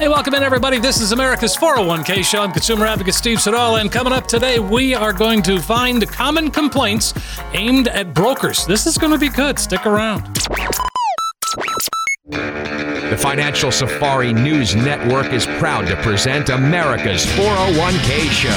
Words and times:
Hey, 0.00 0.08
welcome 0.08 0.32
in, 0.32 0.42
everybody. 0.42 0.78
This 0.78 0.98
is 0.98 1.12
America's 1.12 1.54
401k 1.54 2.24
show. 2.24 2.40
I'm 2.40 2.52
consumer 2.52 2.86
advocate 2.86 3.12
Steve 3.12 3.38
Siddall, 3.38 3.76
and 3.76 3.92
coming 3.92 4.14
up 4.14 4.26
today, 4.26 4.58
we 4.58 4.94
are 4.94 5.12
going 5.12 5.42
to 5.42 5.60
find 5.60 6.08
common 6.08 6.50
complaints 6.50 7.12
aimed 7.52 7.86
at 7.88 8.14
brokers. 8.14 8.64
This 8.64 8.86
is 8.86 8.96
going 8.96 9.12
to 9.12 9.18
be 9.18 9.28
good. 9.28 9.58
Stick 9.58 9.84
around. 9.84 10.24
The 12.30 13.18
Financial 13.20 13.70
Safari 13.70 14.32
News 14.32 14.74
Network 14.74 15.34
is 15.34 15.44
proud 15.44 15.86
to 15.88 15.96
present 15.96 16.48
America's 16.48 17.26
401k 17.26 18.30
show. 18.30 18.48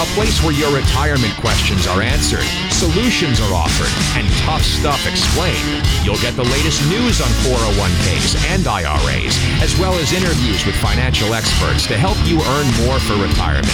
A 0.00 0.06
place 0.14 0.40
where 0.44 0.52
your 0.52 0.72
retirement 0.72 1.34
questions 1.40 1.88
are 1.88 2.00
answered, 2.00 2.46
solutions 2.82 3.38
are 3.38 3.54
offered, 3.54 3.94
and 4.18 4.26
tough 4.42 4.62
stuff 4.62 5.06
explained. 5.06 5.86
You'll 6.02 6.18
get 6.18 6.34
the 6.34 6.42
latest 6.42 6.82
news 6.90 7.20
on 7.20 7.28
401ks 7.46 8.34
and 8.50 8.66
IRAs, 8.66 9.38
as 9.62 9.78
well 9.78 9.94
as 9.94 10.12
interviews 10.12 10.66
with 10.66 10.74
financial 10.74 11.32
experts 11.32 11.86
to 11.86 11.96
help 11.96 12.18
you 12.26 12.42
earn 12.42 12.66
more 12.84 12.98
for 12.98 13.14
retirement. 13.22 13.70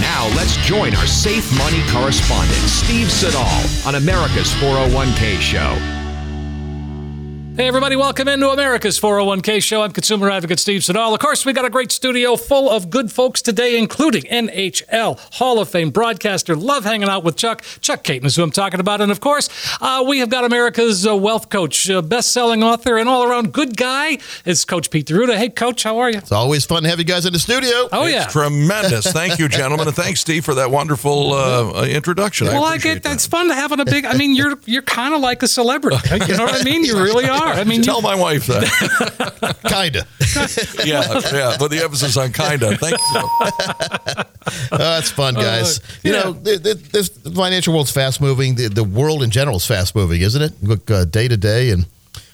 Now 0.00 0.24
let's 0.36 0.56
join 0.64 0.96
our 0.96 1.06
safe 1.06 1.46
money 1.58 1.82
correspondent, 1.92 2.64
Steve 2.64 3.12
Siddall, 3.12 3.60
on 3.86 3.96
America's 3.96 4.50
401k 4.54 5.38
show. 5.38 6.01
Hey, 7.54 7.68
everybody, 7.68 7.96
welcome 7.96 8.28
into 8.28 8.48
America's 8.48 8.98
401k 8.98 9.62
show. 9.62 9.82
I'm 9.82 9.92
consumer 9.92 10.30
advocate 10.30 10.58
Steve 10.58 10.82
Siddall. 10.82 11.12
Of 11.12 11.20
course, 11.20 11.44
we 11.44 11.52
got 11.52 11.66
a 11.66 11.70
great 11.70 11.92
studio 11.92 12.36
full 12.36 12.70
of 12.70 12.88
good 12.88 13.12
folks 13.12 13.42
today, 13.42 13.76
including 13.78 14.22
NHL 14.22 15.18
Hall 15.34 15.58
of 15.60 15.68
Fame 15.68 15.90
broadcaster. 15.90 16.56
Love 16.56 16.84
hanging 16.84 17.10
out 17.10 17.24
with 17.24 17.36
Chuck. 17.36 17.62
Chuck 17.82 18.04
Kaiton 18.04 18.24
is 18.24 18.36
who 18.36 18.42
I'm 18.42 18.52
talking 18.52 18.80
about. 18.80 19.02
And 19.02 19.12
of 19.12 19.20
course, 19.20 19.50
uh, 19.82 20.02
we 20.08 20.20
have 20.20 20.30
got 20.30 20.44
America's 20.46 21.06
uh, 21.06 21.14
wealth 21.14 21.50
coach, 21.50 21.90
uh, 21.90 22.00
best 22.00 22.32
selling 22.32 22.62
author, 22.62 22.96
and 22.96 23.06
all 23.06 23.22
around 23.22 23.52
good 23.52 23.76
guy. 23.76 24.16
It's 24.46 24.64
Coach 24.64 24.88
Pete 24.90 25.06
D'Arruda. 25.06 25.36
Hey, 25.36 25.50
Coach, 25.50 25.82
how 25.82 25.98
are 25.98 26.10
you? 26.10 26.16
It's 26.16 26.32
always 26.32 26.64
fun 26.64 26.84
to 26.84 26.88
have 26.88 27.00
you 27.00 27.04
guys 27.04 27.26
in 27.26 27.34
the 27.34 27.38
studio. 27.38 27.86
Oh, 27.92 28.06
yeah. 28.06 28.28
Tremendous. 28.28 29.12
Thank 29.12 29.38
you, 29.38 29.50
gentlemen. 29.50 29.86
And 29.88 29.94
thanks, 29.94 30.22
Steve, 30.22 30.46
for 30.46 30.54
that 30.54 30.70
wonderful 30.70 31.34
uh, 31.34 31.84
introduction. 31.84 32.46
Well, 32.46 32.64
I, 32.64 32.76
appreciate 32.76 32.94
get 32.94 33.02
that's 33.02 33.26
fun 33.26 33.48
to 33.48 33.54
having 33.54 33.78
a 33.78 33.84
big. 33.84 34.06
I 34.06 34.16
mean, 34.16 34.34
you're 34.34 34.58
you're 34.64 34.80
kind 34.80 35.12
of 35.12 35.20
like 35.20 35.42
a 35.42 35.48
celebrity. 35.48 35.98
You 36.32 36.38
know 36.38 36.44
what 36.44 36.58
I 36.60 36.64
mean? 36.64 36.84
You 36.84 37.02
really 37.02 37.28
are. 37.28 37.41
I 37.46 37.64
mean, 37.64 37.82
Tell 37.82 37.96
you, 37.96 38.02
my 38.02 38.14
wife 38.14 38.46
that. 38.46 39.56
Kinda. 39.68 40.06
yeah, 40.86 41.20
yeah. 41.32 41.56
But 41.58 41.68
the 41.68 41.80
emphasis 41.82 42.16
on 42.16 42.32
kinda. 42.32 42.76
Thank 42.76 42.98
you. 42.98 44.24
Oh, 44.72 44.76
that's 44.78 45.10
fun, 45.10 45.34
guys. 45.34 45.80
you 46.02 46.12
yeah. 46.12 46.22
know, 46.22 46.34
th- 46.34 46.62
th- 46.62 46.76
this 46.90 47.08
the 47.10 47.30
financial 47.30 47.72
world's 47.74 47.92
fast 47.92 48.20
moving. 48.20 48.56
The, 48.56 48.68
the 48.68 48.82
world 48.84 49.22
in 49.22 49.30
general 49.30 49.56
is 49.56 49.66
fast 49.66 49.94
moving, 49.94 50.20
isn't 50.20 50.42
it? 50.42 50.52
Look 50.62 50.90
uh, 50.90 51.04
day 51.04 51.28
to 51.28 51.36
day, 51.36 51.70
and 51.70 51.86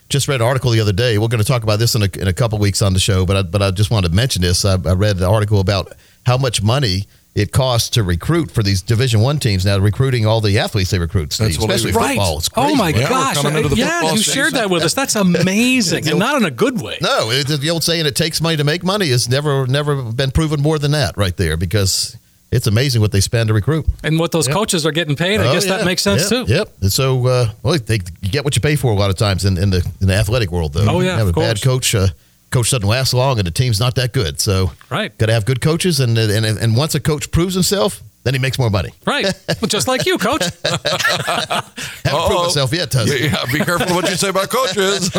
just 0.09 0.27
read 0.27 0.37
an 0.41 0.47
article 0.47 0.71
the 0.71 0.81
other 0.81 0.93
day. 0.93 1.19
We're 1.19 1.29
going 1.29 1.43
to 1.43 1.47
talk 1.47 1.63
about 1.63 1.79
this 1.79 1.95
in 1.95 2.03
a, 2.03 2.09
in 2.19 2.27
a 2.27 2.33
couple 2.33 2.59
weeks 2.59 2.81
on 2.81 2.95
the 2.95 2.99
show, 2.99 3.27
but 3.27 3.37
I, 3.37 3.43
but 3.43 3.61
I 3.61 3.71
just 3.73 3.91
wanted 3.91 4.09
to 4.09 4.15
mention 4.15 4.41
this. 4.43 4.65
I, 4.65 4.73
I 4.73 4.95
read 4.95 5.19
an 5.19 5.25
article 5.25 5.61
about 5.61 5.93
how 6.25 6.39
much 6.39 6.63
money 6.63 7.07
it 7.39 7.53
costs 7.53 7.91
to 7.91 8.03
recruit 8.03 8.51
for 8.51 8.63
these 8.63 8.83
Division 8.83 9.21
One 9.21 9.39
teams 9.39 9.65
now, 9.65 9.79
recruiting 9.79 10.27
all 10.27 10.41
the 10.41 10.59
athletes 10.59 10.91
they 10.91 10.99
recruit, 10.99 11.33
Steve, 11.33 11.49
That's 11.49 11.59
what 11.61 11.71
I- 11.71 11.75
especially 11.75 11.97
right. 11.97 12.09
football. 12.17 12.39
It's 12.39 12.49
Oh 12.57 12.75
my 12.75 12.89
Yeah, 12.91 13.09
gosh! 13.09 13.37
coming 13.43 13.65
yeah, 13.77 14.13
you 14.13 14.19
shared 14.19 14.55
that 14.55 14.71
with 14.71 14.83
us. 14.83 14.95
That's 14.95 15.15
amazing, 15.17 16.09
and 16.11 16.19
not 16.19 16.37
in 16.37 16.45
a 16.45 16.51
good 16.51 16.81
way. 16.81 16.99
No, 17.01 17.31
it, 17.31 17.47
the 17.47 17.71
old 17.71 17.85
saying 17.85 18.07
"it 18.07 18.17
takes 18.17 18.41
money 18.41 18.57
to 18.57 18.65
make 18.65 18.83
money" 18.85 19.09
has 19.11 19.29
never 19.29 19.67
never 19.67 20.03
been 20.03 20.31
proven 20.31 20.61
more 20.61 20.79
than 20.79 20.91
that 20.93 21.17
right 21.17 21.37
there 21.37 21.57
because 21.57 22.17
it's 22.51 22.67
amazing 22.67 23.01
what 23.03 23.13
they 23.13 23.21
spend 23.21 23.49
to 23.49 23.55
recruit. 23.55 23.87
And 24.03 24.19
what 24.19 24.33
those 24.33 24.49
coaches 24.49 24.87
are 24.87 24.93
getting 24.93 25.17
paid, 25.17 25.39
I 25.41 25.49
Oh, 25.49 25.53
guess 25.53 25.67
that 25.67 25.85
makes 25.85 26.03
sense 26.03 26.31
Yep, 26.31 26.47
too. 26.47 26.53
Yep. 26.55 26.69
And 26.81 26.93
so, 26.93 27.27
uh, 27.27 27.51
well, 27.63 27.79
they, 27.79 27.99
you 28.23 28.31
get 28.31 28.43
what 28.43 28.57
you 28.57 28.63
pay 28.63 28.75
for 28.75 28.91
a 28.91 28.95
lot 28.97 29.11
of 29.11 29.17
times 29.17 29.45
in, 29.45 29.59
in 29.59 29.69
the 29.71 29.87
in 30.01 30.09
the 30.09 30.15
athletic 30.15 30.51
world, 30.51 30.73
though. 30.73 30.87
Oh, 30.89 31.01
yeah, 31.01 31.13
You 31.13 31.19
have 31.19 31.29
of 31.29 31.37
a 31.37 31.41
bad 31.41 31.61
coach. 31.63 31.95
Uh, 31.95 32.09
coach 32.51 32.71
doesn't 32.71 32.87
last 32.89 33.13
long, 33.15 33.39
and 33.39 33.47
the 33.47 33.51
team's 33.51 33.79
not 33.81 33.95
that 33.97 34.13
good. 34.13 34.41
So, 34.41 34.73
Right. 34.91 35.17
got 35.19 35.27
to 35.27 35.33
have 35.33 35.45
good 35.45 35.61
coaches, 35.61 36.01
and 36.01 36.17
and 36.19 36.45
and 36.47 36.77
once 36.77 36.95
a 36.95 37.01
coach 37.01 37.31
proves 37.31 37.55
himself, 37.55 38.03
then 38.29 38.35
he 38.35 38.39
makes 38.41 38.59
more 38.59 38.69
money. 38.71 38.91
Right. 39.07 39.25
Well, 39.61 39.69
just 39.69 39.89
like 39.89 40.05
you, 40.07 40.19
coach. 40.19 40.43
Haven't 40.65 42.27
proved 42.27 42.43
himself 42.43 42.73
yet, 42.73 42.91
does 42.91 43.09
Yeah, 43.09 43.27
yeah, 43.27 43.45
be 43.53 43.59
careful 43.65 43.95
what 43.97 44.09
you 44.09 44.17
say 44.17 44.29
about 44.29 44.51
coaches. 44.51 45.11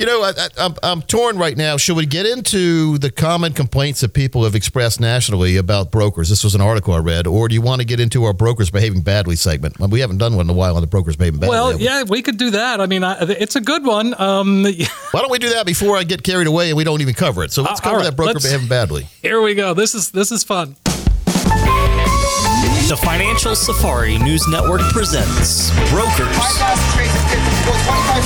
You 0.00 0.04
know, 0.04 0.20
I, 0.22 0.30
I, 0.36 0.48
I'm, 0.58 0.74
I'm 0.82 1.02
torn 1.02 1.38
right 1.38 1.56
now. 1.56 1.76
Should 1.76 1.96
we 1.96 2.06
get 2.06 2.26
into 2.26 2.98
the 2.98 3.08
common 3.10 3.52
complaints 3.52 4.00
that 4.00 4.14
people 4.14 4.42
have 4.42 4.56
expressed 4.56 5.00
nationally 5.00 5.56
about 5.56 5.92
brokers? 5.92 6.28
This 6.28 6.42
was 6.42 6.56
an 6.56 6.60
article 6.60 6.92
I 6.92 6.98
read. 6.98 7.28
Or 7.28 7.46
do 7.46 7.54
you 7.54 7.62
want 7.62 7.80
to 7.82 7.86
get 7.86 8.00
into 8.00 8.24
our 8.24 8.32
brokers 8.32 8.68
behaving 8.68 9.02
badly 9.02 9.36
segment? 9.36 9.78
Well, 9.78 9.88
we 9.88 10.00
haven't 10.00 10.18
done 10.18 10.34
one 10.34 10.46
in 10.46 10.50
a 10.50 10.54
while 10.58 10.74
on 10.74 10.80
the 10.80 10.88
brokers 10.88 11.14
behaving 11.14 11.38
badly. 11.38 11.50
Well, 11.54 11.70
have 11.70 11.78
we? 11.78 11.84
yeah, 11.84 12.02
we 12.02 12.20
could 12.20 12.36
do 12.36 12.50
that. 12.50 12.80
I 12.80 12.86
mean, 12.86 13.04
I, 13.04 13.16
it's 13.22 13.54
a 13.54 13.60
good 13.60 13.84
one. 13.84 14.20
Um, 14.20 14.64
Why 15.12 15.20
don't 15.20 15.30
we 15.30 15.38
do 15.38 15.50
that 15.50 15.66
before 15.66 15.96
I 15.96 16.02
get 16.02 16.24
carried 16.24 16.48
away 16.48 16.68
and 16.70 16.76
we 16.76 16.82
don't 16.82 17.00
even 17.00 17.14
cover 17.14 17.44
it? 17.44 17.52
So 17.52 17.62
let's 17.62 17.80
Uh, 17.80 17.84
cover 17.84 17.94
all 17.94 18.00
right, 18.00 18.10
that 18.10 18.16
broker 18.16 18.40
behaving 18.40 18.66
badly. 18.68 19.06
here 19.22 19.40
we 19.40 19.54
go. 19.54 19.72
This 19.72 19.94
is 19.94 20.10
this 20.10 20.32
is 20.32 20.42
fun. 20.42 20.74
The 22.88 22.96
Financial 22.96 23.56
Safari 23.56 24.16
News 24.16 24.46
Network 24.46 24.80
presents 24.92 25.70
Brokers 25.90 26.36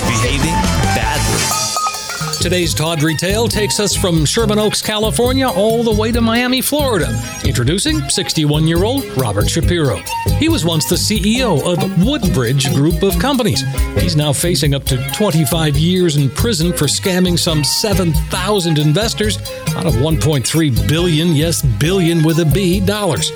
Behaving 0.03 0.53
Badly. 0.94 2.41
Today's 2.43 2.75
Tawdry 2.75 3.15
Tale 3.15 3.48
takes 3.48 3.81
us 3.81 3.97
from 3.97 4.26
Sherman 4.26 4.59
Oaks, 4.59 4.82
California, 4.82 5.48
all 5.48 5.82
the 5.82 5.91
way 5.91 6.12
to 6.12 6.21
Miami, 6.21 6.60
Florida. 6.60 7.09
Introducing 7.43 8.06
61 8.10 8.66
year 8.66 8.84
old 8.84 9.06
Robert 9.16 9.48
Shapiro. 9.48 9.97
He 10.38 10.50
was 10.50 10.62
once 10.66 10.87
the 10.87 10.97
CEO 10.97 11.62
of 11.62 12.06
Woodbridge 12.06 12.75
Group 12.75 13.03
of 13.03 13.19
Companies. 13.19 13.62
He's 13.98 14.15
now 14.15 14.34
facing 14.34 14.75
up 14.75 14.84
to 14.84 14.98
25 15.12 15.78
years 15.78 16.16
in 16.16 16.28
prison 16.28 16.75
for 16.75 16.84
scamming 16.84 17.38
some 17.38 17.65
7,000 17.65 18.78
investors 18.78 19.38
out 19.71 19.87
of 19.87 19.94
1.3 19.94 20.87
billion, 20.87 21.28
yes, 21.34 21.62
billion 21.62 22.22
with 22.22 22.41
a 22.41 22.44
B, 22.44 22.78
dollars. 22.78 23.32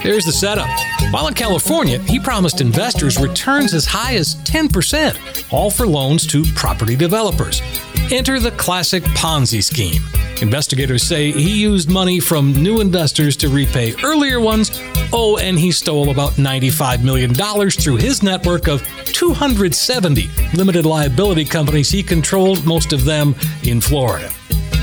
Here's 0.00 0.24
the 0.24 0.32
setup. 0.32 0.68
While 1.10 1.28
in 1.28 1.34
California, 1.34 1.98
he 2.00 2.20
promised 2.20 2.60
investors 2.60 3.18
returns 3.18 3.74
as 3.74 3.86
high 3.86 4.14
as 4.16 4.36
10%, 4.36 5.52
all 5.52 5.70
for 5.70 5.86
loans 5.86 6.26
to 6.28 6.44
property 6.54 6.96
developers. 6.96 7.62
Enter 8.10 8.40
the 8.40 8.52
classic 8.52 9.02
Ponzi 9.04 9.62
scheme. 9.62 10.02
Investigators 10.40 11.02
say 11.02 11.32
he 11.32 11.60
used 11.60 11.90
money 11.90 12.20
from 12.20 12.52
new 12.52 12.80
investors 12.80 13.36
to 13.38 13.48
repay 13.48 13.94
earlier 14.04 14.40
ones. 14.40 14.70
Oh, 15.12 15.36
and 15.38 15.58
he 15.58 15.72
stole 15.72 16.10
about 16.10 16.32
$95 16.32 17.02
million 17.02 17.34
through 17.34 17.96
his 17.96 18.22
network 18.22 18.68
of 18.68 18.82
270 19.06 20.30
limited 20.54 20.86
liability 20.86 21.44
companies 21.44 21.90
he 21.90 22.02
controlled, 22.02 22.64
most 22.64 22.92
of 22.92 23.04
them 23.04 23.34
in 23.64 23.80
Florida. 23.80 24.30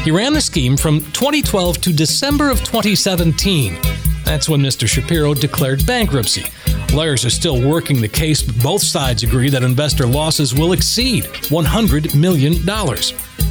He 0.03 0.11
ran 0.11 0.33
the 0.33 0.41
scheme 0.41 0.77
from 0.77 0.99
2012 1.13 1.81
to 1.81 1.93
December 1.93 2.49
of 2.49 2.59
2017. 2.59 3.77
That's 4.25 4.49
when 4.49 4.61
Mr. 4.61 4.87
Shapiro 4.87 5.33
declared 5.33 5.85
bankruptcy. 5.85 6.45
Lawyers 6.93 7.25
are 7.25 7.29
still 7.29 7.61
working 7.61 8.01
the 8.01 8.07
case, 8.07 8.41
but 8.41 8.61
both 8.61 8.81
sides 8.81 9.23
agree 9.23 9.49
that 9.49 9.63
investor 9.63 10.07
losses 10.07 10.53
will 10.53 10.73
exceed 10.73 11.25
$100 11.25 12.15
million. 12.15 12.55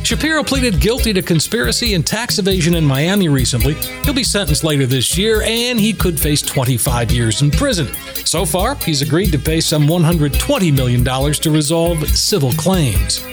Shapiro 0.04 0.42
pleaded 0.42 0.80
guilty 0.80 1.12
to 1.14 1.22
conspiracy 1.22 1.94
and 1.94 2.06
tax 2.06 2.38
evasion 2.38 2.74
in 2.74 2.84
Miami 2.84 3.28
recently. 3.28 3.74
He'll 4.04 4.12
be 4.12 4.24
sentenced 4.24 4.62
later 4.62 4.84
this 4.84 5.16
year, 5.16 5.42
and 5.42 5.80
he 5.80 5.94
could 5.94 6.20
face 6.20 6.42
25 6.42 7.10
years 7.10 7.40
in 7.40 7.50
prison. 7.50 7.86
So 8.26 8.44
far, 8.44 8.74
he's 8.76 9.00
agreed 9.00 9.32
to 9.32 9.38
pay 9.38 9.60
some 9.60 9.86
$120 9.86 10.74
million 10.74 11.04
to 11.04 11.50
resolve 11.50 12.06
civil 12.10 12.52
claims. 12.52 13.24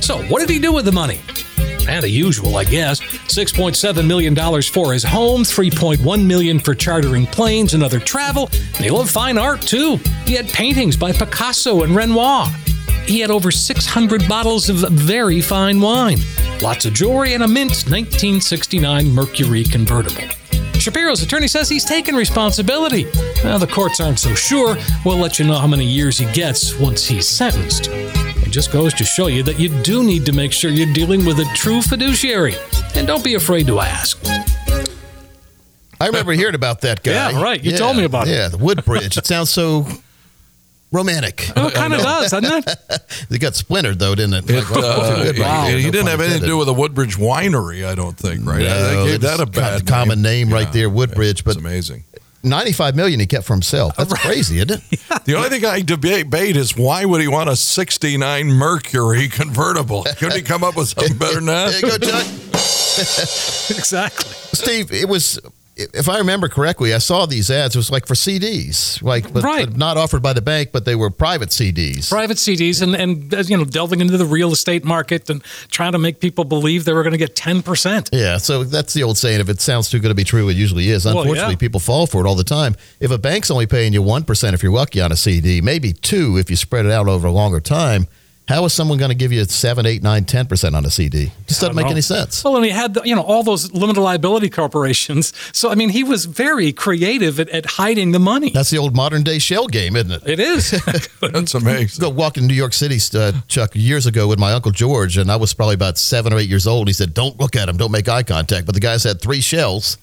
So, 0.00 0.22
what 0.24 0.40
did 0.40 0.50
he 0.50 0.58
do 0.58 0.72
with 0.72 0.84
the 0.84 0.92
money? 0.92 1.20
And 1.88 2.02
the 2.02 2.08
usual, 2.08 2.56
I 2.56 2.64
guess. 2.64 3.00
$6.7 3.00 4.06
million 4.06 4.34
for 4.62 4.92
his 4.92 5.04
home, 5.04 5.42
3.1 5.42 6.26
million 6.26 6.58
for 6.58 6.74
chartering 6.74 7.26
planes 7.26 7.74
and 7.74 7.82
other 7.82 8.00
travel. 8.00 8.48
He 8.76 8.90
loved 8.90 9.10
fine 9.10 9.38
art, 9.38 9.62
too. 9.62 9.98
He 10.24 10.34
had 10.34 10.48
paintings 10.48 10.96
by 10.96 11.12
Picasso 11.12 11.82
and 11.82 11.94
Renoir. 11.94 12.46
He 13.06 13.20
had 13.20 13.30
over 13.30 13.50
600 13.50 14.28
bottles 14.28 14.68
of 14.68 14.78
very 14.90 15.40
fine 15.40 15.80
wine, 15.80 16.18
lots 16.60 16.86
of 16.86 16.92
jewelry, 16.92 17.34
and 17.34 17.44
a 17.44 17.48
mint 17.48 17.70
1969 17.88 19.08
Mercury 19.10 19.62
convertible. 19.62 20.22
Shapiro's 20.74 21.22
attorney 21.22 21.48
says 21.48 21.68
he's 21.68 21.84
taken 21.84 22.14
responsibility. 22.14 23.04
Now, 23.42 23.58
the 23.58 23.66
courts 23.66 24.00
aren't 24.00 24.18
so 24.18 24.34
sure. 24.34 24.76
We'll 25.04 25.18
let 25.18 25.38
you 25.38 25.46
know 25.46 25.58
how 25.58 25.66
many 25.66 25.84
years 25.84 26.18
he 26.18 26.30
gets 26.32 26.78
once 26.78 27.06
he's 27.06 27.28
sentenced. 27.28 27.88
It 28.56 28.60
just 28.60 28.72
goes 28.72 28.94
to 28.94 29.04
show 29.04 29.26
you 29.26 29.42
that 29.42 29.60
you 29.60 29.68
do 29.82 30.02
need 30.02 30.24
to 30.24 30.32
make 30.32 30.50
sure 30.50 30.70
you're 30.70 30.90
dealing 30.94 31.26
with 31.26 31.38
a 31.38 31.44
true 31.54 31.82
fiduciary. 31.82 32.54
And 32.94 33.06
don't 33.06 33.22
be 33.22 33.34
afraid 33.34 33.66
to 33.66 33.80
ask. 33.80 34.18
I 36.00 36.06
remember 36.06 36.32
hearing 36.32 36.54
about 36.54 36.80
that 36.80 37.02
guy. 37.02 37.12
Yeah, 37.32 37.42
right. 37.42 37.62
You 37.62 37.76
told 37.76 37.98
me 37.98 38.04
about 38.04 38.28
it. 38.28 38.30
Yeah, 38.30 38.48
the 38.48 38.56
Woodbridge. 38.56 39.18
it 39.18 39.26
sounds 39.26 39.50
so 39.50 39.86
romantic. 40.90 41.50
Oh, 41.54 41.66
it 41.68 41.74
kind 41.74 41.92
of 41.92 42.00
does, 42.00 42.30
doesn't 42.30 42.66
it? 42.66 42.76
It 43.30 43.40
got 43.42 43.54
splintered 43.54 43.98
though, 43.98 44.14
didn't 44.14 44.32
it? 44.32 44.48
It, 44.50 44.64
Like, 44.70 44.70
uh, 44.82 45.16
Woodbridge. 45.18 45.36
he- 45.36 45.42
he, 45.42 45.84
No 45.84 45.90
didn't 45.90 46.06
have 46.06 46.20
anything 46.20 46.20
to 46.20 46.24
intended. 46.24 46.46
do 46.46 46.56
with 46.56 46.66
the 46.68 46.72
Woodbridge 46.72 47.16
Winery, 47.18 47.84
I 47.86 47.94
don't 47.94 48.16
think, 48.16 48.46
right? 48.46 48.60
No, 48.60 49.04
they 49.04 49.10
gave 49.10 49.20
that 49.20 49.38
a 49.38 49.42
it's 49.42 49.50
bad 49.50 49.70
kind 49.70 49.82
of 49.82 49.86
common 49.86 50.22
name 50.22 50.48
right 50.50 50.72
there, 50.72 50.88
Woodbridge, 50.88 51.40
It's 51.40 51.42
but- 51.42 51.56
amazing. 51.58 52.04
95 52.42 52.94
million 52.96 53.20
he 53.20 53.26
kept 53.26 53.44
for 53.44 53.52
himself. 53.54 53.96
That's 53.96 54.12
crazy, 54.12 54.56
isn't 54.58 54.70
it? 54.70 55.00
The 55.26 55.34
only 55.34 55.48
thing 55.48 55.64
I 55.64 55.80
debate 55.82 56.56
is 56.56 56.76
why 56.76 57.04
would 57.04 57.20
he 57.20 57.26
want 57.26 57.50
a 57.50 57.56
69 57.56 58.46
Mercury 58.46 59.28
convertible? 59.32 60.04
Couldn't 60.04 60.36
he 60.36 60.42
come 60.42 60.62
up 60.62 60.76
with 60.76 60.88
something 60.88 61.18
better 61.18 61.36
than 61.36 61.46
that? 61.46 61.74
you 61.82 61.88
go, 61.88 61.98
Chuck. 61.98 62.26
exactly. 63.76 64.30
Steve, 64.52 64.92
it 64.92 65.08
was, 65.08 65.40
if 65.76 66.08
I 66.08 66.18
remember 66.18 66.48
correctly, 66.48 66.94
I 66.94 66.98
saw 66.98 67.26
these 67.26 67.50
ads. 67.50 67.74
It 67.74 67.78
was 67.78 67.90
like 67.90 68.06
for 68.06 68.14
CDs, 68.14 69.02
like 69.02 69.30
but, 69.32 69.42
Right. 69.42 69.66
but 69.68 69.76
not 69.76 69.98
offered 69.98 70.22
by 70.22 70.32
the 70.32 70.40
bank, 70.40 70.70
but 70.72 70.86
they 70.86 70.94
were 70.94 71.10
private 71.10 71.50
CDs. 71.50 72.08
Private 72.08 72.38
CDs 72.38 72.80
and, 72.80 72.94
and 72.94 73.48
you 73.50 73.56
know 73.56 73.64
delving 73.64 74.00
into 74.00 74.16
the 74.16 74.24
real 74.24 74.52
estate 74.52 74.84
market 74.84 75.28
and 75.28 75.42
trying 75.70 75.92
to 75.92 75.98
make 75.98 76.18
people 76.20 76.44
believe 76.44 76.86
they 76.86 76.94
were 76.94 77.02
going 77.02 77.12
to 77.12 77.18
get 77.18 77.36
10%. 77.36 78.08
Yeah, 78.12 78.38
so 78.38 78.64
that's 78.64 78.94
the 78.94 79.02
old 79.02 79.18
saying: 79.18 79.40
if 79.40 79.48
it 79.50 79.60
sounds 79.60 79.90
too 79.90 79.98
good 79.98 80.08
to 80.08 80.14
be 80.14 80.24
true, 80.24 80.48
it 80.48 80.56
usually 80.56 80.88
is. 80.88 81.04
Well, 81.04 81.18
Unfortunately, 81.18 81.52
yeah. 81.54 81.58
people 81.58 81.80
fall 81.80 82.06
for 82.06 82.24
it 82.24 82.28
all 82.28 82.36
the 82.36 82.44
time. 82.44 82.74
If 82.98 83.10
a 83.10 83.18
bank's 83.18 83.50
only 83.50 83.66
paying 83.66 83.92
you 83.92 84.00
one 84.00 84.24
percent 84.24 84.54
if 84.54 84.62
you're 84.62 84.72
lucky 84.72 85.00
on 85.02 85.12
a 85.12 85.16
CD, 85.16 85.60
maybe 85.60 85.92
two 85.92 86.38
if 86.38 86.48
you 86.48 86.56
spread 86.56 86.86
it 86.86 86.92
out 86.92 87.06
over 87.06 87.26
a 87.28 87.32
longer 87.32 87.60
time, 87.60 88.06
how 88.48 88.64
is 88.64 88.72
someone 88.72 88.96
going 88.96 89.08
to 89.10 89.16
give 89.16 89.32
you 89.32 89.44
seven, 89.44 89.86
eight, 89.86 90.02
nine, 90.02 90.24
ten 90.24 90.46
percent 90.46 90.76
on 90.76 90.84
a 90.84 90.90
CD? 90.90 91.32
Just 91.46 91.60
doesn't 91.60 91.74
make 91.74 91.86
know. 91.86 91.92
any 91.92 92.00
sense. 92.00 92.44
Well, 92.44 92.56
and 92.56 92.64
he 92.64 92.70
had, 92.70 92.94
the, 92.94 93.02
you 93.02 93.14
know, 93.14 93.22
all 93.22 93.42
those 93.42 93.72
limited 93.72 94.00
liability 94.00 94.50
corporations. 94.50 95.32
So, 95.52 95.70
I 95.70 95.74
mean, 95.74 95.88
he 95.88 96.04
was 96.04 96.26
very 96.26 96.72
creative 96.72 97.40
at, 97.40 97.48
at 97.48 97.66
hiding 97.66 98.12
the 98.12 98.18
money. 98.18 98.50
That's 98.50 98.70
the 98.70 98.78
old 98.78 98.94
modern 98.94 99.22
day 99.22 99.38
shell 99.38 99.66
game, 99.66 99.96
isn't 99.96 100.10
it? 100.10 100.22
it 100.26 100.40
is. 100.40 100.70
That's 101.20 101.54
amazing. 101.54 102.00
go 102.00 102.08
walk 102.08 102.36
in 102.36 102.46
New 102.46 102.54
York 102.54 102.72
City, 102.72 102.98
uh, 103.18 103.32
Chuck, 103.48 103.70
years 103.74 104.06
ago 104.06 104.28
with 104.28 104.38
my 104.38 104.52
uncle 104.52 104.70
George, 104.70 105.16
and 105.16 105.30
I 105.30 105.36
was 105.36 105.52
probably 105.52 105.74
about 105.74 105.98
seven 105.98 106.32
or 106.32 106.38
eight 106.38 106.48
years 106.48 106.66
old. 106.66 106.86
He 106.86 106.92
said, 106.92 107.14
"Don't 107.14 107.38
look 107.40 107.56
at 107.56 107.68
him, 107.68 107.76
don't 107.76 107.92
make 107.92 108.08
eye 108.08 108.22
contact." 108.22 108.66
But 108.66 108.74
the 108.74 108.80
guys 108.80 109.02
had 109.02 109.20
three 109.20 109.40
shells, 109.40 109.98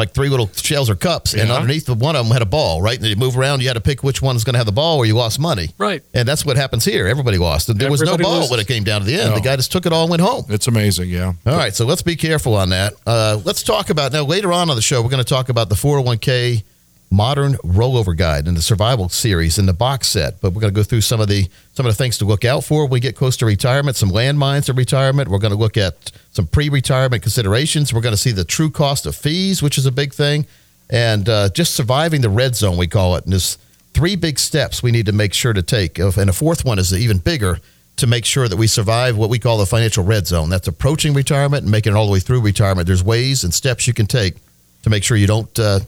like 0.00 0.12
three 0.12 0.28
little 0.28 0.48
shells 0.54 0.90
or 0.90 0.96
cups, 0.96 1.34
and 1.34 1.50
underneath 1.50 1.86
the 1.86 1.94
one 1.94 2.16
of 2.16 2.24
them 2.26 2.32
had 2.32 2.42
a 2.42 2.46
ball. 2.46 2.82
Right, 2.82 2.98
and 2.98 3.06
you 3.06 3.16
move 3.16 3.36
around, 3.38 3.60
you 3.60 3.68
had 3.68 3.74
to 3.74 3.80
pick 3.80 4.02
which 4.02 4.20
one 4.20 4.34
was 4.34 4.44
going 4.44 4.54
to 4.54 4.58
have 4.58 4.66
the 4.66 4.72
ball, 4.72 4.98
or 4.98 5.06
you 5.06 5.14
lost 5.14 5.38
money. 5.38 5.68
Right. 5.78 6.02
and 6.14 6.26
that's 6.26 6.44
what 6.44 6.56
happens 6.56 6.84
here. 6.84 7.06
Everybody 7.06 7.38
lost, 7.38 7.68
and 7.68 7.78
there 7.78 7.90
was 7.90 8.02
no 8.02 8.16
ball 8.16 8.36
loses. 8.36 8.50
when 8.50 8.60
it 8.60 8.66
came 8.66 8.82
down 8.84 9.02
to 9.02 9.06
the 9.06 9.14
end. 9.14 9.30
No. 9.30 9.34
The 9.36 9.40
guy 9.42 9.56
just 9.56 9.70
took 9.70 9.86
it 9.86 9.92
all 9.92 10.02
and 10.02 10.10
went 10.10 10.22
home. 10.22 10.44
It's 10.48 10.66
amazing, 10.66 11.10
yeah. 11.10 11.32
All 11.46 11.56
right, 11.56 11.74
so 11.74 11.84
let's 11.86 12.02
be 12.02 12.16
careful 12.16 12.54
on 12.54 12.70
that. 12.70 12.94
Uh, 13.06 13.40
let's 13.44 13.62
talk 13.62 13.90
about 13.90 14.12
now 14.12 14.24
later 14.24 14.52
on 14.52 14.70
on 14.70 14.76
the 14.76 14.82
show. 14.82 15.02
We're 15.02 15.10
going 15.10 15.22
to 15.24 15.28
talk 15.28 15.48
about 15.50 15.68
the 15.68 15.76
401k 15.76 16.64
modern 17.10 17.54
rollover 17.64 18.16
guide 18.16 18.46
and 18.46 18.56
the 18.56 18.62
survival 18.62 19.08
series 19.08 19.58
in 19.58 19.66
the 19.66 19.72
box 19.72 20.06
set. 20.06 20.40
But 20.40 20.52
we're 20.52 20.60
going 20.60 20.72
to 20.72 20.78
go 20.78 20.84
through 20.84 21.00
some 21.00 21.20
of 21.20 21.28
the 21.28 21.48
some 21.72 21.84
of 21.84 21.92
the 21.92 21.96
things 21.96 22.18
to 22.18 22.24
look 22.24 22.44
out 22.44 22.64
for 22.64 22.84
when 22.84 22.92
we 22.92 23.00
get 23.00 23.16
close 23.16 23.36
to 23.38 23.46
retirement. 23.46 23.96
Some 23.96 24.10
landmines 24.10 24.68
of 24.68 24.76
retirement. 24.76 25.28
We're 25.28 25.38
going 25.38 25.52
to 25.52 25.58
look 25.58 25.76
at 25.76 26.12
some 26.30 26.46
pre-retirement 26.46 27.22
considerations. 27.22 27.92
We're 27.92 28.00
going 28.00 28.14
to 28.14 28.20
see 28.20 28.32
the 28.32 28.44
true 28.44 28.70
cost 28.70 29.06
of 29.06 29.16
fees, 29.16 29.62
which 29.62 29.76
is 29.76 29.86
a 29.86 29.92
big 29.92 30.14
thing, 30.14 30.46
and 30.88 31.28
uh, 31.28 31.48
just 31.50 31.74
surviving 31.74 32.20
the 32.20 32.30
red 32.30 32.54
zone 32.54 32.76
we 32.76 32.86
call 32.86 33.16
it. 33.16 33.24
And 33.24 33.32
there's 33.32 33.58
three 33.92 34.14
big 34.14 34.38
steps 34.38 34.82
we 34.82 34.92
need 34.92 35.06
to 35.06 35.12
make 35.12 35.34
sure 35.34 35.52
to 35.52 35.62
take, 35.62 35.98
and 35.98 36.30
a 36.30 36.32
fourth 36.32 36.64
one 36.64 36.78
is 36.78 36.94
even 36.94 37.18
bigger 37.18 37.58
to 37.96 38.06
make 38.06 38.24
sure 38.24 38.48
that 38.48 38.56
we 38.56 38.66
survive 38.66 39.16
what 39.16 39.28
we 39.28 39.38
call 39.38 39.58
the 39.58 39.66
financial 39.66 40.04
red 40.04 40.26
zone. 40.26 40.48
That's 40.48 40.68
approaching 40.68 41.12
retirement 41.12 41.64
and 41.64 41.70
making 41.70 41.92
it 41.92 41.96
all 41.96 42.06
the 42.06 42.12
way 42.12 42.20
through 42.20 42.40
retirement. 42.40 42.86
There's 42.86 43.04
ways 43.04 43.44
and 43.44 43.52
steps 43.52 43.86
you 43.86 43.92
can 43.92 44.06
take 44.06 44.36
to 44.84 44.90
make 44.90 45.04
sure 45.04 45.18
you 45.18 45.26
don't 45.26 45.58
uh, 45.58 45.80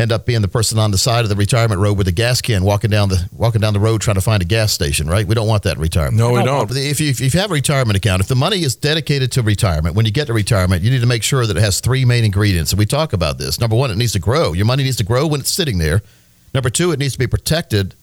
end 0.00 0.12
up 0.12 0.26
being 0.26 0.40
the 0.40 0.48
person 0.48 0.78
on 0.78 0.90
the 0.90 0.98
side 0.98 1.24
of 1.24 1.28
the 1.28 1.36
retirement 1.36 1.80
road 1.80 1.98
with 1.98 2.08
a 2.08 2.12
gas 2.12 2.40
can 2.40 2.64
walking 2.64 2.90
down 2.90 3.08
the 3.08 3.28
walking 3.32 3.60
down 3.60 3.74
the 3.74 3.80
road 3.80 4.00
trying 4.00 4.14
to 4.14 4.20
find 4.20 4.42
a 4.42 4.46
gas 4.46 4.72
station. 4.72 5.06
Right? 5.06 5.26
We 5.26 5.34
don't 5.34 5.48
want 5.48 5.62
that 5.64 5.76
in 5.76 5.82
retirement. 5.82 6.16
No, 6.16 6.32
we 6.32 6.42
don't. 6.42 6.70
If 6.74 7.00
you, 7.00 7.10
if 7.10 7.20
you 7.20 7.40
have 7.40 7.50
a 7.50 7.54
retirement 7.54 7.96
account, 7.96 8.20
if 8.20 8.28
the 8.28 8.34
money 8.34 8.62
is 8.62 8.74
dedicated 8.74 9.32
to 9.32 9.42
retirement, 9.42 9.94
when 9.94 10.06
you 10.06 10.12
get 10.12 10.26
to 10.28 10.32
retirement, 10.32 10.82
you 10.82 10.90
need 10.90 11.00
to 11.00 11.06
make 11.06 11.22
sure 11.22 11.46
that 11.46 11.56
it 11.56 11.60
has 11.60 11.80
three 11.80 12.04
main 12.04 12.24
ingredients. 12.24 12.72
And 12.72 12.78
we 12.78 12.86
talk 12.86 13.12
about 13.12 13.38
this. 13.38 13.60
Number 13.60 13.76
one, 13.76 13.90
it 13.90 13.96
needs 13.96 14.12
to 14.12 14.18
grow. 14.18 14.52
Your 14.52 14.66
money 14.66 14.82
needs 14.82 14.96
to 14.96 15.04
grow 15.04 15.26
when 15.26 15.40
it's 15.40 15.52
sitting 15.52 15.78
there. 15.78 16.02
Number 16.54 16.70
two, 16.70 16.92
it 16.92 16.98
needs 16.98 17.12
to 17.12 17.18
be 17.18 17.26
protected 17.26 17.94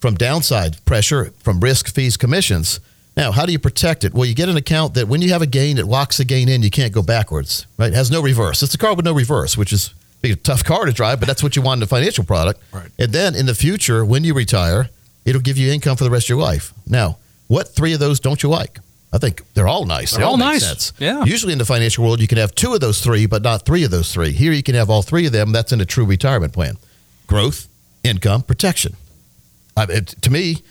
from 0.00 0.14
downside 0.16 0.84
pressure, 0.84 1.32
from 1.38 1.60
risk, 1.60 1.94
fees, 1.94 2.16
commissions. 2.16 2.80
Now, 3.16 3.30
how 3.30 3.46
do 3.46 3.52
you 3.52 3.58
protect 3.58 4.04
it? 4.04 4.12
Well, 4.12 4.24
you 4.24 4.34
get 4.34 4.48
an 4.48 4.56
account 4.56 4.94
that 4.94 5.08
when 5.08 5.22
you 5.22 5.30
have 5.32 5.40
a 5.40 5.46
gain, 5.46 5.78
it 5.78 5.86
locks 5.86 6.16
the 6.18 6.24
gain 6.24 6.48
in. 6.48 6.62
You 6.62 6.70
can't 6.70 6.92
go 6.92 7.02
backwards, 7.02 7.66
right? 7.78 7.92
It 7.92 7.94
has 7.94 8.10
no 8.10 8.20
reverse. 8.20 8.62
It's 8.62 8.74
a 8.74 8.78
car 8.78 8.94
with 8.94 9.04
no 9.04 9.14
reverse, 9.14 9.56
which 9.56 9.72
is 9.72 9.94
be 10.24 10.32
a 10.32 10.36
tough 10.36 10.64
car 10.64 10.84
to 10.86 10.92
drive, 10.92 11.20
but 11.20 11.26
that's 11.26 11.42
what 11.42 11.56
you 11.56 11.62
want 11.62 11.78
in 11.78 11.82
a 11.82 11.86
financial 11.86 12.24
product. 12.24 12.60
Right. 12.72 12.90
And 12.98 13.12
then 13.12 13.34
in 13.34 13.46
the 13.46 13.54
future, 13.54 14.04
when 14.04 14.24
you 14.24 14.34
retire, 14.34 14.88
it'll 15.24 15.40
give 15.40 15.56
you 15.58 15.72
income 15.72 15.96
for 15.96 16.04
the 16.04 16.10
rest 16.10 16.26
of 16.26 16.30
your 16.30 16.38
life. 16.40 16.72
Now, 16.86 17.18
what 17.48 17.68
three 17.68 17.92
of 17.92 18.00
those 18.00 18.20
don't 18.20 18.42
you 18.42 18.48
like? 18.48 18.80
I 19.12 19.18
think 19.18 19.42
they're 19.54 19.68
all 19.68 19.84
nice. 19.84 20.10
They 20.10 20.18
They're 20.18 20.26
all 20.26 20.36
make 20.36 20.46
nice. 20.46 20.66
sense. 20.66 20.92
Yeah. 20.98 21.24
Usually 21.24 21.52
in 21.52 21.58
the 21.58 21.64
financial 21.64 22.02
world, 22.04 22.20
you 22.20 22.26
can 22.26 22.38
have 22.38 22.52
two 22.54 22.74
of 22.74 22.80
those 22.80 23.00
three, 23.00 23.26
but 23.26 23.42
not 23.42 23.64
three 23.64 23.84
of 23.84 23.92
those 23.92 24.12
three. 24.12 24.32
Here, 24.32 24.50
you 24.52 24.62
can 24.62 24.74
have 24.74 24.90
all 24.90 25.02
three 25.02 25.26
of 25.26 25.32
them. 25.32 25.52
That's 25.52 25.72
in 25.72 25.80
a 25.80 25.84
true 25.84 26.04
retirement 26.04 26.52
plan: 26.52 26.78
growth, 27.28 27.68
income, 28.02 28.42
protection. 28.42 28.96
I, 29.76 29.84
it, 29.84 30.06
to 30.22 30.30
me, 30.30 30.62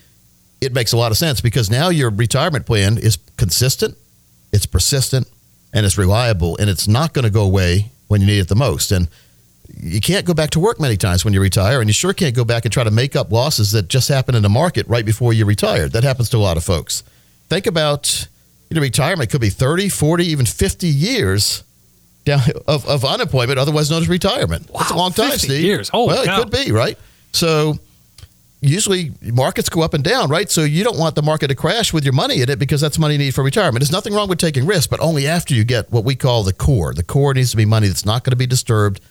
it 0.60 0.74
makes 0.74 0.92
a 0.94 0.98
lot 0.98 1.12
of 1.12 1.18
sense 1.18 1.40
because 1.42 1.70
now 1.70 1.90
your 1.90 2.10
retirement 2.10 2.66
plan 2.66 2.98
is 2.98 3.18
consistent, 3.38 3.96
it's 4.52 4.66
persistent, 4.66 5.28
and 5.74 5.86
it's 5.86 5.98
reliable, 5.98 6.58
and 6.58 6.70
it's 6.70 6.88
not 6.88 7.14
going 7.14 7.24
to 7.24 7.32
go 7.32 7.44
away 7.44 7.92
when 8.08 8.20
you 8.22 8.28
need 8.28 8.40
it 8.40 8.48
the 8.50 8.56
most. 8.56 8.92
And 8.92 9.08
you 9.82 10.02
can't 10.02 10.26
go 10.26 10.34
back 10.34 10.50
to 10.52 10.60
work 10.60 10.80
many 10.80 10.98
times 10.98 11.24
when 11.26 11.34
you 11.34 11.42
retire, 11.42 11.80
and 11.80 11.90
you 11.90 11.94
sure 11.94 12.14
can't 12.14 12.36
go 12.36 12.44
back 12.46 12.66
and 12.66 12.72
try 12.72 12.84
to 12.84 12.92
make 12.92 13.16
up 13.16 13.32
losses 13.32 13.72
that 13.72 13.88
just 13.88 14.10
happened 14.10 14.36
in 14.38 14.44
the 14.44 14.50
market 14.50 14.88
right 14.88 15.06
before 15.06 15.34
you 15.34 15.46
retired. 15.46 15.92
That 15.94 16.04
happens 16.04 16.30
to 16.32 16.38
a 16.38 16.40
lot 16.40 16.58
of 16.58 16.64
folks. 16.64 17.04
Think 17.50 17.66
about 17.68 18.28
you 18.70 18.76
know, 18.76 18.82
retirement 18.82 19.30
could 19.30 19.42
be 19.42 19.50
30, 19.50 19.90
40, 19.90 20.26
even 20.26 20.46
50 20.46 20.88
years 20.88 21.64
down 22.26 22.42
of, 22.68 22.88
of 22.88 23.06
unemployment, 23.06 23.60
otherwise 23.60 23.90
known 23.92 24.02
as 24.02 24.10
retirement. 24.10 24.68
That's 24.74 24.92
a 24.92 24.94
Wow, 24.94 25.00
long 25.00 25.12
time, 25.14 25.32
50 25.32 25.48
Steve. 25.48 25.64
years. 25.64 25.90
Holy 25.90 26.08
well, 26.08 26.26
cow. 26.26 26.40
it 26.40 26.44
could 26.44 26.52
be, 26.52 26.72
right? 26.72 26.98
So 27.32 27.78
usually 28.62 29.12
markets 29.22 29.70
go 29.70 29.82
up 29.82 29.94
and 29.94 30.04
down, 30.04 30.30
right? 30.30 30.50
So 30.50 30.62
you 30.64 30.84
don't 30.84 30.98
want 30.98 31.16
the 31.16 31.22
market 31.22 31.50
to 31.50 31.56
crash 31.56 31.92
with 31.94 32.04
your 32.06 32.14
money 32.14 32.42
in 32.42 32.50
it 32.50 32.60
because 32.60 32.80
that's 32.82 32.98
money 32.98 33.16
you 33.16 33.20
need 33.20 33.36
for 33.36 33.44
retirement. 33.44 33.80
There's 33.82 33.92
nothing 33.92 34.14
wrong 34.14 34.30
with 34.30 34.40
taking 34.40 34.66
risks, 34.66 34.88
but 34.88 35.00
only 35.02 35.28
after 35.28 35.54
you 35.54 35.64
get 35.64 35.92
what 35.92 36.04
we 36.06 36.16
call 36.16 36.44
the 36.44 36.54
core. 36.54 36.94
The 36.94 37.04
core 37.04 37.34
needs 37.34 37.52
to 37.52 37.58
be 37.58 37.66
money 37.66 37.88
that's 37.88 38.06
not 38.06 38.24
going 38.24 38.32
to 38.32 38.38
be 38.38 38.48
disturbed. 38.48 39.02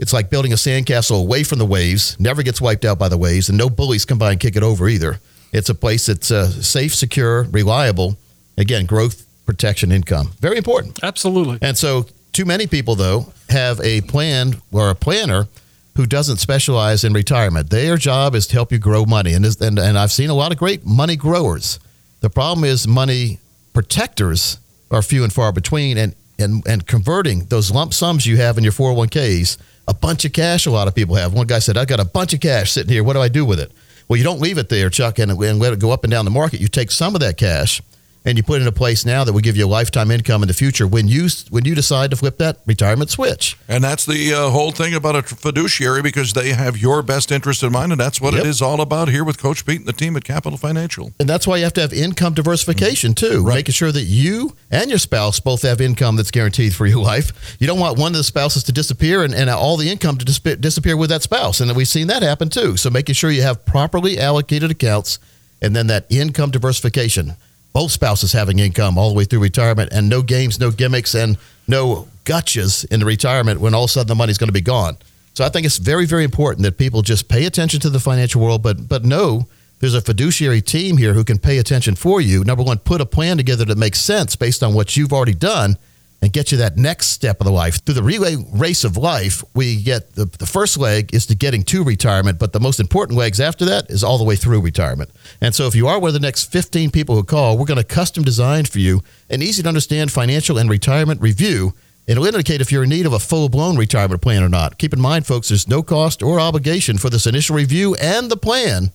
It's 0.00 0.14
like 0.14 0.30
building 0.30 0.52
a 0.52 0.56
sandcastle 0.56 1.20
away 1.20 1.44
from 1.44 1.58
the 1.58 1.66
waves, 1.66 2.18
never 2.18 2.42
gets 2.42 2.58
wiped 2.58 2.86
out 2.86 2.98
by 2.98 3.10
the 3.10 3.18
waves, 3.18 3.50
and 3.50 3.58
no 3.58 3.68
bullies 3.68 4.06
come 4.06 4.16
by 4.16 4.30
and 4.30 4.40
kick 4.40 4.56
it 4.56 4.62
over 4.62 4.88
either. 4.88 5.20
It's 5.52 5.68
a 5.68 5.74
place 5.74 6.06
that's 6.06 6.30
uh, 6.30 6.48
safe, 6.48 6.94
secure, 6.94 7.42
reliable. 7.50 8.16
Again, 8.56 8.86
growth, 8.86 9.26
protection, 9.44 9.92
income. 9.92 10.32
Very 10.40 10.56
important. 10.56 11.00
Absolutely. 11.02 11.58
And 11.60 11.76
so, 11.76 12.06
too 12.32 12.46
many 12.46 12.66
people, 12.66 12.94
though, 12.94 13.32
have 13.50 13.78
a 13.80 14.00
plan 14.00 14.54
or 14.72 14.88
a 14.88 14.94
planner 14.94 15.48
who 15.96 16.06
doesn't 16.06 16.38
specialize 16.38 17.04
in 17.04 17.12
retirement. 17.12 17.68
Their 17.68 17.98
job 17.98 18.34
is 18.34 18.46
to 18.46 18.54
help 18.54 18.72
you 18.72 18.78
grow 18.78 19.04
money. 19.04 19.34
And, 19.34 19.44
and, 19.44 19.78
and 19.78 19.98
I've 19.98 20.12
seen 20.12 20.30
a 20.30 20.34
lot 20.34 20.50
of 20.50 20.56
great 20.56 20.86
money 20.86 21.16
growers. 21.16 21.78
The 22.20 22.30
problem 22.30 22.64
is, 22.64 22.88
money 22.88 23.38
protectors 23.74 24.58
are 24.90 25.02
few 25.02 25.24
and 25.24 25.32
far 25.32 25.52
between. 25.52 25.98
And, 25.98 26.14
and, 26.38 26.66
and 26.66 26.86
converting 26.86 27.46
those 27.46 27.70
lump 27.70 27.92
sums 27.92 28.26
you 28.26 28.38
have 28.38 28.56
in 28.56 28.64
your 28.64 28.72
401ks, 28.72 29.58
a 29.88 29.94
bunch 29.94 30.24
of 30.24 30.32
cash 30.32 30.66
a 30.66 30.70
lot 30.70 30.88
of 30.88 30.94
people 30.94 31.16
have. 31.16 31.32
One 31.32 31.46
guy 31.46 31.58
said, 31.58 31.76
I've 31.76 31.88
got 31.88 32.00
a 32.00 32.04
bunch 32.04 32.32
of 32.34 32.40
cash 32.40 32.72
sitting 32.72 32.92
here. 32.92 33.02
What 33.02 33.14
do 33.14 33.20
I 33.20 33.28
do 33.28 33.44
with 33.44 33.60
it? 33.60 33.72
Well, 34.08 34.16
you 34.16 34.24
don't 34.24 34.40
leave 34.40 34.58
it 34.58 34.68
there, 34.68 34.90
Chuck, 34.90 35.18
and, 35.18 35.30
and 35.30 35.58
let 35.58 35.72
it 35.72 35.78
go 35.78 35.92
up 35.92 36.04
and 36.04 36.10
down 36.10 36.24
the 36.24 36.30
market. 36.30 36.60
You 36.60 36.68
take 36.68 36.90
some 36.90 37.14
of 37.14 37.20
that 37.20 37.36
cash 37.36 37.80
and 38.24 38.36
you 38.36 38.42
put 38.42 38.58
it 38.58 38.62
in 38.62 38.68
a 38.68 38.72
place 38.72 39.06
now 39.06 39.24
that 39.24 39.32
will 39.32 39.40
give 39.40 39.56
you 39.56 39.64
a 39.64 39.68
lifetime 39.68 40.10
income 40.10 40.42
in 40.42 40.48
the 40.48 40.54
future 40.54 40.86
when 40.86 41.08
you 41.08 41.28
when 41.50 41.64
you 41.64 41.74
decide 41.74 42.10
to 42.10 42.16
flip 42.16 42.36
that 42.38 42.58
retirement 42.66 43.10
switch. 43.10 43.56
And 43.68 43.82
that's 43.82 44.04
the 44.04 44.34
uh, 44.34 44.50
whole 44.50 44.72
thing 44.72 44.94
about 44.94 45.16
a 45.16 45.22
fiduciary 45.22 46.02
because 46.02 46.32
they 46.34 46.52
have 46.52 46.76
your 46.76 47.02
best 47.02 47.32
interest 47.32 47.62
in 47.62 47.72
mind, 47.72 47.92
and 47.92 48.00
that's 48.00 48.20
what 48.20 48.34
Yep. 48.34 48.44
it 48.44 48.48
is 48.48 48.60
all 48.62 48.80
about 48.80 49.08
here 49.08 49.24
with 49.24 49.38
Coach 49.38 49.64
Pete 49.64 49.78
and 49.80 49.86
the 49.86 49.92
team 49.92 50.16
at 50.16 50.24
Capital 50.24 50.58
Financial. 50.58 51.12
And 51.18 51.28
that's 51.28 51.46
why 51.46 51.56
you 51.56 51.64
have 51.64 51.72
to 51.74 51.80
have 51.80 51.92
income 51.92 52.34
diversification 52.34 53.14
too, 53.14 53.44
making 53.44 53.72
sure 53.72 53.90
that 53.92 54.02
you 54.04 54.54
and 54.70 54.90
your 54.90 54.98
spouse 54.98 55.40
both 55.40 55.62
have 55.62 55.80
income 55.80 56.16
that's 56.16 56.30
guaranteed 56.30 56.74
for 56.74 56.86
your 56.86 57.02
life. 57.02 57.56
You 57.58 57.66
don't 57.66 57.80
want 57.80 57.98
one 57.98 58.12
of 58.12 58.18
the 58.18 58.24
spouses 58.24 58.62
to 58.64 58.72
disappear 58.72 59.22
and, 59.24 59.34
and 59.34 59.48
all 59.50 59.76
the 59.76 59.90
income 59.90 60.18
to 60.18 60.24
dis- 60.24 60.38
disappear 60.38 60.96
with 60.96 61.10
that 61.10 61.22
spouse. 61.22 61.60
And 61.60 61.74
we've 61.74 61.88
seen 61.88 62.06
that 62.08 62.22
happen 62.22 62.48
too. 62.50 62.76
So 62.76 62.90
making 62.90 63.14
sure 63.14 63.30
you 63.30 63.42
have 63.42 63.64
properly 63.64 64.18
allocated 64.18 64.70
accounts 64.70 65.18
and 65.62 65.74
then 65.74 65.86
that 65.88 66.06
income 66.10 66.50
diversification. 66.50 67.34
Both 67.72 67.92
spouses 67.92 68.32
having 68.32 68.58
income 68.58 68.98
all 68.98 69.10
the 69.10 69.14
way 69.14 69.24
through 69.24 69.40
retirement 69.40 69.92
and 69.92 70.08
no 70.08 70.22
games, 70.22 70.58
no 70.58 70.70
gimmicks, 70.70 71.14
and 71.14 71.38
no 71.68 72.08
gotchas 72.24 72.84
in 72.90 73.00
the 73.00 73.06
retirement 73.06 73.60
when 73.60 73.74
all 73.74 73.84
of 73.84 73.90
a 73.90 73.92
sudden 73.92 74.08
the 74.08 74.14
money's 74.14 74.38
going 74.38 74.48
to 74.48 74.52
be 74.52 74.60
gone. 74.60 74.96
So 75.34 75.44
I 75.44 75.48
think 75.48 75.64
it's 75.64 75.78
very, 75.78 76.06
very 76.06 76.24
important 76.24 76.64
that 76.64 76.76
people 76.76 77.02
just 77.02 77.28
pay 77.28 77.46
attention 77.46 77.80
to 77.80 77.90
the 77.90 78.00
financial 78.00 78.42
world, 78.42 78.62
but 78.62 78.88
but 78.88 79.04
know 79.04 79.46
there's 79.78 79.94
a 79.94 80.02
fiduciary 80.02 80.60
team 80.60 80.98
here 80.98 81.14
who 81.14 81.24
can 81.24 81.38
pay 81.38 81.58
attention 81.58 81.94
for 81.94 82.20
you. 82.20 82.44
Number 82.44 82.62
one, 82.62 82.78
put 82.78 83.00
a 83.00 83.06
plan 83.06 83.36
together 83.38 83.64
that 83.64 83.78
makes 83.78 84.00
sense 84.00 84.36
based 84.36 84.62
on 84.62 84.74
what 84.74 84.96
you've 84.96 85.12
already 85.12 85.34
done 85.34 85.78
and 86.22 86.32
get 86.32 86.52
you 86.52 86.58
that 86.58 86.76
next 86.76 87.08
step 87.08 87.40
of 87.40 87.46
the 87.46 87.52
life. 87.52 87.82
Through 87.84 87.94
the 87.94 88.02
relay 88.02 88.36
race 88.52 88.84
of 88.84 88.96
life, 88.96 89.42
we 89.54 89.82
get 89.82 90.14
the, 90.14 90.26
the 90.26 90.46
first 90.46 90.76
leg 90.76 91.14
is 91.14 91.26
to 91.26 91.34
getting 91.34 91.62
to 91.64 91.82
retirement, 91.82 92.38
but 92.38 92.52
the 92.52 92.60
most 92.60 92.80
important 92.80 93.18
legs 93.18 93.40
after 93.40 93.64
that 93.64 93.90
is 93.90 94.04
all 94.04 94.18
the 94.18 94.24
way 94.24 94.36
through 94.36 94.60
retirement. 94.60 95.10
And 95.40 95.54
so 95.54 95.66
if 95.66 95.74
you 95.74 95.88
are 95.88 95.98
one 95.98 96.08
of 96.08 96.14
the 96.14 96.20
next 96.20 96.52
15 96.52 96.90
people 96.90 97.14
who 97.14 97.24
call, 97.24 97.56
we're 97.56 97.64
going 97.64 97.78
to 97.78 97.84
custom 97.84 98.22
design 98.22 98.66
for 98.66 98.78
you 98.78 99.02
an 99.30 99.42
easy 99.42 99.62
to 99.62 99.68
understand 99.68 100.12
financial 100.12 100.58
and 100.58 100.68
retirement 100.68 101.20
review. 101.20 101.74
It'll 102.06 102.26
indicate 102.26 102.60
if 102.60 102.72
you're 102.72 102.84
in 102.84 102.90
need 102.90 103.06
of 103.06 103.12
a 103.12 103.18
full 103.18 103.48
blown 103.48 103.76
retirement 103.76 104.20
plan 104.20 104.42
or 104.42 104.48
not. 104.48 104.78
Keep 104.78 104.92
in 104.92 105.00
mind, 105.00 105.26
folks, 105.26 105.48
there's 105.48 105.68
no 105.68 105.82
cost 105.82 106.22
or 106.22 106.40
obligation 106.40 106.98
for 106.98 107.08
this 107.08 107.26
initial 107.26 107.56
review 107.56 107.94
and 107.94 108.30
the 108.30 108.36
plan 108.36 108.90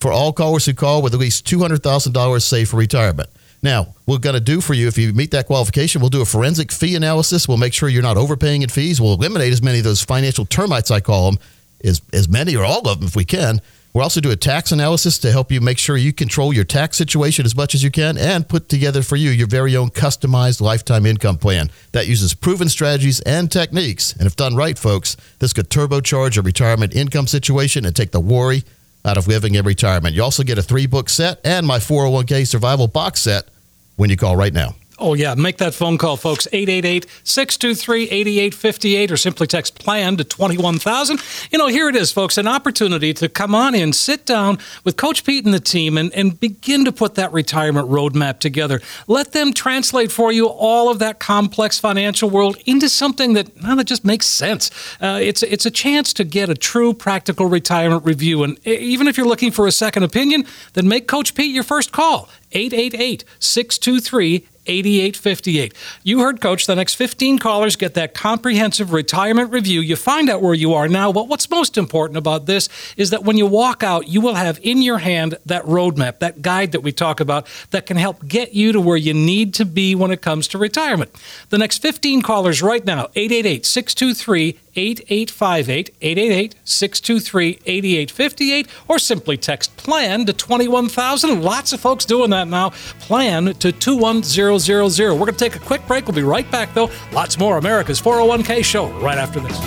for 0.00 0.12
all 0.12 0.32
callers 0.32 0.66
who 0.66 0.74
call 0.74 1.02
with 1.02 1.14
at 1.14 1.20
least 1.20 1.46
$200,000 1.46 2.42
saved 2.42 2.70
for 2.70 2.76
retirement. 2.76 3.28
Now, 3.64 3.94
we're 4.06 4.18
going 4.18 4.34
to 4.34 4.40
do 4.40 4.60
for 4.60 4.74
you, 4.74 4.88
if 4.88 4.98
you 4.98 5.14
meet 5.14 5.30
that 5.30 5.46
qualification, 5.46 6.02
we'll 6.02 6.10
do 6.10 6.20
a 6.20 6.26
forensic 6.26 6.70
fee 6.70 6.96
analysis. 6.96 7.48
We'll 7.48 7.56
make 7.56 7.72
sure 7.72 7.88
you're 7.88 8.02
not 8.02 8.18
overpaying 8.18 8.60
in 8.60 8.68
fees. 8.68 9.00
We'll 9.00 9.14
eliminate 9.14 9.54
as 9.54 9.62
many 9.62 9.78
of 9.78 9.84
those 9.84 10.02
financial 10.02 10.44
termites, 10.44 10.90
I 10.90 11.00
call 11.00 11.32
them, 11.32 11.40
as, 11.82 12.02
as 12.12 12.28
many 12.28 12.54
or 12.54 12.62
all 12.62 12.86
of 12.86 13.00
them 13.00 13.08
if 13.08 13.16
we 13.16 13.24
can. 13.24 13.62
We'll 13.94 14.02
also 14.02 14.20
do 14.20 14.30
a 14.30 14.36
tax 14.36 14.70
analysis 14.70 15.16
to 15.20 15.32
help 15.32 15.50
you 15.50 15.62
make 15.62 15.78
sure 15.78 15.96
you 15.96 16.12
control 16.12 16.52
your 16.52 16.64
tax 16.64 16.98
situation 16.98 17.46
as 17.46 17.56
much 17.56 17.74
as 17.74 17.82
you 17.82 17.90
can 17.90 18.18
and 18.18 18.46
put 18.46 18.68
together 18.68 19.00
for 19.00 19.16
you 19.16 19.30
your 19.30 19.46
very 19.46 19.74
own 19.76 19.88
customized 19.88 20.60
lifetime 20.60 21.06
income 21.06 21.38
plan 21.38 21.70
that 21.92 22.06
uses 22.06 22.34
proven 22.34 22.68
strategies 22.68 23.20
and 23.20 23.50
techniques. 23.50 24.12
And 24.12 24.26
if 24.26 24.36
done 24.36 24.56
right, 24.56 24.76
folks, 24.76 25.16
this 25.38 25.54
could 25.54 25.70
turbocharge 25.70 26.36
your 26.36 26.42
retirement 26.42 26.94
income 26.94 27.28
situation 27.28 27.86
and 27.86 27.96
take 27.96 28.10
the 28.10 28.20
worry 28.20 28.62
out 29.06 29.16
of 29.16 29.26
living 29.26 29.54
in 29.54 29.64
retirement. 29.64 30.14
You 30.14 30.22
also 30.22 30.42
get 30.42 30.58
a 30.58 30.62
three 30.62 30.86
book 30.86 31.08
set 31.08 31.40
and 31.44 31.66
my 31.66 31.78
401k 31.78 32.46
survival 32.46 32.88
box 32.88 33.20
set 33.20 33.48
when 33.96 34.10
you 34.10 34.16
call 34.16 34.36
right 34.36 34.52
now. 34.52 34.74
Oh, 34.98 35.14
yeah. 35.14 35.34
Make 35.34 35.58
that 35.58 35.74
phone 35.74 35.98
call, 35.98 36.16
folks. 36.16 36.46
888 36.52 37.06
623 37.24 38.04
8858 38.04 39.10
or 39.10 39.16
simply 39.16 39.46
text 39.46 39.78
plan 39.78 40.16
to 40.16 40.24
21000. 40.24 41.20
You 41.50 41.58
know, 41.58 41.66
here 41.66 41.88
it 41.88 41.96
is, 41.96 42.12
folks 42.12 42.38
an 42.38 42.46
opportunity 42.46 43.12
to 43.14 43.28
come 43.28 43.54
on 43.54 43.74
in, 43.74 43.92
sit 43.92 44.26
down 44.26 44.58
with 44.84 44.96
Coach 44.96 45.24
Pete 45.24 45.44
and 45.44 45.54
the 45.54 45.60
team, 45.60 45.96
and, 45.96 46.12
and 46.14 46.38
begin 46.38 46.84
to 46.84 46.92
put 46.92 47.14
that 47.14 47.32
retirement 47.32 47.88
roadmap 47.88 48.38
together. 48.38 48.80
Let 49.06 49.32
them 49.32 49.52
translate 49.52 50.12
for 50.12 50.32
you 50.32 50.46
all 50.46 50.90
of 50.90 50.98
that 51.00 51.18
complex 51.18 51.78
financial 51.78 52.30
world 52.30 52.56
into 52.66 52.88
something 52.88 53.32
that, 53.34 53.50
well, 53.62 53.76
that 53.76 53.86
just 53.86 54.04
makes 54.04 54.26
sense. 54.26 54.70
Uh, 55.00 55.18
it's, 55.20 55.42
it's 55.42 55.66
a 55.66 55.70
chance 55.70 56.12
to 56.14 56.24
get 56.24 56.48
a 56.48 56.54
true 56.54 56.94
practical 56.94 57.46
retirement 57.46 58.04
review. 58.04 58.42
And 58.44 58.64
even 58.66 59.08
if 59.08 59.16
you're 59.16 59.26
looking 59.26 59.50
for 59.50 59.66
a 59.66 59.72
second 59.72 60.02
opinion, 60.02 60.44
then 60.74 60.86
make 60.86 61.08
Coach 61.08 61.34
Pete 61.34 61.54
your 61.54 61.64
first 61.64 61.92
call. 61.92 62.28
888 62.52 63.24
623 63.40 64.46
8858. 64.66 65.74
You 66.02 66.20
heard 66.20 66.40
Coach, 66.40 66.66
the 66.66 66.74
next 66.74 66.94
15 66.94 67.38
callers 67.38 67.76
get 67.76 67.94
that 67.94 68.14
comprehensive 68.14 68.92
retirement 68.92 69.52
review. 69.52 69.80
You 69.80 69.96
find 69.96 70.28
out 70.28 70.42
where 70.42 70.54
you 70.54 70.74
are 70.74 70.88
now, 70.88 71.12
but 71.12 71.28
what's 71.28 71.50
most 71.50 71.76
important 71.76 72.16
about 72.16 72.46
this 72.46 72.68
is 72.96 73.10
that 73.10 73.24
when 73.24 73.36
you 73.36 73.46
walk 73.46 73.82
out, 73.82 74.08
you 74.08 74.20
will 74.20 74.34
have 74.34 74.58
in 74.62 74.82
your 74.82 74.98
hand 74.98 75.38
that 75.46 75.64
roadmap, 75.64 76.18
that 76.20 76.42
guide 76.42 76.72
that 76.72 76.80
we 76.80 76.92
talk 76.92 77.20
about 77.20 77.46
that 77.70 77.86
can 77.86 77.96
help 77.96 78.26
get 78.26 78.54
you 78.54 78.72
to 78.72 78.80
where 78.80 78.96
you 78.96 79.14
need 79.14 79.54
to 79.54 79.64
be 79.64 79.94
when 79.94 80.10
it 80.10 80.22
comes 80.22 80.48
to 80.48 80.58
retirement. 80.58 81.10
The 81.50 81.58
next 81.58 81.78
15 81.78 82.22
callers 82.22 82.62
right 82.62 82.84
now, 82.84 83.08
888 83.14 83.66
623 83.66 84.58
8858, 84.76 85.94
888 86.00 86.54
623 86.64 87.58
8858, 87.66 88.68
or 88.88 88.98
simply 88.98 89.36
text 89.36 89.76
PLAN 89.76 90.26
to 90.26 90.32
21000. 90.32 91.42
Lots 91.42 91.72
of 91.72 91.80
folks 91.80 92.04
doing 92.04 92.30
that 92.30 92.48
now. 92.48 92.70
PLAN 93.00 93.54
to 93.58 93.72
21000. 93.72 95.12
We're 95.12 95.18
going 95.18 95.32
to 95.32 95.38
take 95.38 95.56
a 95.56 95.60
quick 95.60 95.86
break. 95.86 96.06
We'll 96.06 96.14
be 96.14 96.22
right 96.22 96.50
back, 96.50 96.74
though. 96.74 96.90
Lots 97.12 97.38
more 97.38 97.58
America's 97.58 98.00
401k 98.00 98.64
show 98.64 98.88
right 99.00 99.18
after 99.18 99.40
this. 99.40 99.58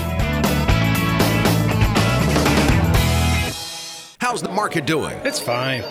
How's 4.20 4.42
the 4.42 4.50
market 4.50 4.86
doing? 4.86 5.18
It's 5.24 5.40
fine. 5.40 5.84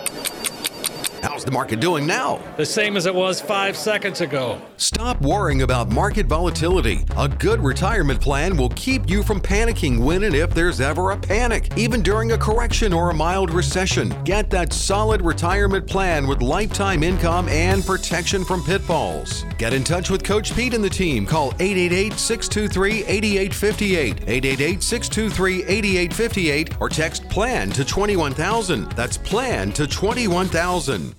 How's 1.21 1.43
the 1.43 1.51
market 1.51 1.79
doing 1.79 2.05
now? 2.05 2.41
The 2.57 2.65
same 2.65 2.95
as 2.95 3.05
it 3.05 3.13
was 3.13 3.41
five 3.41 3.75
seconds 3.75 4.21
ago. 4.21 4.61
Stop 4.77 5.21
worrying 5.21 5.63
about 5.63 5.89
market 5.89 6.27
volatility. 6.27 7.05
A 7.17 7.27
good 7.27 7.59
retirement 7.59 8.21
plan 8.21 8.55
will 8.55 8.69
keep 8.69 9.09
you 9.09 9.23
from 9.23 9.41
panicking 9.41 9.99
when 9.99 10.23
and 10.23 10.35
if 10.35 10.53
there's 10.53 10.79
ever 10.79 11.11
a 11.11 11.17
panic, 11.17 11.75
even 11.77 12.01
during 12.01 12.31
a 12.31 12.37
correction 12.37 12.93
or 12.93 13.09
a 13.09 13.13
mild 13.13 13.51
recession. 13.51 14.13
Get 14.23 14.49
that 14.51 14.73
solid 14.73 15.21
retirement 15.21 15.87
plan 15.87 16.27
with 16.27 16.41
lifetime 16.41 17.03
income 17.03 17.47
and 17.49 17.85
protection 17.85 18.45
from 18.45 18.63
pitfalls. 18.63 19.43
Get 19.57 19.73
in 19.73 19.83
touch 19.83 20.09
with 20.09 20.23
Coach 20.23 20.55
Pete 20.55 20.73
and 20.73 20.83
the 20.83 20.89
team. 20.89 21.25
Call 21.25 21.47
888 21.59 22.13
623 22.13 23.05
8858, 23.05 24.29
888 24.29 24.83
623 24.83 25.63
8858, 25.63 26.81
or 26.81 26.89
text 26.89 27.27
PLAN 27.29 27.69
to 27.71 27.83
21000. 27.83 28.91
That's 28.91 29.17
PLAN 29.17 29.71
to 29.73 29.87
21000. 29.87 31.16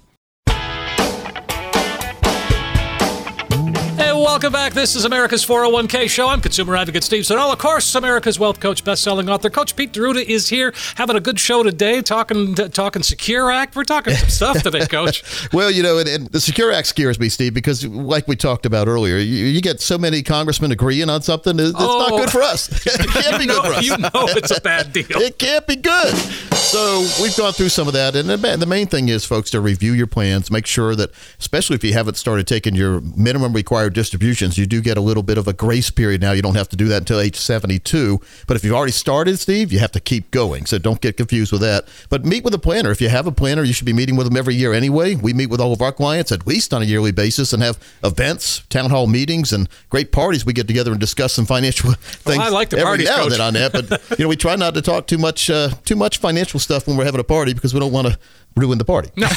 Welcome 4.18 4.52
back. 4.52 4.72
This 4.74 4.96
is 4.96 5.04
America's 5.04 5.44
401k 5.46 6.10
show. 6.10 6.28
I'm 6.28 6.40
consumer 6.40 6.76
advocate 6.76 7.04
Steve 7.04 7.24
Siddall. 7.24 7.52
Of 7.52 7.58
course, 7.58 7.94
America's 7.94 8.38
wealth 8.38 8.58
coach, 8.60 8.84
best-selling 8.84 9.28
author, 9.30 9.48
Coach 9.48 9.74
Pete 9.76 9.92
D'Arruda 9.92 10.22
is 10.22 10.48
here 10.48 10.74
having 10.96 11.16
a 11.16 11.20
good 11.20 11.38
show 11.38 11.62
today, 11.62 12.02
talking 12.02 12.54
talking 12.54 13.02
Secure 13.02 13.50
Act. 13.50 13.76
We're 13.76 13.84
talking 13.84 14.14
some 14.14 14.28
stuff 14.28 14.62
today, 14.62 14.86
Coach. 14.90 15.22
Well, 15.52 15.70
you 15.70 15.82
know, 15.82 15.98
and, 15.98 16.08
and 16.08 16.26
the 16.28 16.40
Secure 16.40 16.72
Act 16.72 16.88
scares 16.88 17.18
me, 17.20 17.28
Steve, 17.28 17.54
because 17.54 17.86
like 17.86 18.26
we 18.28 18.34
talked 18.36 18.66
about 18.66 18.88
earlier, 18.88 19.16
you, 19.16 19.46
you 19.46 19.60
get 19.62 19.80
so 19.80 19.96
many 19.96 20.22
congressmen 20.22 20.72
agreeing 20.72 21.08
on 21.08 21.22
something, 21.22 21.58
it's 21.58 21.72
not 21.72 21.80
Oh. 22.12 22.18
good 22.18 22.30
for 22.30 22.42
oh. 22.42 22.46
us. 22.48 22.68
It 22.98 23.08
can't 23.08 23.38
be 23.38 23.46
know, 23.46 23.62
good 23.62 23.72
for 23.72 23.78
us. 23.78 23.84
you 23.86 23.96
know 23.98 24.10
it's 24.14 24.56
a 24.56 24.60
bad 24.60 24.92
deal. 24.92 25.06
It 25.10 25.38
can't 25.38 25.66
be 25.66 25.76
good. 25.76 26.14
So 26.56 27.06
we've 27.22 27.36
gone 27.36 27.52
through 27.52 27.68
some 27.70 27.86
of 27.86 27.94
that, 27.94 28.14
and 28.16 28.28
the 28.28 28.36
the 28.36 28.66
main 28.66 28.88
thing 28.88 29.08
is, 29.08 29.24
folks, 29.24 29.50
to 29.52 29.60
review 29.60 29.92
your 29.92 30.06
plans. 30.06 30.50
Make 30.50 30.66
sure 30.66 30.94
that, 30.96 31.10
especially 31.38 31.76
if 31.76 31.84
you 31.84 31.92
haven't 31.94 32.16
started 32.16 32.46
taking 32.46 32.74
your 32.74 33.00
minimum 33.00 33.52
required 33.54 33.94
distributions, 34.08 34.56
you 34.56 34.64
do 34.64 34.80
get 34.80 34.96
a 34.96 35.02
little 35.02 35.22
bit 35.22 35.36
of 35.36 35.46
a 35.46 35.52
grace 35.52 35.90
period 35.90 36.22
now. 36.22 36.32
You 36.32 36.40
don't 36.40 36.54
have 36.54 36.70
to 36.70 36.76
do 36.76 36.88
that 36.88 36.96
until 36.96 37.20
age 37.20 37.36
72. 37.36 38.18
But 38.46 38.56
if 38.56 38.64
you've 38.64 38.74
already 38.74 38.92
started, 38.92 39.38
Steve, 39.38 39.70
you 39.70 39.80
have 39.80 39.92
to 39.92 40.00
keep 40.00 40.30
going. 40.30 40.64
So 40.64 40.78
don't 40.78 40.98
get 41.02 41.18
confused 41.18 41.52
with 41.52 41.60
that. 41.60 41.86
But 42.08 42.24
meet 42.24 42.42
with 42.42 42.54
a 42.54 42.58
planner. 42.58 42.90
If 42.90 43.02
you 43.02 43.10
have 43.10 43.26
a 43.26 43.32
planner, 43.32 43.62
you 43.64 43.74
should 43.74 43.84
be 43.84 43.92
meeting 43.92 44.16
with 44.16 44.26
them 44.26 44.36
every 44.36 44.54
year 44.54 44.72
anyway. 44.72 45.14
We 45.14 45.34
meet 45.34 45.50
with 45.50 45.60
all 45.60 45.74
of 45.74 45.82
our 45.82 45.92
clients 45.92 46.32
at 46.32 46.46
least 46.46 46.72
on 46.72 46.80
a 46.80 46.86
yearly 46.86 47.12
basis 47.12 47.52
and 47.52 47.62
have 47.62 47.78
events, 48.02 48.60
town 48.70 48.88
hall 48.88 49.06
meetings, 49.06 49.52
and 49.52 49.68
great 49.90 50.10
parties. 50.10 50.46
We 50.46 50.54
get 50.54 50.66
together 50.66 50.90
and 50.90 50.98
discuss 50.98 51.34
some 51.34 51.44
financial 51.44 51.92
things. 52.00 52.38
I 52.38 52.48
like 52.48 52.70
the 52.70 52.78
every 52.78 53.04
parties, 53.04 53.08
now 53.08 53.22
and 53.24 53.32
then 53.32 53.40
on 53.42 53.52
that. 53.54 53.72
But 53.72 54.18
you 54.18 54.24
know, 54.24 54.28
we 54.28 54.36
try 54.36 54.56
not 54.56 54.72
to 54.72 54.80
talk 54.80 55.06
too 55.06 55.18
much 55.18 55.50
uh, 55.50 55.68
too 55.84 55.96
much 55.96 56.16
financial 56.16 56.58
stuff 56.58 56.86
when 56.86 56.96
we're 56.96 57.04
having 57.04 57.20
a 57.20 57.24
party 57.24 57.52
because 57.52 57.74
we 57.74 57.80
don't 57.80 57.92
want 57.92 58.08
to 58.08 58.18
ruin 58.58 58.78
the 58.78 58.84
party. 58.84 59.10
No. 59.16 59.28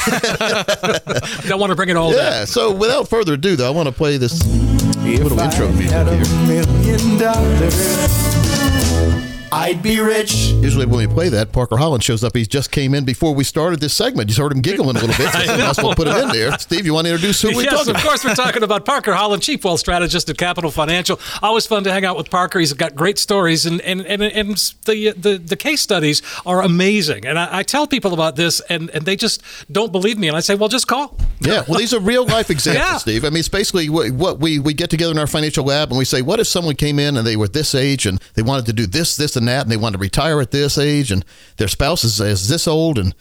Don't 1.50 1.60
want 1.60 1.72
to 1.72 1.76
bring 1.76 1.90
it 1.90 1.96
all 1.98 2.12
down. 2.12 2.20
Yeah. 2.20 2.46
So 2.46 2.72
without 2.74 3.08
further 3.08 3.34
ado, 3.34 3.56
though, 3.56 3.68
I 3.68 3.72
want 3.72 3.88
to 3.88 3.94
play 3.94 4.18
this 4.18 4.44
little 5.04 5.40
intro 5.40 5.70
music 5.72 5.90
here. 6.84 8.41
I'd 9.54 9.84
be 9.84 10.00
rich. 10.00 10.34
Usually 10.34 10.86
when 10.86 11.08
we 11.08 11.14
play 11.14 11.28
that, 11.30 11.52
Parker 11.52 11.76
Holland 11.76 12.04
shows 12.04 12.24
up. 12.24 12.36
He 12.36 12.46
just 12.46 12.72
came 12.72 12.94
in 12.94 13.04
before 13.04 13.36
we 13.36 13.44
started 13.44 13.82
this 13.82 13.94
segment. 13.94 14.30
You 14.30 14.42
heard 14.42 14.54
him 14.54 14.62
giggling 14.62 14.96
a 14.96 15.00
little 15.00 15.08
bit. 15.10 15.32
So 15.42 15.84
I 15.84 15.86
well 15.86 15.96
put 15.96 16.08
it 16.08 16.16
in 16.18 16.30
there. 16.30 16.58
Steve, 16.60 16.86
you 16.86 16.94
want 16.94 17.08
to 17.08 17.14
introduce 17.14 17.42
who 17.42 17.50
we're 17.56 17.64
yes, 17.64 17.74
talking 17.74 17.96
of 17.96 18.02
course, 18.02 18.24
we're 18.24 18.36
talking 18.36 18.64
about 18.64 18.86
Parker 18.86 19.14
Holland, 19.14 19.42
Chief 19.44 19.64
Wealth 19.64 19.80
Strategist 19.80 20.30
at 20.30 20.38
Capital 20.38 20.72
Financial. 20.72 21.20
Always 21.42 21.66
fun 21.66 21.84
to 21.86 21.92
hang 21.92 22.06
out 22.06 22.18
with 22.18 22.30
Parker. 22.30 22.60
He's 22.60 22.74
got 22.74 22.96
great 22.96 23.18
stories, 23.18 23.66
and 23.66 23.82
and, 23.82 24.02
and, 24.02 24.22
and 24.22 24.58
the, 24.86 25.14
the 25.18 25.38
the 25.38 25.56
case 25.56 25.82
studies 25.82 26.22
are 26.46 26.62
amazing. 26.62 27.26
And 27.26 27.38
I, 27.40 27.60
I 27.60 27.64
tell 27.64 27.88
people 27.88 28.14
about 28.14 28.36
this, 28.36 28.60
and, 28.70 28.90
and 28.92 29.06
they 29.06 29.16
just 29.16 29.44
don't 29.72 29.92
believe 29.92 30.18
me. 30.18 30.28
And 30.28 30.38
I 30.38 30.42
say, 30.42 30.56
well, 30.56 30.70
just 30.70 30.88
call. 30.88 31.18
Yeah, 31.42 31.64
well, 31.68 31.80
these 31.80 31.94
are 31.94 32.00
real 32.00 32.26
life 32.26 32.50
examples, 32.50 32.86
Yeah. 32.86 32.98
Steve. 32.98 33.26
I 33.26 33.30
mean, 33.30 33.40
it's 33.40 33.50
basically 33.50 33.90
what 33.90 34.12
what 34.12 34.40
we, 34.40 34.60
we 34.60 34.74
get 34.74 34.90
together 34.90 35.12
in 35.12 35.18
our 35.18 35.28
financial 35.28 35.66
lab 35.66 35.90
and 35.90 35.98
we 35.98 36.06
say, 36.06 36.22
what 36.22 36.40
if 36.40 36.48
someone 36.48 36.76
came 36.76 37.00
in 37.00 37.18
and 37.18 37.26
they 37.26 37.36
were 37.36 37.48
this 37.48 37.74
age 37.76 38.06
and 38.06 38.22
they 38.36 38.42
wanted 38.42 38.66
to 38.68 38.74
do 38.74 38.86
this, 38.86 39.16
this, 39.16 39.36
and 39.36 39.41
that, 39.46 39.64
and 39.64 39.72
they 39.72 39.78
wanted 39.78 39.98
to 39.98 40.02
retire 40.02 40.42
at 40.42 40.52
this 40.52 40.78
age, 40.78 41.12
and 41.12 41.26
their 41.58 41.68
spouse 41.68 42.04
is, 42.04 42.20
is 42.20 42.48
this 42.48 42.68
old, 42.68 42.98
and 42.98 43.14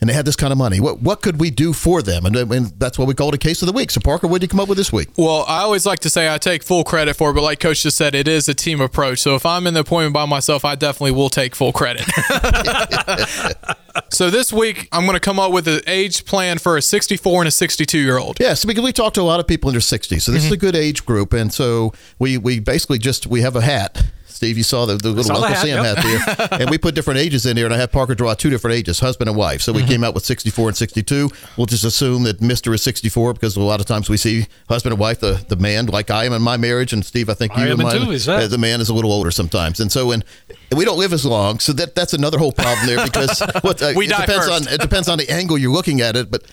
and 0.00 0.08
they 0.08 0.14
had 0.14 0.24
this 0.24 0.36
kind 0.36 0.52
of 0.52 0.58
money. 0.58 0.80
What 0.80 1.00
what 1.00 1.22
could 1.22 1.40
we 1.40 1.50
do 1.50 1.72
for 1.72 2.02
them? 2.02 2.24
And, 2.24 2.36
and 2.36 2.66
that's 2.78 2.98
what 2.98 3.08
we 3.08 3.14
call 3.14 3.28
it 3.28 3.34
a 3.34 3.38
case 3.38 3.62
of 3.62 3.66
the 3.66 3.72
week. 3.72 3.90
So, 3.90 4.00
Parker, 4.00 4.28
what 4.28 4.40
did 4.40 4.46
you 4.46 4.48
come 4.50 4.60
up 4.60 4.68
with 4.68 4.78
this 4.78 4.92
week? 4.92 5.08
Well, 5.16 5.44
I 5.48 5.60
always 5.60 5.86
like 5.86 5.98
to 6.00 6.10
say 6.10 6.32
I 6.32 6.38
take 6.38 6.62
full 6.62 6.84
credit 6.84 7.16
for 7.16 7.30
it, 7.30 7.34
but 7.34 7.42
like 7.42 7.58
Coach 7.58 7.82
just 7.82 7.96
said, 7.96 8.14
it 8.14 8.28
is 8.28 8.48
a 8.48 8.54
team 8.54 8.80
approach. 8.80 9.18
So 9.18 9.34
if 9.34 9.44
I'm 9.44 9.66
in 9.66 9.74
the 9.74 9.80
appointment 9.80 10.14
by 10.14 10.24
myself, 10.26 10.64
I 10.64 10.76
definitely 10.76 11.12
will 11.12 11.30
take 11.30 11.54
full 11.54 11.72
credit. 11.72 12.04
so 14.10 14.30
this 14.30 14.52
week, 14.52 14.88
I'm 14.92 15.04
going 15.04 15.16
to 15.16 15.20
come 15.20 15.40
up 15.40 15.52
with 15.52 15.66
an 15.66 15.80
age 15.86 16.24
plan 16.24 16.58
for 16.58 16.76
a 16.76 16.82
64 16.82 17.42
and 17.42 17.48
a 17.48 17.50
62 17.50 17.98
year 17.98 18.18
old. 18.18 18.38
Yes, 18.38 18.64
because 18.64 18.84
we 18.84 18.92
talk 18.92 19.14
to 19.14 19.20
a 19.20 19.22
lot 19.22 19.40
of 19.40 19.46
people 19.46 19.68
in 19.70 19.74
their 19.74 19.80
60s. 19.80 20.22
So 20.22 20.32
this 20.32 20.42
mm-hmm. 20.42 20.46
is 20.46 20.52
a 20.52 20.56
good 20.56 20.76
age 20.76 21.04
group. 21.04 21.32
And 21.32 21.52
so 21.52 21.92
we, 22.18 22.38
we 22.38 22.60
basically 22.60 22.98
just, 22.98 23.26
we 23.26 23.40
have 23.40 23.56
a 23.56 23.62
hat. 23.62 24.04
Steve, 24.38 24.56
you 24.56 24.62
saw 24.62 24.86
the, 24.86 24.94
the 24.96 25.08
little 25.08 25.24
saw 25.24 25.34
Uncle 25.34 25.48
hat, 25.48 25.62
Sam 25.66 25.82
yep. 25.84 25.96
hat 25.96 26.48
there. 26.48 26.60
and 26.60 26.70
we 26.70 26.78
put 26.78 26.94
different 26.94 27.18
ages 27.18 27.44
in 27.44 27.56
here, 27.56 27.66
and 27.66 27.74
I 27.74 27.76
had 27.76 27.90
Parker 27.90 28.14
draw 28.14 28.34
two 28.34 28.50
different 28.50 28.76
ages, 28.76 29.00
husband 29.00 29.28
and 29.28 29.36
wife. 29.36 29.62
So 29.62 29.72
we 29.72 29.82
came 29.84 30.04
out 30.04 30.14
with 30.14 30.24
64 30.24 30.68
and 30.68 30.76
62. 30.76 31.28
We'll 31.56 31.66
just 31.66 31.82
assume 31.82 32.22
that 32.22 32.38
Mr. 32.38 32.72
is 32.72 32.80
64 32.82 33.32
because 33.32 33.56
a 33.56 33.60
lot 33.60 33.80
of 33.80 33.86
times 33.86 34.08
we 34.08 34.16
see 34.16 34.46
husband 34.68 34.92
and 34.92 35.00
wife, 35.00 35.18
the, 35.18 35.44
the 35.48 35.56
man, 35.56 35.86
like 35.86 36.08
I 36.12 36.24
am 36.24 36.32
in 36.32 36.40
my 36.40 36.56
marriage, 36.56 36.92
and 36.92 37.04
Steve, 37.04 37.28
I 37.28 37.34
think 37.34 37.58
I 37.58 37.64
you 37.66 37.72
am 37.72 37.80
and 37.80 37.80
in 37.80 37.86
mine, 37.86 38.06
too, 38.06 38.12
is 38.12 38.26
that- 38.26 38.44
uh, 38.44 38.46
the 38.46 38.58
man 38.58 38.80
is 38.80 38.88
a 38.88 38.94
little 38.94 39.12
older 39.12 39.32
sometimes. 39.32 39.80
And 39.80 39.90
so, 39.90 40.12
and, 40.12 40.24
and 40.70 40.78
we 40.78 40.84
don't 40.84 40.98
live 40.98 41.12
as 41.12 41.26
long. 41.26 41.58
So 41.58 41.72
that 41.72 41.96
that's 41.96 42.12
another 42.12 42.38
whole 42.38 42.52
problem 42.52 42.86
there 42.86 43.04
because 43.04 43.40
what, 43.62 43.82
uh, 43.82 43.92
We 43.96 44.04
it 44.06 44.10
depends 44.10 44.46
first. 44.46 44.68
on 44.68 44.72
it 44.72 44.80
depends 44.80 45.08
on 45.08 45.18
the 45.18 45.28
angle 45.28 45.58
you're 45.58 45.72
looking 45.72 46.00
at 46.00 46.14
it, 46.14 46.30
but 46.30 46.44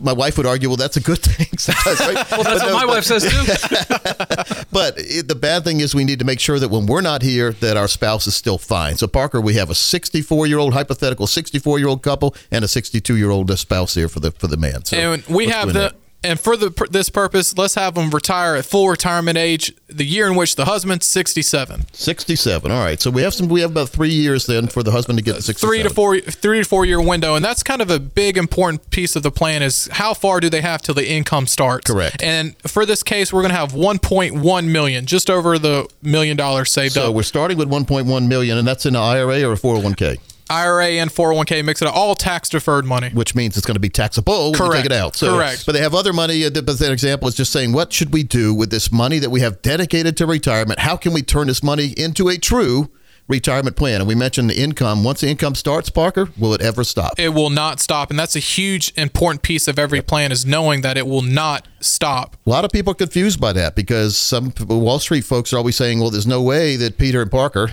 my 0.00 0.12
wife 0.12 0.36
would 0.36 0.46
argue, 0.46 0.68
well, 0.68 0.76
that's 0.76 0.96
a 0.96 1.00
good 1.00 1.18
thing 1.22 1.46
sometimes, 1.58 2.00
right? 2.00 2.14
Well, 2.30 2.42
that's 2.42 2.62
But 2.62 2.62
what 2.62 2.66
no, 2.66 2.72
my 2.74 2.86
but- 2.86 2.88
wife 2.88 3.04
says 3.04 3.22
too. 3.24 4.64
But 4.72 4.94
it, 4.98 5.26
the 5.28 5.34
bad 5.34 5.64
thing 5.64 5.80
is 5.80 5.94
we 5.96 6.04
need 6.04 6.20
to 6.20 6.24
make 6.24 6.38
sure 6.38 6.58
that 6.60 6.68
when 6.70 6.86
we're 6.86 7.00
not 7.00 7.22
here, 7.22 7.52
that 7.54 7.76
our 7.76 7.88
spouse 7.88 8.26
is 8.28 8.36
still 8.36 8.56
fine. 8.58 8.96
So 8.96 9.08
Parker, 9.08 9.40
we 9.40 9.54
have 9.54 9.68
a 9.68 9.74
64 9.74 10.46
year 10.46 10.58
old 10.58 10.74
hypothetical 10.74 11.26
64 11.26 11.78
year 11.80 11.88
old 11.88 12.02
couple 12.02 12.34
and 12.52 12.64
a 12.64 12.68
62 12.68 13.16
year 13.16 13.30
old 13.30 13.56
spouse 13.58 13.94
here 13.94 14.08
for 14.08 14.20
the 14.20 14.30
for 14.30 14.46
the 14.46 14.56
man. 14.56 14.84
So 14.84 14.96
and 14.96 15.24
we 15.26 15.48
have 15.48 15.64
go 15.64 15.68
in 15.70 15.74
the. 15.74 15.94
And 16.22 16.38
for 16.38 16.56
the, 16.56 16.70
this 16.90 17.08
purpose, 17.08 17.56
let's 17.56 17.74
have 17.76 17.94
them 17.94 18.10
retire 18.10 18.54
at 18.56 18.66
full 18.66 18.88
retirement 18.88 19.38
age, 19.38 19.72
the 19.88 20.04
year 20.04 20.26
in 20.26 20.36
which 20.36 20.56
the 20.56 20.66
husband's 20.66 21.06
67. 21.06 21.86
67. 21.92 22.70
All 22.70 22.84
right. 22.84 23.00
So 23.00 23.10
we 23.10 23.22
have 23.22 23.32
some. 23.32 23.48
We 23.48 23.62
have 23.62 23.70
about 23.70 23.88
three 23.88 24.10
years 24.10 24.46
then 24.46 24.66
for 24.68 24.82
the 24.82 24.90
husband 24.90 25.18
to 25.18 25.24
get 25.24 25.36
to 25.36 25.42
67. 25.42 25.68
three 25.68 25.82
to 25.82 25.88
four 25.94 26.20
three 26.20 26.62
to 26.62 26.68
four 26.68 26.84
year 26.84 27.00
window 27.00 27.34
and 27.34 27.44
that's 27.44 27.62
kind 27.62 27.80
of 27.82 27.90
a 27.90 27.98
big 27.98 28.36
important 28.36 28.90
piece 28.90 29.16
of 29.16 29.22
the 29.22 29.30
plan 29.30 29.62
is 29.62 29.88
how 29.92 30.14
far 30.14 30.40
do 30.40 30.48
they 30.50 30.60
have 30.60 30.82
till 30.82 30.94
the 30.94 31.08
income 31.10 31.46
starts 31.46 31.90
Correct. 31.90 32.22
and 32.22 32.56
for 32.68 32.84
this 32.86 33.02
case 33.02 33.32
we're 33.32 33.42
going 33.42 33.52
to 33.52 33.56
have 33.58 33.72
1.1 33.72 34.64
million 34.70 35.06
just 35.06 35.30
over 35.30 35.58
the 35.58 35.88
million 36.02 36.36
dollars 36.36 36.70
saved 36.70 36.94
So 36.94 37.08
up 37.08 37.14
we're 37.14 37.22
starting 37.22 37.56
with 37.58 37.68
1.1 37.68 38.28
million, 38.28 38.58
and 38.58 38.66
that's 38.66 38.86
in 38.86 38.94
an 38.94 39.02
IRA 39.02 39.42
or 39.42 39.52
a 39.52 39.56
401k, 39.56 40.18
ira 40.50 40.86
and 40.86 41.10
401k 41.10 41.64
mix 41.64 41.80
it 41.82 41.88
up, 41.88 41.94
all 41.94 42.14
tax 42.14 42.48
deferred 42.48 42.84
money 42.84 43.10
which 43.10 43.34
means 43.34 43.56
it's 43.56 43.66
going 43.66 43.74
to 43.76 43.80
be 43.80 43.88
taxable 43.88 44.50
when 44.50 44.52
you 44.52 44.58
Correct. 44.58 44.74
take 44.76 44.86
it 44.86 44.92
out. 44.92 45.16
So, 45.16 45.36
Correct. 45.36 45.64
But 45.66 45.72
they 45.72 45.80
have 45.80 45.94
other 45.94 46.12
money. 46.12 46.44
uh, 46.44 46.50
But 46.50 46.66
that 46.78 46.92
example 46.92 47.28
is 47.28 47.34
just 47.34 47.52
saying, 47.52 47.72
what 47.72 47.92
should 47.92 48.12
we 48.12 48.22
do 48.22 48.52
with 48.54 48.70
this 48.70 48.90
money 48.92 49.18
that 49.18 49.30
we 49.30 49.40
have 49.40 49.62
dedicated 49.62 50.16
to 50.18 50.26
retirement? 50.26 50.80
How 50.80 50.96
can 50.96 51.12
we 51.12 51.22
turn 51.22 51.46
this 51.46 51.62
money 51.62 51.94
into 51.96 52.28
a 52.28 52.36
true 52.38 52.90
retirement 53.28 53.76
plan? 53.76 54.00
And 54.00 54.08
we 54.08 54.14
mentioned 54.14 54.50
the 54.50 54.60
income. 54.60 55.04
Once 55.04 55.20
the 55.20 55.28
income 55.28 55.54
starts, 55.54 55.88
Parker, 55.90 56.28
will 56.38 56.52
it 56.54 56.60
ever 56.62 56.82
stop? 56.84 57.12
it 57.18 57.30
will 57.30 57.50
not 57.50 57.78
stop 57.80 58.10
and 58.10 58.18
that's 58.18 58.34
a 58.36 58.40
huge 58.40 58.92
important 58.96 59.42
piece 59.42 59.68
of 59.68 59.78
every 59.78 60.02
plan 60.02 60.32
is 60.32 60.44
knowing 60.46 60.80
that 60.82 60.96
it 60.96 61.06
will 61.06 61.22
not 61.22 61.66
stop 61.80 62.36
A 62.46 62.50
lot 62.50 62.64
of 62.64 62.70
people 62.72 62.90
are 62.92 62.94
confused 62.94 63.40
by 63.40 63.52
that 63.52 63.74
because 63.76 64.16
some 64.16 64.52
Wall 64.68 64.98
Street 64.98 65.22
folks 65.24 65.52
are 65.52 65.58
always 65.58 65.76
saying, 65.76 66.00
well, 66.00 66.10
there's 66.10 66.26
no 66.26 66.42
way 66.42 66.76
that 66.76 66.98
Peter 66.98 67.22
and 67.22 67.30
Parker, 67.30 67.72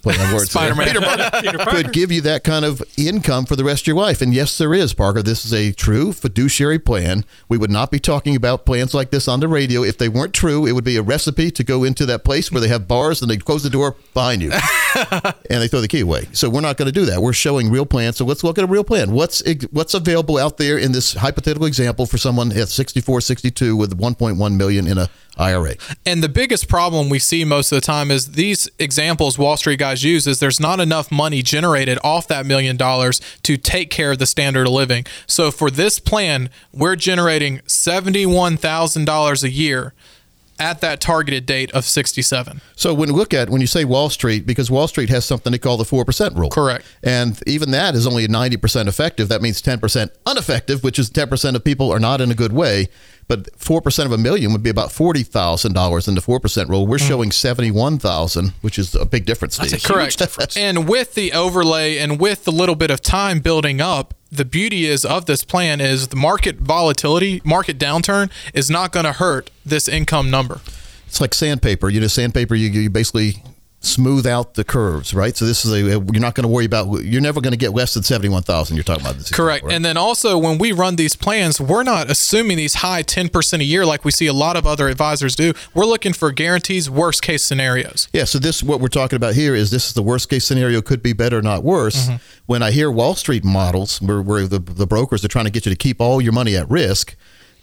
play 0.00 0.16
on 0.16 0.34
words, 0.34 0.50
Spider-Man. 0.50 0.86
Peter 0.88 1.00
Parker, 1.00 1.30
Peter 1.40 1.58
Parker. 1.58 1.70
could 1.70 1.92
give 1.92 2.12
you 2.12 2.20
that 2.22 2.44
kind 2.44 2.64
of 2.64 2.82
income 2.96 3.46
for 3.46 3.56
the 3.56 3.64
rest 3.64 3.82
of 3.82 3.86
your 3.88 3.96
life. 3.96 4.20
And 4.20 4.32
yes, 4.34 4.56
there 4.58 4.74
is, 4.74 4.94
Parker. 4.94 5.22
This 5.22 5.44
is 5.44 5.52
a 5.52 5.72
true 5.72 6.12
fiduciary 6.12 6.78
plan. 6.78 7.24
We 7.48 7.58
would 7.58 7.70
not 7.70 7.90
be 7.90 7.98
talking 7.98 8.36
about 8.36 8.66
plans 8.66 8.94
like 8.94 9.10
this 9.10 9.28
on 9.28 9.40
the 9.40 9.48
radio 9.48 9.82
if 9.82 9.98
they 9.98 10.08
weren't 10.08 10.34
true. 10.34 10.66
It 10.66 10.72
would 10.72 10.84
be 10.84 10.96
a 10.96 11.02
recipe 11.02 11.50
to 11.50 11.64
go 11.64 11.84
into 11.84 12.06
that 12.06 12.24
place 12.24 12.50
where 12.52 12.60
they 12.60 12.68
have 12.68 12.86
bars 12.88 13.22
and 13.22 13.30
they 13.30 13.36
close 13.36 13.62
the 13.62 13.70
door 13.70 13.96
behind 14.14 14.42
you 14.42 14.52
and 14.94 15.62
they 15.62 15.68
throw 15.68 15.80
the 15.80 15.88
key 15.88 16.00
away. 16.00 16.26
So 16.32 16.50
we're 16.50 16.60
not 16.60 16.76
going 16.76 16.86
to 16.86 16.92
do 16.92 17.04
that. 17.06 17.20
We're 17.22 17.32
showing 17.32 17.70
real 17.70 17.86
plans. 17.86 18.16
So 18.16 18.24
let's 18.24 18.44
look 18.44 18.58
at 18.58 18.64
a 18.64 18.66
real 18.66 18.84
plan. 18.84 19.12
What's 19.12 19.42
what's 19.70 19.94
available 19.94 20.38
out 20.38 20.58
there 20.58 20.78
in 20.78 20.92
this 20.92 21.14
hypothetical 21.14 21.66
example 21.66 22.06
for 22.06 22.18
someone 22.18 22.52
at 22.52 22.68
64, 22.68 23.20
62 23.20 23.76
with 23.76 23.98
1.1 23.98 24.56
million 24.56 24.86
in 24.86 24.98
a 24.98 25.08
IRA? 25.36 25.74
And 26.04 26.22
the 26.22 26.28
biggest 26.28 26.68
problem 26.68 27.08
we 27.08 27.18
see 27.18 27.44
most 27.44 27.72
of 27.72 27.76
the 27.76 27.80
time 27.80 28.10
is 28.10 28.32
these 28.32 28.68
examples 28.78 29.38
Wall 29.38 29.56
Street 29.56 29.78
guys 29.78 29.87
use 29.94 30.26
is 30.26 30.40
there's 30.40 30.60
not 30.60 30.80
enough 30.80 31.10
money 31.10 31.42
generated 31.42 31.98
off 32.04 32.28
that 32.28 32.46
million 32.46 32.76
dollars 32.76 33.20
to 33.42 33.56
take 33.56 33.90
care 33.90 34.12
of 34.12 34.18
the 34.18 34.26
standard 34.26 34.66
of 34.66 34.72
living. 34.72 35.04
So 35.26 35.50
for 35.50 35.70
this 35.70 35.98
plan, 35.98 36.50
we're 36.72 36.96
generating 36.96 37.58
$71,000 37.60 39.42
a 39.42 39.50
year 39.50 39.94
at 40.60 40.80
that 40.80 41.00
targeted 41.00 41.46
date 41.46 41.70
of 41.70 41.84
67. 41.84 42.60
So 42.74 42.92
when 42.92 43.08
you 43.10 43.14
look 43.14 43.32
at 43.32 43.48
when 43.48 43.60
you 43.60 43.66
say 43.68 43.84
Wall 43.84 44.10
Street, 44.10 44.44
because 44.44 44.70
Wall 44.70 44.88
Street 44.88 45.08
has 45.08 45.24
something 45.24 45.52
they 45.52 45.58
call 45.58 45.76
the 45.76 45.84
four 45.84 46.04
percent 46.04 46.34
rule, 46.36 46.50
Correct. 46.50 46.84
and 47.02 47.40
even 47.46 47.70
that 47.70 47.94
is 47.94 48.06
only 48.06 48.26
ninety 48.26 48.56
percent 48.56 48.88
effective. 48.88 49.28
That 49.28 49.40
means 49.40 49.60
ten 49.62 49.78
percent 49.78 50.10
ineffective, 50.26 50.82
which 50.82 50.98
is 50.98 51.10
ten 51.10 51.28
percent 51.28 51.54
of 51.54 51.62
people 51.62 51.92
are 51.92 52.00
not 52.00 52.20
in 52.20 52.32
a 52.32 52.34
good 52.34 52.52
way. 52.52 52.88
But 53.28 53.48
four 53.60 53.82
percent 53.82 54.06
of 54.06 54.12
a 54.12 54.18
million 54.18 54.52
would 54.52 54.62
be 54.62 54.70
about 54.70 54.90
forty 54.90 55.22
thousand 55.22 55.74
dollars 55.74 56.08
in 56.08 56.14
the 56.14 56.22
four 56.22 56.40
percent 56.40 56.70
rule. 56.70 56.86
We're 56.86 56.96
mm. 56.96 57.06
showing 57.06 57.30
seventy 57.30 57.70
one 57.70 57.98
thousand, 57.98 58.54
which 58.62 58.78
is 58.78 58.94
a 58.94 59.04
big 59.04 59.26
difference. 59.26 59.56
Steve. 59.56 59.70
Huge 59.70 59.84
Correct. 59.84 60.18
difference. 60.18 60.56
And 60.56 60.88
with 60.88 61.14
the 61.14 61.32
overlay 61.32 61.98
and 61.98 62.18
with 62.18 62.44
the 62.44 62.52
little 62.52 62.74
bit 62.74 62.90
of 62.90 63.02
time 63.02 63.40
building 63.40 63.82
up, 63.82 64.14
the 64.32 64.46
beauty 64.46 64.86
is 64.86 65.04
of 65.04 65.26
this 65.26 65.44
plan 65.44 65.80
is 65.80 66.08
the 66.08 66.16
market 66.16 66.56
volatility, 66.56 67.42
market 67.44 67.78
downturn 67.78 68.30
is 68.54 68.70
not 68.70 68.92
going 68.92 69.04
to 69.04 69.12
hurt 69.12 69.50
this 69.64 69.88
income 69.88 70.30
number. 70.30 70.60
It's 71.06 71.20
like 71.20 71.34
sandpaper. 71.34 71.88
You 71.88 72.00
know, 72.00 72.06
sandpaper. 72.06 72.54
You, 72.54 72.68
you 72.68 72.90
basically 72.90 73.42
smooth 73.80 74.26
out 74.26 74.54
the 74.54 74.64
curves, 74.64 75.14
right? 75.14 75.36
So 75.36 75.44
this 75.44 75.64
is 75.64 75.72
a 75.72 75.78
you're 75.78 76.20
not 76.20 76.34
going 76.34 76.42
to 76.42 76.48
worry 76.48 76.64
about. 76.64 77.04
You're 77.04 77.20
never 77.20 77.40
going 77.40 77.52
to 77.52 77.58
get 77.58 77.72
less 77.72 77.94
than 77.94 78.02
seventy 78.02 78.28
one 78.28 78.42
thousand. 78.42 78.76
You're 78.76 78.84
talking 78.84 79.04
about 79.04 79.16
this. 79.16 79.30
Correct. 79.30 79.58
example, 79.58 79.68
right? 79.68 79.76
And 79.76 79.84
then 79.84 79.96
also 79.96 80.36
when 80.36 80.58
we 80.58 80.72
run 80.72 80.96
these 80.96 81.14
plans, 81.14 81.60
we're 81.60 81.84
not 81.84 82.10
assuming 82.10 82.56
these 82.56 82.74
high 82.74 83.02
10% 83.02 83.60
a 83.60 83.64
year 83.64 83.86
like 83.86 84.04
we 84.04 84.10
see 84.10 84.26
a 84.26 84.32
lot 84.32 84.56
of 84.56 84.66
other 84.66 84.88
advisors 84.88 85.36
do. 85.36 85.52
We're 85.74 85.86
looking 85.86 86.12
for 86.12 86.32
guarantees, 86.32 86.90
worst 86.90 87.22
case 87.22 87.44
scenarios. 87.44 88.08
Yeah, 88.12 88.24
so 88.24 88.38
this 88.38 88.62
what 88.62 88.80
we're 88.80 88.88
talking 88.88 89.16
about 89.16 89.34
here 89.34 89.54
is 89.54 89.70
this 89.70 89.86
is 89.86 89.94
the 89.94 90.02
worst 90.02 90.28
case 90.28 90.44
scenario 90.44 90.82
could 90.82 91.02
be 91.02 91.12
better, 91.12 91.40
not 91.40 91.62
worse. 91.62 92.08
Mm-hmm. 92.08 92.16
When 92.46 92.62
I 92.62 92.70
hear 92.70 92.90
Wall 92.90 93.14
Street 93.14 93.44
models 93.44 94.00
where, 94.00 94.22
where 94.22 94.46
the, 94.46 94.58
the 94.58 94.86
brokers 94.86 95.24
are 95.24 95.28
trying 95.28 95.44
to 95.44 95.50
get 95.50 95.66
you 95.66 95.70
to 95.70 95.76
keep 95.76 96.00
all 96.00 96.20
your 96.20 96.32
money 96.32 96.56
at 96.56 96.68
risk, 96.68 97.16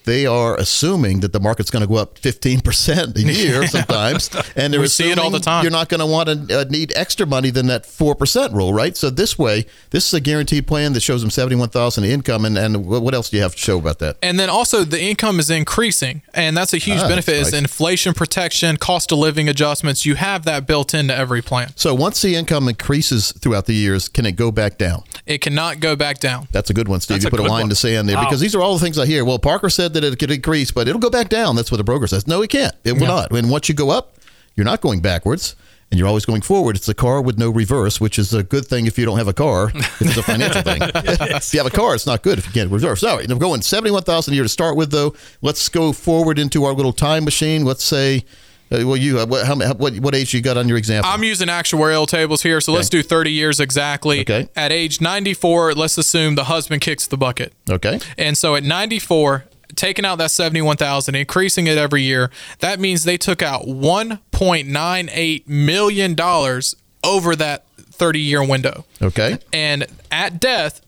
they 0.05 0.25
are 0.25 0.55
assuming 0.55 1.19
that 1.21 1.33
the 1.33 1.39
market's 1.39 1.69
going 1.71 1.81
to 1.81 1.87
go 1.87 1.95
up 1.95 2.19
15% 2.19 3.15
a 3.15 3.21
year 3.21 3.67
sometimes. 3.75 4.29
And 4.55 4.73
they're 4.73 4.81
We 4.81 4.87
see 4.87 5.11
it 5.11 5.17
all 5.19 5.29
the 5.29 5.37
assuming 5.37 5.41
time. 5.41 5.63
You're 5.63 5.71
not 5.71 5.89
going 5.89 5.99
to 5.99 6.05
want 6.05 6.49
to 6.49 6.61
uh, 6.61 6.63
need 6.69 6.93
extra 6.95 7.25
money 7.25 7.49
than 7.49 7.67
that 7.67 7.83
4% 7.83 8.53
rule, 8.53 8.73
right? 8.73 8.95
So 8.95 9.09
this 9.09 9.37
way, 9.37 9.65
this 9.91 10.07
is 10.07 10.13
a 10.13 10.19
guaranteed 10.21 10.67
plan 10.67 10.93
that 10.93 11.01
shows 11.01 11.21
them 11.21 11.29
71,000 11.29 12.03
income. 12.03 12.45
And, 12.45 12.57
and 12.57 12.85
what 12.85 13.01
what 13.01 13.13
else 13.13 13.29
do 13.29 13.37
you 13.37 13.43
have 13.43 13.53
to 13.53 13.57
show 13.57 13.77
about 13.77 13.99
that? 13.99 14.17
And 14.23 14.39
then 14.39 14.49
also 14.49 14.83
the 14.83 15.01
income 15.01 15.39
is 15.39 15.49
increasing, 15.49 16.21
and 16.33 16.55
that's 16.57 16.73
a 16.73 16.77
huge 16.77 16.99
Ah, 16.99 17.07
benefit 17.07 17.35
that's 17.37 17.49
is 17.49 17.53
inflation 17.53 18.13
protection, 18.13 18.77
cost 18.77 19.11
of 19.11 19.19
living 19.19 19.47
adjustments. 19.49 20.05
You 20.05 20.15
have 20.15 20.43
that 20.45 20.65
built 20.67 20.93
into 20.93 21.15
every 21.15 21.41
plan. 21.41 21.71
So 21.75 21.93
once 21.93 22.21
the 22.21 22.35
income 22.35 22.67
increases 22.67 23.31
throughout 23.33 23.65
the 23.65 23.73
years, 23.73 24.07
can 24.09 24.25
it 24.25 24.33
go 24.33 24.51
back 24.51 24.77
down? 24.77 25.03
It 25.25 25.39
cannot 25.41 25.79
go 25.79 25.95
back 25.95 26.19
down. 26.19 26.47
That's 26.51 26.69
a 26.69 26.73
good 26.73 26.87
one, 26.87 26.99
Steve. 27.01 27.15
That's 27.15 27.25
you 27.25 27.27
a 27.27 27.31
put 27.31 27.39
a 27.39 27.43
good 27.43 27.49
line 27.49 27.55
one. 27.59 27.61
in 27.63 27.69
the 27.69 27.75
sand 27.75 28.07
there 28.09 28.15
Wow. 28.17 28.23
because 28.25 28.39
these 28.39 28.55
are 28.55 28.61
all 28.61 28.73
the 28.77 28.83
things 28.83 28.97
I 28.99 29.05
hear. 29.05 29.23
Well, 29.25 29.39
Parker 29.39 29.69
said 29.69 29.93
that 29.95 30.03
it 30.03 30.19
could 30.19 30.31
increase, 30.31 30.71
but 30.71 30.87
it'll 30.87 31.01
go 31.01 31.09
back 31.09 31.29
down. 31.29 31.55
That's 31.55 31.71
what 31.71 31.77
the 31.77 31.83
broker 31.83 32.07
says. 32.07 32.27
No, 32.27 32.41
it 32.43 32.49
can't. 32.51 32.75
It 32.83 32.93
will 32.93 33.07
not. 33.07 33.31
And 33.31 33.49
once 33.49 33.67
you 33.67 33.75
go 33.75 33.89
up, 33.89 34.15
you're 34.55 34.65
not 34.65 34.79
going 34.81 35.01
backwards. 35.01 35.55
And 35.91 35.99
you're 35.99 36.07
always 36.07 36.25
going 36.25 36.41
forward. 36.41 36.75
It's 36.75 36.89
a 36.89 36.95
car 36.95 37.21
with 37.21 37.37
no 37.37 37.51
reverse, 37.51 38.01
which 38.01 38.17
is 38.17 38.33
a 38.33 38.41
good 38.41 38.65
thing 38.65 38.87
if 38.87 38.97
you 38.97 39.05
don't 39.05 39.19
have 39.19 39.27
a 39.27 39.33
car. 39.33 39.71
If 39.75 40.01
it's 40.01 40.17
a 40.17 40.23
financial 40.23 40.63
thing. 40.63 40.79
if 40.95 41.53
you 41.53 41.59
have 41.59 41.67
a 41.67 41.75
car, 41.75 41.93
it's 41.93 42.07
not 42.07 42.23
good 42.23 42.39
if 42.39 42.47
you 42.47 42.51
can't 42.53 42.71
reverse. 42.71 43.03
All 43.03 43.17
right, 43.17 43.29
we're 43.29 43.35
going 43.35 43.61
seventy-one 43.61 44.01
thousand 44.01 44.33
a 44.33 44.35
year 44.35 44.43
to 44.43 44.49
start 44.49 44.75
with, 44.77 44.89
though. 44.89 45.13
Let's 45.43 45.69
go 45.69 45.93
forward 45.93 46.39
into 46.39 46.63
our 46.65 46.73
little 46.73 46.91
time 46.91 47.23
machine. 47.23 47.65
Let's 47.65 47.83
say 47.83 48.25
Uh, 48.71 48.81
well, 48.83 48.97
you 48.97 49.19
uh, 49.19 49.27
what, 49.27 49.45
how, 49.45 49.59
how- 49.59 49.75
what 49.75 49.93
what 49.99 50.15
age 50.15 50.33
you 50.33 50.41
got 50.41 50.57
on 50.57 50.67
your 50.67 50.77
example? 50.79 51.09
I'm 51.11 51.23
using 51.23 51.49
actuarial 51.49 52.07
tables 52.07 52.41
here, 52.41 52.59
so 52.61 52.73
let's 52.73 52.89
do 52.89 53.03
30 53.03 53.31
years 53.31 53.59
exactly. 53.59 54.21
Okay. 54.21 54.49
At 54.55 54.71
age 54.71 55.01
94, 55.01 55.75
let's 55.75 55.99
assume 55.99 56.33
the 56.33 56.45
husband 56.45 56.81
kicks 56.81 57.05
the 57.05 57.15
bucket. 57.17 57.53
okay. 57.69 57.99
And 58.17 58.35
so 58.35 58.55
at 58.55 58.63
94, 58.63 59.45
taking 59.75 60.05
out 60.05 60.17
that 60.17 60.31
71,000, 60.31 61.15
increasing 61.15 61.67
it 61.67 61.77
every 61.77 62.01
year, 62.01 62.31
that 62.59 62.79
means 62.79 63.03
they 63.03 63.17
took 63.17 63.41
out 63.41 63.63
1.98 63.63 65.47
million 65.47 66.13
dollars 66.15 66.75
over 67.03 67.35
that 67.35 67.65
30-year 67.77 68.43
window. 68.45 68.85
Okay. 69.01 69.37
And 69.53 69.85
at 70.11 70.39
death, 70.39 70.81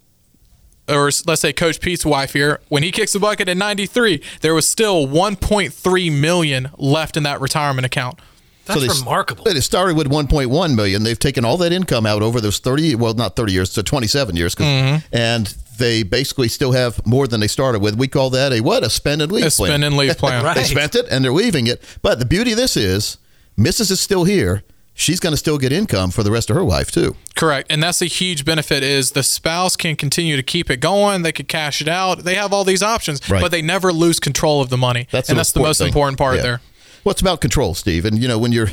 or 0.89 1.09
let's 1.25 1.41
say 1.41 1.53
Coach 1.53 1.79
Pete's 1.81 2.05
wife 2.05 2.33
here, 2.33 2.61
when 2.69 2.83
he 2.83 2.91
kicks 2.91 3.13
the 3.13 3.19
bucket 3.19 3.49
at 3.49 3.57
93, 3.57 4.21
there 4.41 4.53
was 4.53 4.69
still 4.69 5.07
1.3 5.07 6.19
million 6.19 6.69
left 6.77 7.17
in 7.17 7.23
that 7.23 7.41
retirement 7.41 7.85
account. 7.85 8.19
That's 8.67 8.81
they- 8.81 8.99
remarkable. 8.99 9.47
It 9.47 9.61
started 9.61 9.95
with 9.97 10.07
1.1 10.07 10.75
million. 10.75 11.03
They've 11.03 11.17
taken 11.19 11.43
all 11.45 11.57
that 11.57 11.71
income 11.71 12.05
out 12.05 12.21
over 12.21 12.39
those 12.41 12.59
30, 12.59 12.95
well, 12.95 13.13
not 13.13 13.35
30 13.35 13.53
years, 13.53 13.71
so 13.71 13.81
27 13.81 14.35
years, 14.35 14.55
Mm-hmm. 14.55 15.05
and 15.15 15.47
they 15.77 16.03
basically 16.03 16.47
still 16.47 16.71
have 16.71 17.05
more 17.05 17.27
than 17.27 17.39
they 17.39 17.47
started 17.47 17.81
with. 17.81 17.95
We 17.95 18.07
call 18.07 18.29
that 18.31 18.51
a 18.51 18.61
what? 18.61 18.83
A 18.83 18.89
spend 18.89 19.21
and 19.21 19.31
leave 19.31 19.45
A 19.45 19.51
plan. 19.51 19.69
spend 19.69 19.83
and 19.85 19.95
leave 19.95 20.17
plan. 20.17 20.43
Right. 20.47 20.55
They 20.55 20.63
spent 20.63 20.95
it 20.95 21.05
and 21.11 21.23
they're 21.23 21.31
leaving 21.31 21.67
it. 21.67 21.81
But 22.01 22.17
the 22.19 22.25
beauty 22.25 22.51
of 22.51 22.57
this 22.57 22.75
is, 22.75 23.17
Mrs. 23.57 23.91
is 23.91 23.99
still 23.99 24.23
here. 24.23 24.63
She's 24.99 25.19
going 25.19 25.33
to 25.33 25.37
still 25.37 25.59
get 25.59 25.71
income 25.71 26.09
for 26.09 26.23
the 26.23 26.31
rest 26.31 26.49
of 26.49 26.55
her 26.55 26.63
life 26.63 26.89
too. 26.89 27.15
Correct. 27.35 27.71
And 27.71 27.83
that's 27.83 28.01
a 28.01 28.07
huge 28.07 28.43
benefit 28.45 28.81
is 28.81 29.11
the 29.11 29.21
spouse 29.21 29.75
can 29.75 29.95
continue 29.95 30.35
to 30.35 30.41
keep 30.41 30.71
it 30.71 30.77
going. 30.77 31.21
They 31.21 31.31
could 31.31 31.47
cash 31.47 31.79
it 31.81 31.87
out. 31.87 32.23
They 32.23 32.33
have 32.33 32.51
all 32.51 32.63
these 32.63 32.81
options, 32.81 33.29
Right. 33.29 33.39
but 33.39 33.51
they 33.51 33.61
never 33.61 33.93
lose 33.93 34.19
control 34.19 34.59
of 34.59 34.69
the 34.71 34.77
money. 34.77 35.07
That's 35.11 35.29
and 35.29 35.37
that's 35.37 35.51
the 35.51 35.59
most 35.59 35.77
thing. 35.77 35.87
important 35.89 36.17
part 36.17 36.37
Yeah. 36.37 36.41
there. 36.41 36.61
Well, 37.03 37.11
it's 37.11 37.21
about 37.21 37.41
control, 37.41 37.73
Steve. 37.73 38.05
And 38.05 38.21
you 38.21 38.27
know, 38.27 38.37
when 38.37 38.51
you're, 38.51 38.69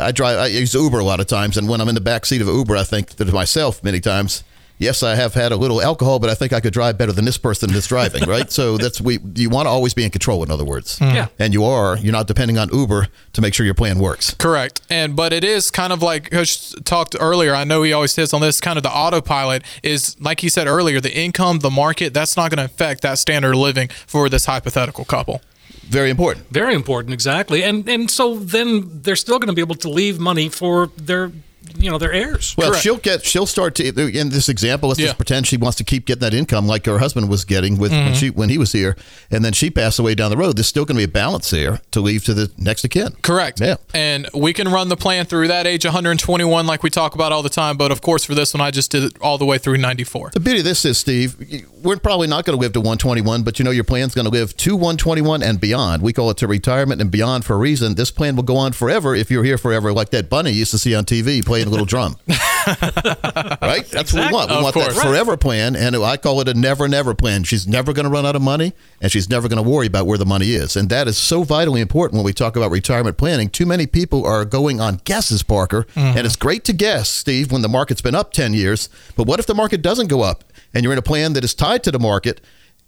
I 0.00 0.12
drive, 0.12 0.38
I 0.38 0.46
use 0.46 0.74
Uber 0.74 0.98
a 0.98 1.04
lot 1.04 1.20
of 1.20 1.26
times, 1.26 1.56
and 1.56 1.68
when 1.68 1.80
I'm 1.80 1.88
in 1.88 1.94
the 1.94 2.00
back 2.00 2.26
seat 2.26 2.40
of 2.40 2.48
Uber, 2.48 2.76
I 2.76 2.84
think 2.84 3.10
to 3.16 3.24
myself 3.26 3.82
many 3.82 4.00
times. 4.00 4.44
Yes, 4.78 5.04
I 5.04 5.14
have 5.14 5.34
had 5.34 5.52
a 5.52 5.56
little 5.56 5.80
alcohol, 5.80 6.18
but 6.18 6.28
I 6.28 6.34
think 6.34 6.52
I 6.52 6.58
could 6.58 6.72
drive 6.72 6.98
better 6.98 7.12
than 7.12 7.24
this 7.24 7.38
person 7.38 7.72
that's 7.72 7.86
driving, 7.86 8.28
right? 8.28 8.50
So 8.50 8.78
that's 8.78 9.00
we. 9.00 9.20
You 9.36 9.48
want 9.48 9.66
to 9.66 9.70
always 9.70 9.94
be 9.94 10.02
in 10.02 10.10
control, 10.10 10.42
in 10.42 10.50
other 10.50 10.64
words. 10.64 10.98
Mm-hmm. 10.98 11.14
Yeah. 11.14 11.28
And 11.38 11.54
you 11.54 11.64
are. 11.64 11.96
You're 11.98 12.10
not 12.10 12.26
depending 12.26 12.58
on 12.58 12.68
Uber 12.72 13.06
to 13.34 13.40
make 13.40 13.54
sure 13.54 13.64
your 13.64 13.76
plan 13.76 14.00
works. 14.00 14.34
Correct. 14.34 14.80
And 14.90 15.14
but 15.14 15.32
it 15.32 15.44
is 15.44 15.70
kind 15.70 15.92
of 15.92 16.02
like 16.02 16.32
Coach 16.32 16.74
talked 16.82 17.14
earlier. 17.20 17.54
I 17.54 17.62
know 17.62 17.84
he 17.84 17.92
always 17.92 18.16
hits 18.16 18.34
on 18.34 18.40
this. 18.40 18.60
Kind 18.60 18.76
of 18.76 18.82
the 18.82 18.90
autopilot 18.90 19.62
is 19.84 20.20
like 20.20 20.40
he 20.40 20.48
said 20.48 20.66
earlier. 20.66 21.00
The 21.00 21.16
income, 21.16 21.60
the 21.60 21.70
market, 21.70 22.12
that's 22.12 22.36
not 22.36 22.50
going 22.50 22.58
to 22.58 22.64
affect 22.64 23.02
that 23.02 23.20
standard 23.20 23.52
of 23.52 23.60
living 23.60 23.88
for 24.08 24.28
this 24.28 24.46
hypothetical 24.46 25.04
couple. 25.04 25.42
Very 25.88 26.10
important. 26.10 26.48
Very 26.50 26.74
important, 26.74 27.12
exactly. 27.12 27.62
And 27.62 27.88
and 27.88 28.10
so 28.10 28.36
then 28.36 29.02
they're 29.02 29.16
still 29.16 29.38
going 29.38 29.48
to 29.48 29.54
be 29.54 29.60
able 29.60 29.74
to 29.76 29.88
leave 29.88 30.18
money 30.18 30.48
for 30.48 30.90
their 30.96 31.32
you 31.76 31.90
know 31.90 31.98
their 31.98 32.12
heirs. 32.12 32.54
Well, 32.56 32.70
Correct. 32.70 32.82
she'll 32.82 32.96
get. 32.98 33.24
She'll 33.24 33.46
start 33.46 33.74
to. 33.76 33.84
In 33.86 34.30
this 34.30 34.48
example, 34.48 34.88
let's 34.88 35.00
Yeah. 35.00 35.06
just 35.06 35.16
pretend 35.18 35.46
she 35.46 35.56
wants 35.56 35.76
to 35.78 35.84
keep 35.84 36.06
getting 36.06 36.20
that 36.20 36.34
income 36.34 36.66
like 36.66 36.86
her 36.86 36.98
husband 36.98 37.28
was 37.28 37.44
getting 37.44 37.78
with 37.78 37.92
Mm-hmm. 37.92 38.04
when 38.06 38.14
she 38.14 38.30
when 38.30 38.48
he 38.48 38.58
was 38.58 38.72
here, 38.72 38.96
and 39.30 39.44
then 39.44 39.52
she 39.52 39.70
passed 39.70 39.98
away 39.98 40.14
down 40.14 40.30
the 40.30 40.36
road. 40.36 40.56
There's 40.56 40.66
still 40.66 40.84
going 40.84 40.96
to 40.96 41.00
be 41.00 41.04
a 41.04 41.08
balance 41.08 41.50
there 41.50 41.80
to 41.92 42.00
leave 42.00 42.24
to 42.24 42.34
the 42.34 42.50
next 42.58 42.84
of 42.84 42.90
kin. 42.90 43.14
Correct. 43.22 43.60
Yeah. 43.60 43.76
And 43.94 44.28
we 44.34 44.52
can 44.52 44.68
run 44.68 44.88
the 44.88 44.96
plan 44.96 45.26
through 45.26 45.48
that 45.48 45.66
age 45.66 45.84
121 45.84 46.66
like 46.66 46.82
we 46.82 46.90
talk 46.90 47.14
about 47.14 47.32
all 47.32 47.42
the 47.42 47.48
time. 47.50 47.76
But 47.76 47.90
of 47.92 48.00
course, 48.02 48.24
for 48.24 48.34
this 48.34 48.54
one, 48.54 48.60
I 48.60 48.70
just 48.70 48.90
did 48.90 49.04
it 49.04 49.12
all 49.20 49.38
the 49.38 49.44
way 49.46 49.58
through 49.58 49.78
94. 49.78 50.30
The 50.34 50.40
beauty 50.40 50.60
of 50.60 50.64
this 50.64 50.84
is, 50.84 50.98
Steve, 50.98 51.36
we're 51.82 51.96
probably 51.96 52.26
not 52.26 52.44
going 52.44 52.56
to 52.56 52.60
live 52.60 52.72
to 52.72 52.80
121, 52.80 53.42
but 53.42 53.58
you 53.58 53.64
know 53.64 53.70
your 53.70 53.84
plan's 53.84 54.14
going 54.14 54.24
to 54.24 54.30
live 54.30 54.56
to 54.58 54.74
121 54.76 55.42
and 55.42 55.60
beyond. 55.60 56.02
We 56.02 56.12
call 56.12 56.30
it 56.30 56.36
to 56.38 56.46
retirement 56.46 57.00
and 57.00 57.10
beyond 57.10 57.44
for 57.44 57.54
a 57.54 57.58
reason. 57.58 57.94
This 57.94 58.10
plan 58.10 58.36
will 58.36 58.42
go 58.42 58.56
on 58.56 58.72
forever 58.72 59.14
if 59.14 59.30
you're 59.30 59.44
here 59.44 59.58
forever, 59.58 59.92
like 59.92 60.10
that 60.10 60.28
bunny 60.30 60.52
used 60.52 60.70
to 60.72 60.78
see 60.78 60.94
on 60.94 61.04
TV 61.04 61.44
playing 61.44 61.61
a 61.66 61.70
little 61.70 61.86
drum. 61.86 62.16
right? 62.28 63.84
That's 63.90 64.12
what 64.12 64.26
we 64.26 64.32
want. 64.32 64.50
We 64.50 64.56
Of 64.56 64.62
want 64.62 64.74
that 64.74 64.92
course. 64.92 65.02
forever 65.02 65.36
plan, 65.36 65.76
and 65.76 65.96
I 65.96 66.16
call 66.16 66.40
it 66.40 66.48
a 66.48 66.54
never, 66.54 66.88
never 66.88 67.14
plan. 67.14 67.44
She's 67.44 67.66
never 67.66 67.92
going 67.92 68.04
to 68.04 68.10
run 68.10 68.26
out 68.26 68.36
of 68.36 68.42
money, 68.42 68.72
and 69.00 69.10
she's 69.10 69.28
never 69.28 69.48
going 69.48 69.62
to 69.62 69.68
worry 69.68 69.86
about 69.86 70.06
where 70.06 70.18
the 70.18 70.26
money 70.26 70.52
is. 70.52 70.76
And 70.76 70.88
that 70.90 71.08
is 71.08 71.16
so 71.16 71.42
vitally 71.42 71.80
important 71.80 72.18
when 72.18 72.24
we 72.24 72.32
talk 72.32 72.56
about 72.56 72.70
retirement 72.70 73.16
planning. 73.16 73.48
Too 73.48 73.66
many 73.66 73.86
people 73.86 74.24
are 74.26 74.44
going 74.44 74.80
on 74.80 75.00
guesses, 75.04 75.42
Parker, 75.42 75.84
mm-hmm. 75.94 76.16
and 76.18 76.26
it's 76.26 76.36
great 76.36 76.64
to 76.64 76.72
guess, 76.72 77.08
Steve, 77.08 77.52
when 77.52 77.62
the 77.62 77.68
market's 77.68 78.02
been 78.02 78.14
up 78.14 78.32
10 78.32 78.54
years. 78.54 78.88
But 79.16 79.26
what 79.26 79.40
if 79.40 79.46
the 79.46 79.54
market 79.54 79.82
doesn't 79.82 80.08
go 80.08 80.22
up 80.22 80.44
and 80.74 80.84
you're 80.84 80.92
in 80.92 80.98
a 80.98 81.02
plan 81.02 81.32
that 81.34 81.44
is 81.44 81.54
tied 81.54 81.84
to 81.84 81.90
the 81.90 81.98
market? 81.98 82.40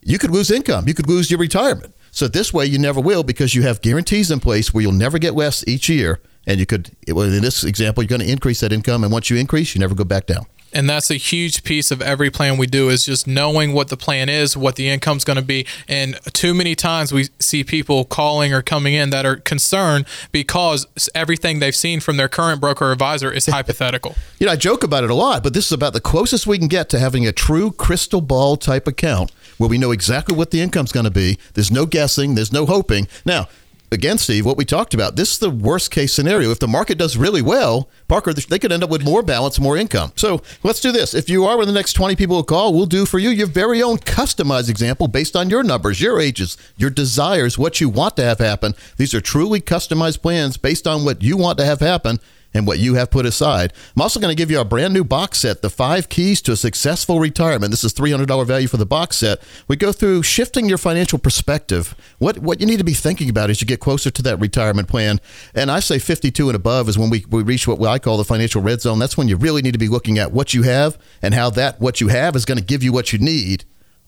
You 0.02 0.18
could 0.18 0.30
lose 0.30 0.50
income. 0.50 0.86
You 0.86 0.94
could 0.94 1.08
lose 1.08 1.30
your 1.30 1.40
retirement. 1.40 1.94
So 2.10 2.28
this 2.28 2.52
way, 2.52 2.66
you 2.66 2.78
never 2.78 3.00
will 3.00 3.24
because 3.24 3.56
you 3.56 3.62
have 3.62 3.80
guarantees 3.80 4.30
in 4.30 4.38
place 4.38 4.72
where 4.72 4.82
you'll 4.82 4.92
never 4.92 5.18
get 5.18 5.34
less 5.34 5.66
each 5.66 5.88
year. 5.88 6.20
And 6.46 6.60
you 6.60 6.66
could, 6.66 6.90
well, 7.08 7.26
in 7.26 7.42
this 7.42 7.64
example, 7.64 8.02
you're 8.02 8.08
going 8.08 8.20
to 8.20 8.30
increase 8.30 8.60
that 8.60 8.72
income. 8.72 9.04
And 9.04 9.12
once 9.12 9.30
you 9.30 9.36
increase, 9.36 9.74
you 9.74 9.80
never 9.80 9.94
go 9.94 10.04
back 10.04 10.26
down. 10.26 10.46
And 10.74 10.90
that's 10.90 11.08
a 11.08 11.14
huge 11.14 11.62
piece 11.62 11.92
of 11.92 12.02
every 12.02 12.30
plan 12.30 12.56
we 12.56 12.66
do 12.66 12.88
is 12.88 13.04
just 13.04 13.28
knowing 13.28 13.72
what 13.72 13.88
the 13.88 13.96
plan 13.96 14.28
is, 14.28 14.56
what 14.56 14.74
the 14.74 14.88
income's 14.88 15.24
going 15.24 15.36
to 15.36 15.42
be. 15.42 15.66
And 15.86 16.18
too 16.32 16.52
many 16.52 16.74
times 16.74 17.12
we 17.12 17.28
see 17.38 17.62
people 17.62 18.04
calling 18.04 18.52
or 18.52 18.60
coming 18.60 18.92
in 18.92 19.10
that 19.10 19.24
are 19.24 19.36
concerned 19.36 20.04
because 20.32 20.86
everything 21.14 21.60
they've 21.60 21.76
seen 21.76 22.00
from 22.00 22.16
their 22.16 22.28
current 22.28 22.60
broker 22.60 22.86
or 22.86 22.92
advisor 22.92 23.30
is 23.30 23.46
hypothetical. 23.52 24.16
You 24.40 24.46
know, 24.46 24.52
I 24.52 24.56
joke 24.56 24.82
about 24.82 25.04
it 25.04 25.10
a 25.10 25.14
lot, 25.14 25.44
but 25.44 25.54
this 25.54 25.66
is 25.66 25.72
about 25.72 25.92
the 25.92 26.00
closest 26.00 26.44
we 26.44 26.58
can 26.58 26.68
get 26.68 26.88
to 26.88 26.98
having 26.98 27.24
a 27.24 27.32
true 27.32 27.70
crystal 27.70 28.20
ball 28.20 28.56
type 28.56 28.88
account 28.88 29.30
where 29.58 29.70
we 29.70 29.78
know 29.78 29.92
exactly 29.92 30.34
what 30.34 30.50
the 30.50 30.60
income's 30.60 30.90
going 30.90 31.04
to 31.04 31.10
be. 31.10 31.38
There's 31.54 31.70
no 31.70 31.86
guessing, 31.86 32.34
there's 32.34 32.52
no 32.52 32.66
hoping. 32.66 33.06
Now, 33.24 33.46
again, 33.92 34.18
Steve, 34.18 34.44
what 34.44 34.56
we 34.56 34.64
talked 34.64 34.94
about, 34.94 35.16
this 35.16 35.32
is 35.32 35.38
the 35.38 35.50
worst 35.50 35.90
case 35.90 36.12
scenario. 36.12 36.50
If 36.50 36.58
the 36.58 36.68
market 36.68 36.98
does 36.98 37.16
really 37.16 37.42
well, 37.42 37.88
Parker, 38.08 38.32
they 38.32 38.58
could 38.58 38.72
end 38.72 38.84
up 38.84 38.90
with 38.90 39.04
more 39.04 39.22
balance, 39.22 39.58
more 39.60 39.76
income. 39.76 40.12
So 40.16 40.42
let's 40.62 40.80
do 40.80 40.92
this. 40.92 41.14
If 41.14 41.30
you 41.30 41.44
are 41.44 41.56
one 41.56 41.62
of 41.62 41.68
the 41.68 41.74
next 41.74 41.94
20 41.94 42.16
people 42.16 42.36
who 42.36 42.44
call, 42.44 42.74
we'll 42.74 42.86
do 42.86 43.06
for 43.06 43.18
you 43.18 43.30
your 43.30 43.46
very 43.46 43.82
own 43.82 43.98
customized 43.98 44.68
example 44.68 45.08
based 45.08 45.36
on 45.36 45.50
your 45.50 45.62
numbers, 45.62 46.00
your 46.00 46.20
ages, 46.20 46.56
your 46.76 46.90
desires, 46.90 47.58
what 47.58 47.80
you 47.80 47.88
want 47.88 48.16
to 48.16 48.24
have 48.24 48.38
happen. 48.38 48.74
These 48.96 49.14
are 49.14 49.20
truly 49.20 49.60
customized 49.60 50.22
plans 50.22 50.56
based 50.56 50.86
on 50.86 51.04
what 51.04 51.22
you 51.22 51.36
want 51.36 51.58
to 51.58 51.64
have 51.64 51.80
happen 51.80 52.20
and 52.54 52.66
what 52.66 52.78
you 52.78 52.94
have 52.94 53.10
put 53.10 53.26
aside. 53.26 53.72
I'm 53.94 54.02
also 54.02 54.20
going 54.20 54.34
to 54.34 54.40
give 54.40 54.50
you 54.50 54.60
a 54.60 54.64
brand 54.64 54.94
new 54.94 55.04
box 55.04 55.38
set, 55.38 55.60
The 55.60 55.70
Five 55.70 56.08
Keys 56.08 56.40
to 56.42 56.52
a 56.52 56.56
Successful 56.56 57.18
Retirement. 57.18 57.70
This 57.70 57.84
is 57.84 57.92
$300 57.92 58.46
value 58.46 58.68
for 58.68 58.76
the 58.76 58.86
box 58.86 59.16
set. 59.16 59.42
We 59.68 59.76
go 59.76 59.92
through 59.92 60.22
shifting 60.22 60.68
your 60.68 60.78
financial 60.78 61.18
perspective, 61.18 61.94
what, 62.18 62.38
what 62.38 62.60
you 62.60 62.66
need 62.66 62.78
to 62.78 62.84
be 62.84 62.94
thinking 62.94 63.28
about 63.28 63.50
as 63.50 63.60
you 63.60 63.66
get 63.66 63.80
closer 63.80 64.10
to 64.10 64.22
that 64.22 64.38
retirement 64.38 64.88
plan. 64.88 65.20
And 65.54 65.70
I 65.70 65.80
say 65.80 65.98
52 65.98 66.48
and 66.48 66.56
above 66.56 66.88
is 66.88 66.96
when 66.96 67.10
we, 67.10 67.24
we 67.28 67.42
reach 67.42 67.66
what 67.66 67.82
I 67.82 67.98
call 67.98 68.16
the 68.16 68.24
financial 68.24 68.62
red 68.62 68.80
zone. 68.80 68.98
That's 68.98 69.18
when 69.18 69.28
you 69.28 69.36
really 69.36 69.62
need 69.62 69.72
to 69.72 69.78
be 69.78 69.88
looking 69.88 70.18
at 70.18 70.32
what 70.32 70.54
you 70.54 70.62
have 70.62 70.96
and 71.20 71.34
how 71.34 71.50
that 71.50 71.80
what 71.80 72.00
you 72.00 72.08
have 72.08 72.36
is 72.36 72.44
going 72.44 72.58
to 72.58 72.64
give 72.64 72.82
you 72.82 72.92
what 72.92 73.12
you 73.12 73.18
need 73.18 73.64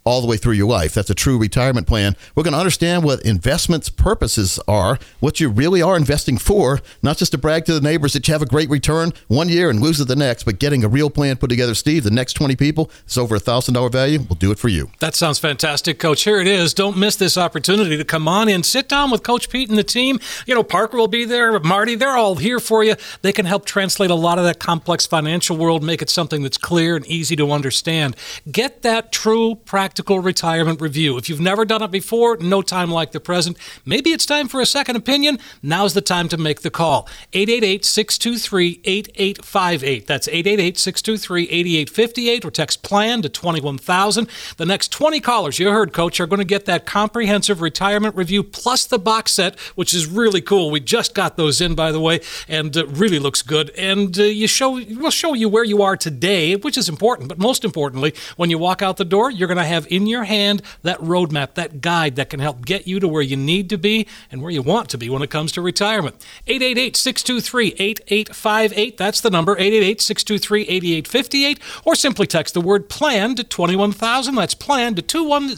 all 0.06 0.20
the 0.20 0.26
way 0.26 0.36
through 0.36 0.54
your 0.54 0.68
life. 0.68 0.94
That's 0.94 1.10
a 1.10 1.14
true 1.14 1.36
retirement 1.36 1.86
plan. 1.86 2.16
We're 2.34 2.44
going 2.44 2.52
to 2.52 2.58
understand 2.58 3.02
what 3.02 3.20
investments 3.26 3.90
purposes 3.90 4.58
are, 4.68 4.98
what 5.20 5.40
you 5.40 5.48
really 5.48 5.82
are 5.82 5.96
investing 5.96 6.38
for, 6.38 6.80
not 7.02 7.18
just 7.18 7.32
to 7.32 7.38
brag 7.38 7.64
to 7.66 7.74
the 7.74 7.80
neighbors 7.80 8.12
that 8.12 8.26
you 8.28 8.32
have 8.32 8.42
a 8.42 8.46
great 8.46 8.70
return 8.70 9.12
one 9.26 9.48
year 9.48 9.68
and 9.68 9.80
lose 9.80 10.00
it 10.00 10.06
the 10.06 10.16
next, 10.16 10.44
but 10.44 10.60
getting 10.60 10.84
a 10.84 10.88
real 10.88 11.10
plan 11.10 11.36
put 11.36 11.50
together. 11.50 11.74
Steve, 11.74 12.04
the 12.04 12.10
next 12.10 12.34
20 12.34 12.54
people, 12.54 12.90
it's 13.04 13.18
over 13.18 13.34
a 13.34 13.40
$1,000 13.40 13.90
value. 13.90 14.20
We'll 14.20 14.36
do 14.36 14.52
it 14.52 14.58
for 14.58 14.68
you. 14.68 14.90
That 15.00 15.16
sounds 15.16 15.40
fantastic, 15.40 15.98
Coach. 15.98 16.22
Here 16.22 16.40
it 16.40 16.46
is. 16.46 16.72
Don't 16.72 16.96
miss 16.96 17.16
this 17.16 17.36
opportunity 17.36 17.96
to 17.96 18.04
come 18.04 18.28
on 18.28 18.48
in, 18.48 18.62
sit 18.62 18.88
down 18.88 19.10
with 19.10 19.24
Coach 19.24 19.50
Pete 19.50 19.68
and 19.68 19.76
the 19.76 19.84
team. 19.84 20.20
You 20.46 20.54
know, 20.54 20.62
Parker 20.62 20.96
will 20.96 21.08
be 21.08 21.24
there, 21.24 21.58
Marty, 21.58 21.96
they're 21.96 22.16
all 22.16 22.36
here 22.36 22.60
for 22.60 22.84
you. 22.84 22.94
They 23.22 23.32
can 23.32 23.44
help 23.44 23.64
translate 23.64 24.10
a 24.10 24.14
lot 24.14 24.38
of 24.38 24.44
that 24.44 24.60
complex 24.60 25.04
financial 25.04 25.56
world, 25.56 25.82
make 25.82 26.00
it 26.00 26.10
something 26.10 26.44
that's 26.44 26.58
clear 26.58 26.94
and 26.94 27.04
easy 27.06 27.34
to 27.36 27.50
understand. 27.50 28.14
Get 28.50 28.82
that 28.82 29.10
true, 29.10 29.56
retirement 30.04 30.80
review. 30.80 31.16
If 31.16 31.28
you've 31.28 31.40
never 31.40 31.64
done 31.64 31.82
it 31.82 31.90
before, 31.90 32.36
no 32.38 32.62
time 32.62 32.90
like 32.90 33.12
the 33.12 33.20
present. 33.20 33.56
Maybe 33.84 34.10
it's 34.10 34.26
time 34.26 34.48
for 34.48 34.60
a 34.60 34.66
second 34.66 34.96
opinion. 34.96 35.38
Now's 35.62 35.94
the 35.94 36.00
time 36.00 36.28
to 36.28 36.36
make 36.36 36.60
the 36.60 36.70
call. 36.70 37.08
888 37.32 37.84
623 37.84 38.80
8858. 38.84 40.06
That's 40.06 40.28
888 40.28 40.78
623 40.78 41.42
8858 41.44 42.44
or 42.44 42.50
text 42.50 42.82
plan 42.82 43.22
to 43.22 43.28
21000. 43.28 44.28
The 44.56 44.66
next 44.66 44.92
20 44.92 45.20
callers, 45.20 45.58
you 45.58 45.70
heard, 45.70 45.92
Coach, 45.92 46.20
are 46.20 46.26
going 46.26 46.38
to 46.38 46.44
get 46.44 46.66
that 46.66 46.86
comprehensive 46.86 47.60
retirement 47.60 48.16
review 48.16 48.42
plus 48.42 48.86
the 48.86 48.98
box 48.98 49.32
set, 49.32 49.58
which 49.74 49.94
is 49.94 50.06
really 50.06 50.40
cool. 50.40 50.70
We 50.70 50.80
just 50.80 51.14
got 51.14 51.36
those 51.36 51.60
in, 51.60 51.74
by 51.74 51.92
the 51.92 52.00
way, 52.00 52.20
and 52.48 52.76
uh, 52.76 52.86
really 52.86 53.18
looks 53.18 53.42
good. 53.42 53.70
And 53.70 54.18
uh, 54.18 54.24
you 54.24 54.46
show, 54.46 54.72
we'll 54.72 55.10
show 55.10 55.34
you 55.34 55.48
where 55.48 55.64
you 55.64 55.82
are 55.82 55.96
today, 55.96 56.56
which 56.56 56.76
is 56.76 56.88
important. 56.88 57.28
But 57.28 57.38
most 57.38 57.64
importantly, 57.64 58.14
when 58.36 58.50
you 58.50 58.58
walk 58.58 58.82
out 58.82 58.96
the 58.96 59.04
door, 59.04 59.30
you're 59.30 59.48
going 59.48 59.56
to 59.56 59.64
have 59.64 59.85
in 59.86 60.06
your 60.06 60.24
hand 60.24 60.62
that 60.82 60.98
roadmap, 61.00 61.54
that 61.54 61.80
guide 61.80 62.16
that 62.16 62.30
can 62.30 62.40
help 62.40 62.64
get 62.64 62.86
you 62.86 63.00
to 63.00 63.08
where 63.08 63.22
you 63.22 63.36
need 63.36 63.70
to 63.70 63.78
be 63.78 64.06
and 64.30 64.42
where 64.42 64.50
you 64.50 64.62
want 64.62 64.88
to 64.90 64.98
be 64.98 65.08
when 65.08 65.22
it 65.22 65.30
comes 65.30 65.52
to 65.52 65.60
retirement. 65.60 66.16
888 66.46 66.96
623 66.96 67.68
8858. 67.78 68.96
That's 68.96 69.20
the 69.20 69.30
number, 69.30 69.52
888 69.52 70.00
623 70.00 70.62
8858. 70.62 71.60
Or 71.84 71.94
simply 71.94 72.26
text 72.26 72.54
the 72.54 72.60
word 72.60 72.88
plan 72.88 73.34
to 73.36 73.44
21000. 73.44 74.34
That's 74.34 74.54
plan 74.54 74.94
to 74.94 75.02
21000. 75.02 75.56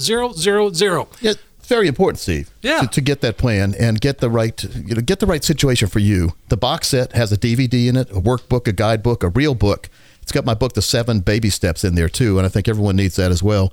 Yeah, 1.20 1.32
very 1.68 1.86
important, 1.86 2.18
Steve. 2.18 2.50
Yeah. 2.62 2.80
To, 2.80 2.86
to 2.86 3.00
get 3.02 3.20
that 3.20 3.36
plan 3.36 3.74
and 3.78 4.00
get 4.00 4.18
the 4.18 4.30
right, 4.30 4.62
you 4.74 4.94
know, 4.94 5.02
get 5.02 5.20
the 5.20 5.26
right 5.26 5.44
situation 5.44 5.88
for 5.88 5.98
you. 5.98 6.32
The 6.48 6.56
box 6.56 6.88
set 6.88 7.12
has 7.12 7.30
a 7.30 7.36
DVD 7.36 7.88
in 7.88 7.96
it, 7.96 8.10
a 8.10 8.20
workbook, 8.20 8.66
a 8.66 8.72
guidebook, 8.72 9.22
a 9.22 9.28
real 9.28 9.54
book. 9.54 9.90
It's 10.22 10.32
got 10.32 10.44
my 10.44 10.54
book, 10.54 10.72
The 10.74 10.82
Seven 10.82 11.20
Baby 11.20 11.50
Steps, 11.50 11.84
in 11.84 11.94
there 11.94 12.08
too, 12.08 12.38
and 12.38 12.46
I 12.46 12.48
think 12.48 12.68
everyone 12.68 12.96
needs 12.96 13.16
that 13.16 13.30
as 13.30 13.42
well. 13.42 13.72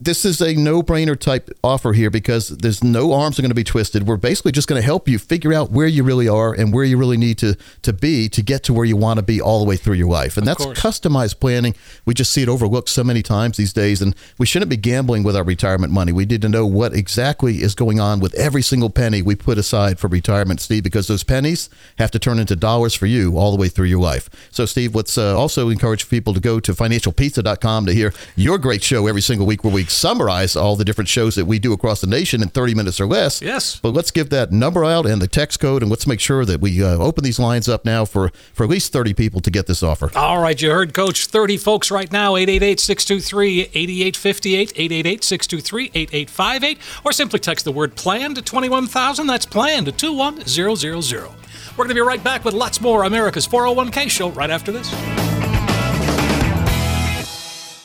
This 0.00 0.24
is 0.24 0.40
a 0.40 0.54
no-brainer 0.54 1.18
type 1.18 1.50
offer 1.62 1.92
here 1.92 2.10
because 2.10 2.48
there's 2.48 2.84
no 2.84 3.12
arms 3.12 3.38
are 3.38 3.42
going 3.42 3.50
to 3.50 3.54
be 3.54 3.64
twisted. 3.64 4.06
We're 4.06 4.16
basically 4.16 4.52
just 4.52 4.68
going 4.68 4.80
to 4.80 4.84
help 4.84 5.08
you 5.08 5.18
figure 5.18 5.52
out 5.52 5.70
where 5.70 5.86
you 5.86 6.04
really 6.04 6.28
are 6.28 6.52
and 6.52 6.72
where 6.72 6.84
you 6.84 6.96
really 6.96 7.16
need 7.16 7.38
to 7.38 7.56
to 7.82 7.92
be 7.92 8.28
to 8.28 8.42
get 8.42 8.62
to 8.64 8.72
where 8.72 8.84
you 8.84 8.96
want 8.96 9.18
to 9.18 9.22
be 9.22 9.40
all 9.40 9.60
the 9.60 9.64
way 9.64 9.76
through 9.76 9.94
your 9.94 10.08
life. 10.08 10.36
And 10.36 10.46
that's 10.46 10.64
course. 10.64 10.80
customized 10.80 11.40
planning. 11.40 11.74
We 12.04 12.14
just 12.14 12.32
see 12.32 12.42
it 12.42 12.48
overlooked 12.48 12.88
so 12.88 13.04
many 13.04 13.22
times 13.22 13.56
these 13.56 13.72
days, 13.72 14.02
and 14.02 14.14
we 14.38 14.46
shouldn't 14.46 14.70
be 14.70 14.76
gambling 14.76 15.22
with 15.22 15.36
our 15.36 15.44
retirement 15.44 15.92
money. 15.92 16.12
We 16.12 16.24
need 16.24 16.42
to 16.42 16.48
know 16.48 16.66
what 16.66 16.94
exactly 16.94 17.62
is 17.62 17.74
going 17.74 18.00
on 18.00 18.20
with 18.20 18.34
every 18.34 18.62
single 18.62 18.90
penny 18.90 19.22
we 19.22 19.34
put 19.34 19.58
aside 19.58 19.98
for 19.98 20.08
retirement, 20.08 20.60
Steve, 20.60 20.82
because 20.82 21.06
those 21.06 21.24
pennies 21.24 21.70
have 21.98 22.10
to 22.12 22.18
turn 22.18 22.38
into 22.38 22.56
dollars 22.56 22.94
for 22.94 23.06
you 23.06 23.36
all 23.38 23.50
the 23.52 23.60
way 23.60 23.68
through 23.68 23.86
your 23.86 24.00
life. 24.00 24.28
So, 24.50 24.66
Steve, 24.66 24.94
let's 24.94 25.16
uh, 25.16 25.38
also 25.38 25.68
encourage 25.68 26.08
people 26.08 26.34
to 26.34 26.40
go 26.40 26.60
to 26.60 26.72
financialpizza.com 26.72 27.86
to 27.86 27.92
hear 27.92 28.12
your 28.36 28.58
great 28.58 28.82
show 28.82 29.06
every 29.06 29.22
single 29.22 29.46
week 29.46 29.53
where 29.62 29.72
we 29.72 29.84
summarize 29.84 30.56
all 30.56 30.74
the 30.74 30.84
different 30.84 31.08
shows 31.08 31.34
that 31.34 31.44
we 31.44 31.58
do 31.58 31.72
across 31.72 32.00
the 32.00 32.06
nation 32.06 32.42
in 32.42 32.48
30 32.48 32.74
minutes 32.74 33.00
or 33.00 33.06
less. 33.06 33.40
Yes. 33.42 33.78
But 33.80 33.90
let's 33.90 34.10
give 34.10 34.30
that 34.30 34.50
number 34.50 34.84
out 34.84 35.06
and 35.06 35.20
the 35.20 35.28
text 35.28 35.60
code, 35.60 35.82
and 35.82 35.90
let's 35.90 36.06
make 36.06 36.20
sure 36.20 36.44
that 36.44 36.60
we 36.60 36.82
uh, 36.82 36.96
open 36.96 37.22
these 37.22 37.38
lines 37.38 37.68
up 37.68 37.84
now 37.84 38.04
for, 38.04 38.30
for 38.52 38.64
at 38.64 38.70
least 38.70 38.92
30 38.92 39.14
people 39.14 39.40
to 39.40 39.50
get 39.50 39.66
this 39.66 39.82
offer. 39.82 40.10
All 40.16 40.40
right, 40.40 40.60
you 40.60 40.70
heard 40.70 40.94
Coach 40.94 41.26
30 41.26 41.58
folks 41.58 41.90
right 41.90 42.10
now, 42.10 42.36
888 42.36 42.80
623 42.80 43.60
8858, 43.60 44.72
888 44.74 45.24
623 45.24 45.84
8858, 45.94 46.78
or 47.04 47.12
simply 47.12 47.38
text 47.38 47.64
the 47.64 47.72
word 47.72 47.94
plan 47.94 48.34
to 48.34 48.42
21000. 48.42 49.26
That's 49.26 49.46
plan 49.46 49.84
to 49.84 49.92
21000. 49.92 51.44
We're 51.76 51.84
going 51.84 51.88
to 51.88 51.94
be 51.94 52.00
right 52.00 52.22
back 52.22 52.44
with 52.44 52.54
lots 52.54 52.80
more 52.80 53.04
America's 53.04 53.46
401k 53.48 54.08
show 54.08 54.30
right 54.30 54.50
after 54.50 54.70
this. 54.70 55.33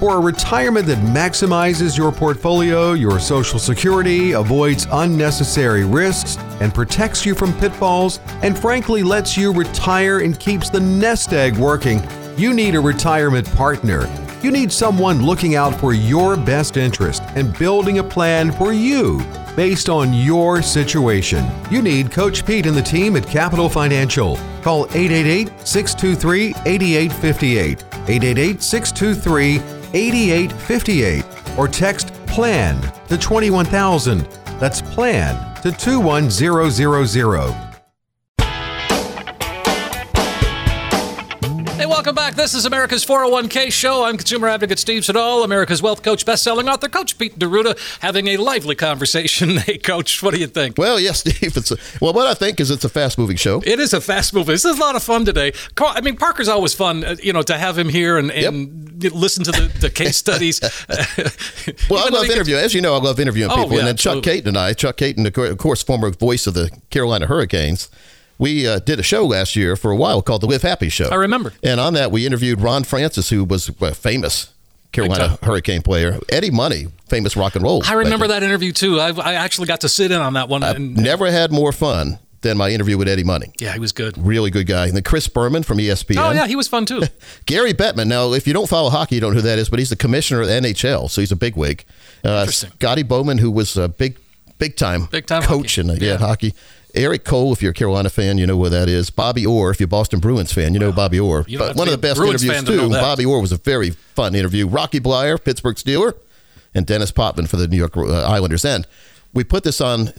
For 0.00 0.16
a 0.16 0.18
retirement 0.20 0.86
that 0.86 0.96
maximizes 0.96 1.94
your 1.94 2.10
portfolio, 2.10 2.94
your 2.94 3.20
social 3.20 3.58
security, 3.58 4.32
avoids 4.32 4.86
unnecessary 4.92 5.84
risks, 5.84 6.38
and 6.62 6.72
protects 6.72 7.26
you 7.26 7.34
from 7.34 7.52
pitfalls, 7.58 8.18
and 8.40 8.58
frankly 8.58 9.02
lets 9.02 9.36
you 9.36 9.52
retire 9.52 10.20
and 10.20 10.40
keeps 10.40 10.70
the 10.70 10.80
nest 10.80 11.34
egg 11.34 11.58
working, 11.58 12.02
you 12.38 12.54
need 12.54 12.76
a 12.76 12.80
retirement 12.80 13.46
partner. 13.54 14.08
You 14.42 14.50
need 14.50 14.72
someone 14.72 15.22
looking 15.22 15.54
out 15.54 15.78
for 15.78 15.92
your 15.92 16.34
best 16.34 16.78
interest 16.78 17.22
and 17.34 17.56
building 17.58 17.98
a 17.98 18.02
plan 18.02 18.52
for 18.52 18.72
you 18.72 19.22
based 19.54 19.90
on 19.90 20.14
your 20.14 20.62
situation. 20.62 21.46
You 21.70 21.82
need 21.82 22.10
Coach 22.10 22.46
Pete 22.46 22.64
and 22.64 22.74
the 22.74 22.80
team 22.80 23.16
at 23.16 23.26
Capital 23.26 23.68
Financial. 23.68 24.38
Call 24.62 24.86
888 24.94 25.52
623 25.68 26.54
8858. 26.64 27.84
888 28.08 28.62
623 28.62 29.79
8858 29.94 31.24
or 31.58 31.68
text 31.68 32.12
PLAN 32.26 32.80
to 33.08 33.16
21000. 33.16 34.20
That's 34.58 34.82
PLAN 34.82 35.62
to 35.62 35.72
21000. 35.72 37.69
This 42.40 42.54
is 42.54 42.64
America's 42.64 43.04
401k 43.04 43.70
show. 43.70 44.04
I'm 44.04 44.16
consumer 44.16 44.48
advocate 44.48 44.78
Steve 44.78 45.04
Siddall, 45.04 45.44
America's 45.44 45.82
wealth 45.82 46.02
coach, 46.02 46.24
best-selling 46.24 46.70
author, 46.70 46.88
Coach 46.88 47.18
Pete 47.18 47.38
D'Arruda, 47.38 47.78
having 48.00 48.28
a 48.28 48.38
lively 48.38 48.74
conversation. 48.74 49.50
Hey, 49.60 49.76
Coach, 49.76 50.22
what 50.22 50.32
do 50.32 50.40
you 50.40 50.46
think? 50.46 50.78
Well, 50.78 50.98
yes, 50.98 51.20
Steve. 51.26 51.54
It's 51.54 51.70
a, 51.70 51.76
well, 52.00 52.14
what 52.14 52.26
I 52.26 52.32
think 52.32 52.58
is 52.58 52.70
it's 52.70 52.82
a 52.82 52.88
fast-moving 52.88 53.36
show. 53.36 53.60
It 53.66 53.78
is 53.78 53.92
a 53.92 54.00
fast-moving. 54.00 54.54
This 54.54 54.64
is 54.64 54.78
a 54.78 54.80
lot 54.80 54.96
of 54.96 55.02
fun 55.02 55.26
today. 55.26 55.52
I 55.78 56.00
mean, 56.00 56.16
Parker's 56.16 56.48
always 56.48 56.72
fun, 56.72 57.04
uh, 57.04 57.16
you 57.22 57.34
know, 57.34 57.42
to 57.42 57.58
have 57.58 57.76
him 57.76 57.90
here 57.90 58.16
and, 58.16 58.30
and 58.30 59.04
listen 59.12 59.44
to 59.44 59.52
the, 59.52 59.70
the 59.78 59.90
case 59.90 60.16
studies. 60.26 60.62
Well, 61.90 61.98
I 61.98 62.06
Even 62.06 62.14
love 62.14 62.30
interviewing. 62.30 62.64
As 62.64 62.72
you 62.72 62.80
know, 62.80 62.94
I 62.94 63.00
love 63.00 63.20
interviewing 63.20 63.50
Oh, 63.50 63.56
people. 63.56 63.72
yeah, 63.72 63.78
and 63.80 63.88
then 63.88 63.96
Chuck 63.98 64.16
absolutely. 64.16 64.40
Kaiton 64.42 64.46
and 64.48 64.56
I, 64.56 64.72
Chuck 64.72 64.96
Kaiton, 64.96 65.26
of 65.50 65.58
course, 65.58 65.82
former 65.82 66.08
voice 66.10 66.46
of 66.46 66.54
the 66.54 66.70
Carolina 66.88 67.26
Hurricanes, 67.26 67.90
we 68.40 68.66
uh, 68.66 68.80
did 68.80 68.98
a 68.98 69.02
show 69.04 69.24
last 69.26 69.54
year 69.54 69.76
for 69.76 69.90
a 69.92 69.96
while 69.96 70.22
called 70.22 70.40
the 70.40 70.46
Live 70.48 70.62
Happy 70.62 70.88
Show. 70.88 71.08
I 71.10 71.14
remember. 71.16 71.52
And 71.62 71.78
on 71.78 71.92
that, 71.94 72.10
we 72.10 72.26
interviewed 72.26 72.60
Ron 72.60 72.82
Francis, 72.84 73.28
who 73.30 73.44
was 73.44 73.68
a 73.80 73.94
famous 73.94 74.52
Carolina. 74.92 75.38
Hurricane 75.42 75.82
player. 75.82 76.18
Eddie 76.30 76.50
Money, 76.50 76.86
famous 77.08 77.36
rock 77.36 77.54
and 77.54 77.62
roll. 77.62 77.82
I 77.86 77.92
remember 77.92 78.26
legend. 78.26 78.42
that 78.42 78.46
interview 78.46 78.72
too. 78.72 78.98
I, 78.98 79.10
I 79.12 79.34
actually 79.34 79.68
got 79.68 79.82
to 79.82 79.88
sit 79.88 80.10
in 80.10 80.20
on 80.20 80.32
that 80.32 80.48
one. 80.48 80.62
And, 80.64 80.96
Never 80.96 81.30
had 81.30 81.52
more 81.52 81.70
fun 81.70 82.18
than 82.40 82.56
my 82.56 82.70
interview 82.70 82.96
with 82.96 83.06
Eddie 83.06 83.22
Money. 83.22 83.52
yeah, 83.60 83.74
he 83.74 83.78
was 83.78 83.92
good. 83.92 84.16
Really 84.16 84.50
good 84.50 84.66
guy. 84.66 84.86
And 84.86 84.96
then 84.96 85.02
Chris 85.02 85.28
Berman 85.28 85.62
from 85.62 85.76
ESPN. 85.76 86.16
Oh 86.16 86.30
yeah, 86.32 86.46
he 86.46 86.56
was 86.56 86.66
fun 86.66 86.86
too. 86.86 87.02
Gary 87.46 87.74
Bettman. 87.74 88.06
Now, 88.08 88.32
if 88.32 88.46
you 88.46 88.54
don't 88.54 88.68
follow 88.68 88.88
hockey, 88.88 89.16
you 89.16 89.20
don't 89.20 89.32
know 89.32 89.36
who 89.42 89.42
that 89.42 89.58
is, 89.58 89.68
but 89.68 89.78
he's 89.78 89.90
the 89.90 89.96
commissioner 89.96 90.40
of 90.40 90.46
the 90.48 90.54
NHL, 90.54 91.10
so 91.10 91.20
he's 91.20 91.30
a 91.30 91.36
bigwig. 91.36 91.84
Uh, 92.24 92.40
Interesting. 92.40 92.70
Scotty 92.70 93.02
Bowman, 93.02 93.36
who 93.38 93.50
was 93.50 93.76
a 93.76 93.88
big, 93.90 94.18
big 94.58 94.76
time, 94.76 95.04
Big 95.10 95.26
time 95.26 95.42
coach 95.42 95.76
hockey. 95.76 95.80
in 95.82 95.90
uh, 95.90 95.98
yeah, 96.00 96.12
Yeah. 96.12 96.16
hockey. 96.16 96.54
Erik 96.94 97.24
Cole, 97.24 97.52
if 97.52 97.62
you're 97.62 97.70
a 97.72 97.74
Carolina 97.74 98.10
fan, 98.10 98.38
you 98.38 98.46
know 98.46 98.56
where 98.56 98.70
that 98.70 98.88
is. 98.88 99.10
Bobby 99.10 99.46
Orr, 99.46 99.70
if 99.70 99.80
you're 99.80 99.86
a 99.86 99.88
Boston 99.88 100.20
Bruins 100.20 100.52
fan, 100.52 100.74
you 100.74 100.80
know 100.80 100.92
Bobby 100.92 101.18
Orr. 101.20 101.44
you 101.46 101.58
don't 101.58 101.68
have 101.68 101.76
But 101.76 101.80
one 101.80 101.88
of 101.88 101.92
the 101.92 101.98
best 101.98 102.16
Bruins 102.16 102.42
interviews 102.42 102.64
fan 102.68 102.76
to 102.78 102.88
too. 102.88 102.90
Bobby 102.90 103.24
Orr 103.24 103.40
was 103.40 103.52
a 103.52 103.56
very 103.56 103.90
fun 103.90 104.34
interview. 104.34 104.66
Rocky 104.66 105.00
Bleier, 105.00 105.42
Pittsburgh 105.42 105.76
Steeler, 105.76 106.14
and 106.74 106.86
Dennis 106.86 107.10
Potvin 107.10 107.46
for 107.46 107.56
the 107.56 107.68
New 107.68 107.76
York 107.76 107.96
uh, 107.96 108.22
Islanders. 108.24 108.64
And 108.64 108.86
we 109.32 109.44
put 109.44 109.64
this 109.64 109.80
on 109.80 110.12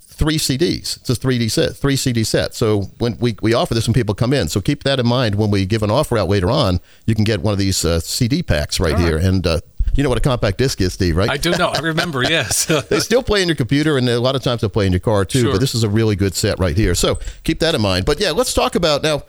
three 0.00 0.38
CDs. 0.38 0.96
It's 0.98 1.10
a 1.10 1.14
3D 1.14 1.50
set, 1.50 1.76
three 1.76 1.96
CD 1.96 2.24
set. 2.24 2.54
So 2.54 2.82
when 2.98 3.18
we, 3.18 3.36
we 3.42 3.52
offer 3.52 3.74
this 3.74 3.86
when 3.86 3.94
people 3.94 4.14
come 4.14 4.32
in, 4.32 4.48
so 4.48 4.60
keep 4.60 4.82
that 4.84 4.98
in 4.98 5.06
mind 5.06 5.34
when 5.34 5.50
we 5.50 5.66
give 5.66 5.82
an 5.82 5.90
offer 5.90 6.16
out 6.16 6.28
later 6.28 6.50
on. 6.50 6.80
You 7.06 7.14
can 7.14 7.24
get 7.24 7.42
one 7.42 7.52
of 7.52 7.58
these 7.58 7.84
uh, 7.84 8.00
CD 8.00 8.42
packs 8.42 8.80
right 8.80 8.98
here, 8.98 9.18
and 9.18 9.46
uh, 9.46 9.60
you 9.96 10.02
know 10.02 10.08
what 10.08 10.18
a 10.18 10.22
compact 10.22 10.58
disc 10.58 10.80
is, 10.80 10.92
Steve, 10.92 11.16
right? 11.16 11.30
I 11.30 11.36
do 11.36 11.50
know. 11.52 11.68
I 11.68 11.78
remember. 11.78 12.22
Yes. 12.26 12.66
they 12.66 13.00
still 13.00 13.22
play 13.22 13.40
in 13.40 13.48
your 13.48 13.56
computer, 13.56 13.96
and 13.96 14.08
a 14.08 14.20
lot 14.20 14.34
of 14.34 14.42
times 14.42 14.60
they'll 14.60 14.70
play 14.70 14.86
in 14.86 14.92
your 14.92 15.00
car 15.00 15.24
too. 15.24 15.42
Sure. 15.42 15.52
But 15.52 15.60
this 15.60 15.74
is 15.74 15.84
a 15.84 15.88
really 15.88 16.16
good 16.16 16.34
set 16.34 16.58
right 16.58 16.76
here. 16.76 16.94
So 16.94 17.18
keep 17.44 17.60
that 17.60 17.74
in 17.74 17.80
mind. 17.80 18.04
But 18.04 18.20
yeah, 18.20 18.32
let's 18.32 18.52
talk 18.52 18.74
about 18.74 19.02
now 19.02 19.22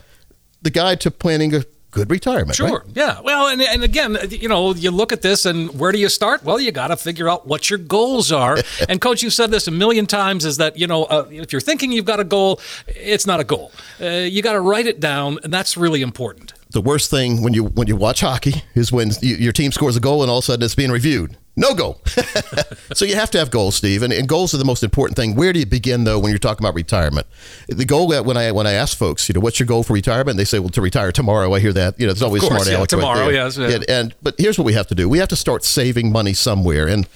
the 0.62 0.70
guide 0.72 1.00
to 1.02 1.12
planning 1.12 1.54
a 1.56 1.64
good 1.92 2.10
retirement. 2.12 2.56
Sure. 2.56 2.68
right? 2.86 2.96
Yeah. 2.96 3.22
Well, 3.22 3.48
and, 3.48 3.62
and 3.62 3.84
again, 3.84 4.18
you 4.30 4.50
know, 4.50 4.74
you 4.74 4.92
look 4.92 5.12
at 5.12 5.22
this 5.22 5.46
and 5.46 5.78
where 5.80 5.92
do 5.92 5.98
you 6.00 6.10
start? 6.10 6.44
Well, 6.44 6.60
you 6.60 6.72
got 6.72 6.88
to 6.88 6.98
figure 6.98 7.30
out 7.30 7.48
what 7.48 7.70
your 7.70 7.80
goals 7.80 8.32
are. 8.32 8.58
and 8.90 9.00
coach, 9.00 9.24
you've 9.24 9.34
said 9.34 9.52
this 9.52 9.68
a 9.68 9.72
million 9.72 10.06
times 10.06 10.46
is 10.46 10.58
that, 10.58 10.78
you 10.78 10.88
know, 10.88 11.06
uh, 11.06 11.28
if 11.32 11.52
you're 11.52 11.62
thinking 11.62 11.92
you've 11.92 12.06
got 12.06 12.20
a 12.20 12.24
goal, 12.24 12.60
it's 12.88 13.26
not 13.26 13.40
a 13.40 13.44
goal. 13.44 13.72
Uh, 14.02 14.08
you 14.08 14.42
got 14.42 14.54
to 14.54 14.62
write 14.62 14.88
it 14.88 15.00
down, 15.00 15.40
and 15.44 15.54
that's 15.54 15.78
really 15.78 16.02
important. 16.02 16.54
The 16.72 16.82
worst 16.82 17.10
thing 17.10 17.42
when 17.42 17.54
you 17.54 17.66
when 17.66 17.88
you 17.88 17.96
watch 17.96 18.22
hockey 18.22 18.64
is 18.76 18.92
when 18.92 19.12
you, 19.22 19.36
your 19.36 19.54
team 19.54 19.72
scores 19.72 19.96
a 19.96 20.00
goal 20.00 20.22
and 20.22 20.30
all 20.30 20.40
of 20.40 20.44
a 20.44 20.46
sudden 20.46 20.64
it's 20.64 20.76
being 20.76 20.92
reviewed. 20.92 21.38
No 21.60 21.74
goal. 21.74 22.00
so 22.94 23.04
you 23.04 23.16
have 23.16 23.32
to 23.32 23.40
have 23.40 23.50
goals, 23.50 23.76
Steve, 23.76 24.04
and, 24.04 24.14
and 24.14 24.28
goals 24.28 24.54
are 24.54 24.58
the 24.58 24.66
most 24.66 24.84
important 24.84 25.16
thing. 25.16 25.34
Where 25.34 25.52
do 25.54 25.60
you 25.60 25.66
begin 25.66 26.04
though 26.04 26.20
when 26.20 26.30
you're 26.30 26.38
talking 26.38 26.64
about 26.64 26.76
retirement? 26.76 27.26
The 27.68 27.86
goal 27.86 28.10
that 28.10 28.26
when 28.26 28.38
I 28.38 28.52
when 28.52 28.68
I 28.68 28.74
ask 28.74 28.96
folks, 28.96 29.28
you 29.28 29.34
know, 29.34 29.40
what's 29.40 29.60
your 29.60 29.66
goal 29.66 29.82
for 29.82 29.94
retirement? 29.94 30.38
They 30.38 30.46
say, 30.46 30.60
well, 30.60 30.70
to 30.70 30.82
retire 30.82 31.12
tomorrow. 31.12 31.54
I 31.54 31.60
hear 31.60 31.74
that. 31.74 32.00
You 32.00 32.06
know, 32.06 32.12
it's 32.12 32.22
always 32.22 32.42
course, 32.42 32.54
smart 32.54 32.68
yeah, 32.68 32.78
aleck 32.78 32.80
right 32.82 32.90
tomorrow, 32.90 33.26
there. 33.26 33.34
yes, 33.34 33.58
yeah. 33.58 33.80
and 33.90 34.14
but 34.22 34.36
here's 34.38 34.60
what 34.60 34.66
we 34.66 34.74
have 34.74 34.88
to 34.88 34.96
do. 34.96 35.10
We 35.10 35.18
have 35.18 35.30
to 35.30 35.36
start 35.36 35.64
saving 35.64 36.12
money 36.12 36.34
somewhere, 36.34 36.88
and 36.88 37.08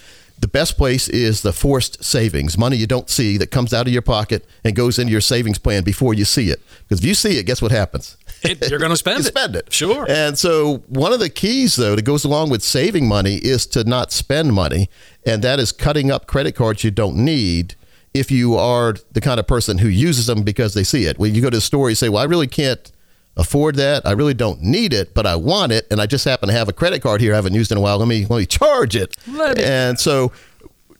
the 0.41 0.47
best 0.47 0.75
place 0.75 1.07
is 1.07 1.43
the 1.43 1.53
forced 1.53 2.03
savings, 2.03 2.57
money 2.57 2.75
you 2.75 2.87
don't 2.87 3.11
see 3.11 3.37
that 3.37 3.51
comes 3.51 3.75
out 3.75 3.85
of 3.85 3.93
your 3.93 4.01
pocket 4.01 4.43
and 4.63 4.75
goes 4.75 4.97
into 4.97 5.11
your 5.11 5.21
savings 5.21 5.59
plan 5.59 5.83
before 5.83 6.15
you 6.15 6.25
see 6.25 6.49
it. 6.49 6.59
Because 6.83 6.99
if 6.99 7.05
you 7.05 7.13
see 7.13 7.37
it, 7.37 7.45
guess 7.45 7.61
what 7.61 7.71
happens? 7.71 8.17
It, 8.43 8.69
you're 8.69 8.79
going 8.79 8.91
to 8.91 8.97
spend 8.97 9.19
You 9.19 9.25
it. 9.25 9.27
spend 9.27 9.55
it. 9.55 9.71
Sure. 9.71 10.05
And 10.09 10.37
so 10.37 10.77
one 10.87 11.13
of 11.13 11.19
the 11.19 11.29
keys, 11.29 11.75
though, 11.75 11.95
that 11.95 12.01
goes 12.03 12.23
along 12.23 12.49
with 12.49 12.63
saving 12.63 13.07
money 13.07 13.35
is 13.35 13.65
to 13.67 13.83
not 13.83 14.11
spend 14.11 14.53
money, 14.53 14.89
and 15.25 15.43
that 15.43 15.59
is 15.59 15.71
cutting 15.71 16.09
up 16.11 16.25
credit 16.27 16.53
cards 16.55 16.83
you 16.83 16.91
don't 16.91 17.15
need. 17.17 17.75
If 18.13 18.29
you 18.31 18.55
are 18.57 18.95
the 19.11 19.21
kind 19.21 19.39
of 19.39 19.47
person 19.47 19.77
who 19.77 19.87
uses 19.87 20.25
them 20.25 20.43
because 20.43 20.73
they 20.73 20.83
see 20.83 21.05
it, 21.05 21.17
when 21.19 21.33
you 21.35 21.41
go 21.41 21.49
to 21.49 21.57
the 21.57 21.61
store, 21.61 21.89
you 21.89 21.95
say, 21.95 22.09
"Well, 22.09 22.21
I 22.21 22.25
really 22.25 22.47
can't 22.47 22.91
afford 23.37 23.75
that. 23.75 24.05
I 24.05 24.11
really 24.11 24.33
don't 24.33 24.61
need 24.61 24.91
it, 24.93 25.13
but 25.13 25.25
I 25.25 25.35
want 25.37 25.71
it, 25.71 25.87
and 25.89 26.01
I 26.01 26.05
just 26.07 26.25
happen 26.25 26.47
to 26.49 26.53
have 26.53 26.67
a 26.67 26.73
credit 26.73 27.01
card 27.01 27.21
here 27.21 27.31
I 27.31 27.37
haven't 27.37 27.53
used 27.53 27.71
in 27.71 27.77
a 27.77 27.81
while. 27.81 27.97
Let 27.99 28.07
me 28.09 28.25
let 28.29 28.37
me 28.39 28.45
charge 28.45 28.95
it." 28.97 29.15
Let 29.27 29.57
it- 29.59 29.65
and 29.65 29.97
so 29.99 30.31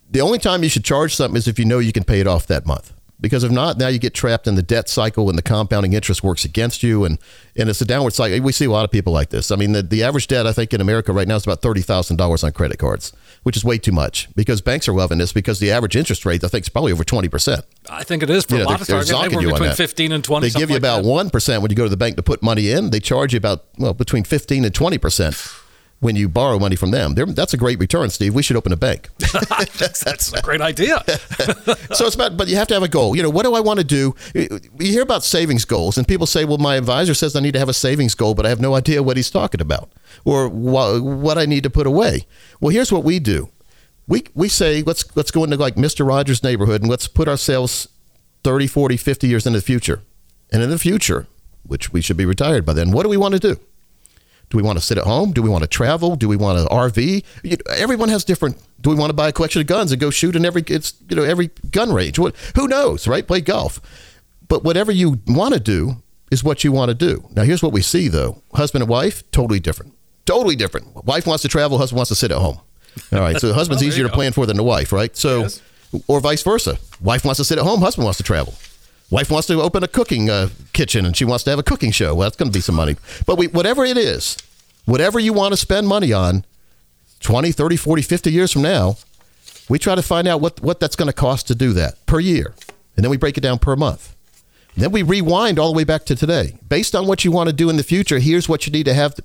the 0.09 0.21
only 0.21 0.39
time 0.39 0.63
you 0.63 0.69
should 0.69 0.85
charge 0.85 1.15
something 1.15 1.37
is 1.37 1.47
if 1.47 1.57
you 1.59 1.65
know 1.65 1.79
you 1.79 1.91
can 1.91 2.03
pay 2.05 2.19
it 2.21 2.27
off 2.27 2.47
that 2.47 2.65
month. 2.65 2.93
Because 3.21 3.43
if 3.43 3.51
not, 3.51 3.77
now 3.77 3.87
you 3.87 3.99
get 3.99 4.15
trapped 4.15 4.47
in 4.47 4.55
the 4.55 4.63
debt 4.63 4.89
cycle 4.89 5.29
and 5.29 5.37
the 5.37 5.43
compounding 5.43 5.93
interest 5.93 6.23
works 6.23 6.43
against 6.43 6.81
you. 6.81 7.05
And, 7.05 7.19
and 7.55 7.69
it's 7.69 7.79
a 7.79 7.85
downward 7.85 8.13
cycle. 8.13 8.41
We 8.41 8.51
see 8.51 8.65
a 8.65 8.71
lot 8.71 8.83
of 8.83 8.89
people 8.89 9.13
like 9.13 9.29
this. 9.29 9.51
I 9.51 9.55
mean, 9.57 9.73
the, 9.73 9.83
the 9.83 10.03
average 10.03 10.25
debt, 10.25 10.47
I 10.47 10.53
think, 10.53 10.73
in 10.73 10.81
America 10.81 11.13
right 11.13 11.27
now 11.27 11.35
is 11.35 11.43
about 11.45 11.61
$30,000 11.61 12.43
on 12.43 12.51
credit 12.51 12.79
cards, 12.79 13.13
which 13.43 13.55
is 13.55 13.63
way 13.63 13.77
too 13.77 13.91
much 13.91 14.27
because 14.35 14.59
banks 14.61 14.87
are 14.87 14.93
loving 14.93 15.19
this 15.19 15.31
because 15.33 15.59
the 15.59 15.69
average 15.71 15.95
interest 15.95 16.25
rate, 16.25 16.43
I 16.43 16.47
think, 16.47 16.65
is 16.65 16.69
probably 16.69 16.91
over 16.93 17.03
20%. 17.03 17.61
I 17.91 18.03
think 18.03 18.23
it 18.23 18.29
is 18.31 18.43
for 18.45 18.55
You 18.55 18.61
a 18.61 18.63
know, 18.63 18.69
lot 18.71 18.81
of 18.81 18.87
they're- 18.87 18.95
they're 19.03 19.13
targets. 19.13 19.35
on 19.37 19.43
between 19.43 19.69
that. 19.69 19.77
15 19.77 20.11
and 20.13 20.23
20. 20.23 20.49
They 20.49 20.59
give 20.59 20.69
you 20.71 20.75
like 20.77 20.81
about 20.81 21.03
that. 21.03 21.07
one 21.09 21.29
percent 21.29 21.61
when 21.61 21.69
you 21.69 21.75
go 21.77 21.83
to 21.83 21.89
the 21.89 21.97
bank 21.97 22.15
to 22.15 22.23
put 22.23 22.41
money 22.41 22.71
in. 22.71 22.89
They 22.89 22.99
charge 22.99 23.33
you 23.33 23.37
about 23.37 23.65
well 23.77 23.93
between 23.93 24.23
fifteen 24.23 24.65
and 24.65 24.73
twenty 24.73 24.97
percent 24.97 25.35
when 26.01 26.15
you 26.15 26.27
borrow 26.27 26.57
money 26.57 26.75
from 26.75 26.89
them. 26.91 27.13
They're, 27.13 27.27
that's 27.27 27.53
a 27.53 27.57
great 27.57 27.79
return, 27.79 28.09
Steve. 28.09 28.33
We 28.33 28.41
should 28.41 28.57
open 28.57 28.73
a 28.73 28.75
bank. 28.75 29.09
That's 29.77 30.33
a 30.33 30.41
great 30.41 30.59
idea. 30.59 31.03
so 31.93 32.07
it's 32.07 32.15
about, 32.15 32.35
but 32.35 32.47
you 32.47 32.55
have 32.55 32.67
to 32.69 32.73
have 32.73 32.81
a 32.81 32.87
goal. 32.87 33.15
You 33.15 33.21
know, 33.21 33.29
what 33.29 33.45
do 33.45 33.53
I 33.53 33.59
want 33.59 33.79
to 33.79 33.85
do? 33.85 34.15
You 34.33 34.59
hear 34.79 35.03
about 35.03 35.23
savings 35.23 35.63
goals, 35.63 35.97
and 35.97 36.07
people 36.07 36.25
say, 36.25 36.43
"Well, 36.43 36.57
my 36.57 36.75
advisor 36.75 37.13
says 37.13 37.35
I 37.35 37.39
need 37.39 37.53
to 37.53 37.59
have 37.59 37.69
a 37.69 37.73
savings 37.73 38.15
goal, 38.15 38.33
but 38.33 38.47
I 38.47 38.49
have 38.49 38.59
no 38.59 38.73
idea 38.73 39.03
what 39.03 39.15
he's 39.15 39.29
talking 39.29 39.61
about 39.61 39.91
or 40.25 40.49
wha- 40.49 40.99
what 40.99 41.37
I 41.37 41.45
need 41.45 41.63
to 41.63 41.69
put 41.69 41.85
away." 41.85 42.25
Well, 42.59 42.71
here's 42.71 42.91
what 42.91 43.03
we 43.03 43.19
do. 43.19 43.49
We 44.07 44.23
we 44.33 44.49
say 44.49 44.81
let's 44.81 45.15
let's 45.15 45.29
go 45.29 45.43
into 45.43 45.55
like 45.55 45.75
Mr. 45.75 46.05
Rogers' 46.05 46.43
neighborhood 46.43 46.81
and 46.81 46.89
let's 46.89 47.07
put 47.07 47.27
ourselves 47.27 47.87
30, 48.43 48.65
40, 48.65 48.97
50 48.97 49.27
years 49.27 49.45
into 49.45 49.59
the 49.59 49.65
future. 49.65 50.01
And 50.51 50.63
in 50.63 50.71
the 50.71 50.79
future, 50.79 51.27
which 51.63 51.93
we 51.93 52.01
should 52.01 52.17
be 52.17 52.25
retired 52.25 52.65
by 52.65 52.73
then, 52.73 52.91
what 52.91 53.03
do 53.03 53.09
we 53.09 53.17
want 53.17 53.35
to 53.35 53.39
do? 53.39 53.59
Do 54.51 54.57
we 54.57 54.63
want 54.63 54.77
to 54.77 54.83
sit 54.85 54.97
at 54.97 55.05
home? 55.05 55.31
Do 55.31 55.41
we 55.41 55.49
want 55.49 55.63
to 55.63 55.67
travel? 55.67 56.15
Do 56.17 56.27
we 56.27 56.35
want 56.35 56.59
to 56.59 56.65
RV? 56.73 57.23
You 57.43 57.51
know, 57.51 57.57
everyone 57.75 58.09
has 58.09 58.25
different. 58.25 58.57
Do 58.81 58.89
we 58.89 58.95
want 58.97 59.09
to 59.09 59.13
buy 59.13 59.29
a 59.29 59.31
collection 59.31 59.61
of 59.61 59.67
guns 59.67 59.91
and 59.93 59.99
go 60.01 60.09
shoot 60.09 60.35
in 60.35 60.45
every 60.45 60.63
it's 60.67 60.93
you 61.09 61.15
know 61.15 61.23
every 61.23 61.51
gun 61.71 61.93
range? 61.93 62.19
What 62.19 62.35
who 62.55 62.67
knows, 62.67 63.07
right? 63.07 63.25
Play 63.25 63.39
golf. 63.41 63.79
But 64.49 64.63
whatever 64.65 64.91
you 64.91 65.19
want 65.25 65.53
to 65.53 65.59
do 65.61 66.03
is 66.31 66.43
what 66.43 66.65
you 66.65 66.73
want 66.73 66.89
to 66.89 66.95
do. 66.95 67.23
Now 67.33 67.43
here's 67.43 67.63
what 67.63 67.71
we 67.71 67.81
see 67.81 68.09
though: 68.09 68.41
husband 68.53 68.83
and 68.83 68.89
wife, 68.89 69.23
totally 69.31 69.61
different. 69.61 69.93
Totally 70.25 70.57
different. 70.57 71.05
Wife 71.05 71.25
wants 71.25 71.41
to 71.43 71.47
travel, 71.47 71.77
husband 71.77 71.95
wants 71.97 72.09
to 72.09 72.15
sit 72.15 72.31
at 72.31 72.37
home. 72.37 72.59
All 73.13 73.19
right, 73.19 73.39
so 73.39 73.47
the 73.47 73.53
husband's 73.61 73.81
oh, 73.81 73.85
Well, 73.85 73.93
easier 73.93 74.03
to 74.03 74.09
go. 74.09 74.15
plan 74.15 74.33
for 74.33 74.45
than 74.45 74.57
the 74.57 74.63
wife, 74.63 74.91
right? 74.91 75.15
So, 75.15 75.43
Yes. 75.43 75.61
or 76.07 76.19
vice 76.19 76.43
versa. 76.43 76.77
Wife 76.99 77.23
wants 77.23 77.37
to 77.37 77.45
sit 77.45 77.57
at 77.57 77.63
home, 77.63 77.79
husband 77.79 78.03
wants 78.03 78.17
to 78.17 78.23
travel. 78.23 78.53
Wife 79.11 79.29
wants 79.29 79.45
to 79.47 79.61
open 79.61 79.83
a 79.83 79.89
cooking 79.89 80.29
uh, 80.29 80.47
kitchen 80.71 81.05
and 81.05 81.15
she 81.15 81.25
wants 81.25 81.43
to 81.43 81.49
have 81.49 81.59
a 81.59 81.63
cooking 81.63 81.91
show. 81.91 82.15
Well, 82.15 82.25
that's 82.25 82.37
going 82.37 82.49
to 82.49 82.57
be 82.57 82.61
some 82.61 82.75
money. 82.75 82.95
But 83.25 83.37
we, 83.37 83.47
whatever 83.47 83.83
it 83.83 83.97
is, 83.97 84.37
whatever 84.85 85.19
you 85.19 85.33
want 85.33 85.51
to 85.51 85.57
spend 85.57 85.85
money 85.85 86.13
on 86.13 86.45
20, 87.19 87.51
30, 87.51 87.75
40, 87.75 88.01
50 88.01 88.31
years 88.31 88.53
from 88.53 88.61
now, 88.61 88.95
we 89.67 89.77
try 89.77 89.95
to 89.95 90.01
find 90.01 90.29
out 90.29 90.39
what, 90.39 90.61
what 90.61 90.79
that's 90.79 90.95
going 90.95 91.07
to 91.07 91.13
cost 91.13 91.47
to 91.47 91.55
do 91.55 91.73
that 91.73 92.03
per 92.05 92.21
year. 92.21 92.55
And 92.95 93.03
then 93.03 93.11
we 93.11 93.17
break 93.17 93.37
it 93.37 93.41
down 93.41 93.59
per 93.59 93.75
month. 93.75 94.15
And 94.75 94.83
then 94.83 94.91
we 94.93 95.03
rewind 95.03 95.59
all 95.59 95.73
the 95.73 95.77
way 95.77 95.83
back 95.83 96.05
to 96.05 96.15
today. 96.15 96.57
Based 96.69 96.95
on 96.95 97.05
what 97.05 97.25
you 97.25 97.33
want 97.33 97.49
to 97.49 97.53
do 97.53 97.69
in 97.69 97.75
the 97.75 97.83
future, 97.83 98.19
here's 98.19 98.47
what 98.47 98.65
you 98.65 98.71
need 98.71 98.85
to 98.85 98.93
have 98.93 99.13
to 99.15 99.23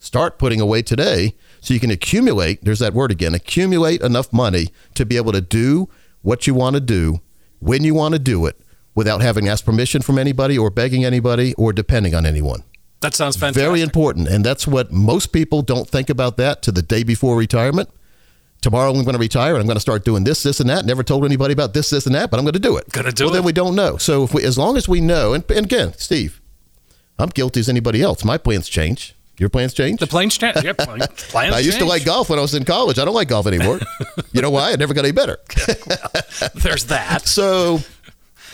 start 0.00 0.38
putting 0.38 0.60
away 0.60 0.82
today 0.82 1.34
so 1.60 1.74
you 1.74 1.80
can 1.80 1.92
accumulate, 1.92 2.64
there's 2.64 2.80
that 2.80 2.92
word 2.92 3.12
again, 3.12 3.34
accumulate 3.34 4.00
enough 4.02 4.32
money 4.32 4.68
to 4.94 5.06
be 5.06 5.16
able 5.16 5.32
to 5.32 5.40
do 5.40 5.88
what 6.22 6.48
you 6.48 6.54
want 6.54 6.74
to 6.74 6.80
do 6.80 7.20
when 7.60 7.84
you 7.84 7.94
want 7.94 8.14
to 8.14 8.18
do 8.18 8.44
it 8.46 8.60
without 8.98 9.22
having 9.22 9.46
asked 9.46 9.64
permission 9.64 10.02
from 10.02 10.18
anybody 10.18 10.58
or 10.58 10.70
begging 10.70 11.04
anybody 11.04 11.54
or 11.54 11.72
depending 11.72 12.16
on 12.16 12.26
anyone. 12.26 12.64
That 13.00 13.14
sounds 13.14 13.36
fantastic. 13.36 13.62
Very 13.62 13.80
important. 13.80 14.26
And 14.26 14.44
that's 14.44 14.66
what 14.66 14.90
most 14.90 15.28
people 15.28 15.62
don't 15.62 15.88
think 15.88 16.10
about 16.10 16.36
that 16.38 16.62
to 16.62 16.72
the 16.72 16.82
day 16.82 17.04
before 17.04 17.36
retirement. 17.36 17.88
Tomorrow 18.60 18.90
I'm 18.90 19.04
going 19.04 19.14
to 19.14 19.20
retire 19.20 19.54
and 19.54 19.60
I'm 19.60 19.68
going 19.68 19.76
to 19.76 19.80
start 19.80 20.04
doing 20.04 20.24
this, 20.24 20.42
this, 20.42 20.58
and 20.58 20.68
that. 20.68 20.84
Never 20.84 21.04
told 21.04 21.24
anybody 21.24 21.52
about 21.52 21.74
this, 21.74 21.90
this, 21.90 22.06
and 22.06 22.14
that, 22.16 22.28
but 22.28 22.40
I'm 22.40 22.44
going 22.44 22.54
to 22.54 22.58
do 22.58 22.76
it. 22.76 22.90
Gonna 22.90 23.12
do 23.12 23.26
well, 23.26 23.34
then 23.34 23.44
we 23.44 23.52
don't 23.52 23.76
know. 23.76 23.98
So 23.98 24.24
if 24.24 24.34
we, 24.34 24.42
as 24.42 24.58
long 24.58 24.76
as 24.76 24.88
we 24.88 25.00
know, 25.00 25.32
and, 25.32 25.48
and 25.48 25.66
again, 25.66 25.92
Steve, 25.96 26.40
I'm 27.20 27.28
guilty 27.28 27.60
as 27.60 27.68
anybody 27.68 28.02
else. 28.02 28.24
My 28.24 28.36
plans 28.36 28.68
change. 28.68 29.14
Your 29.38 29.48
plans 29.48 29.72
change. 29.72 30.00
The 30.00 30.08
plans 30.08 30.36
change. 30.36 30.64
Yep, 30.64 30.78
plans 30.78 31.54
I 31.54 31.60
used 31.60 31.74
to 31.74 31.78
change. 31.78 31.88
like 31.88 32.04
golf 32.04 32.28
when 32.28 32.40
I 32.40 32.42
was 32.42 32.54
in 32.54 32.64
college. 32.64 32.98
I 32.98 33.04
don't 33.04 33.14
like 33.14 33.28
golf 33.28 33.46
anymore. 33.46 33.78
you 34.32 34.42
know 34.42 34.50
why? 34.50 34.72
It 34.72 34.80
never 34.80 34.94
got 34.94 35.04
any 35.04 35.12
better. 35.12 35.38
There's 36.54 36.86
that. 36.86 37.22
So, 37.28 37.78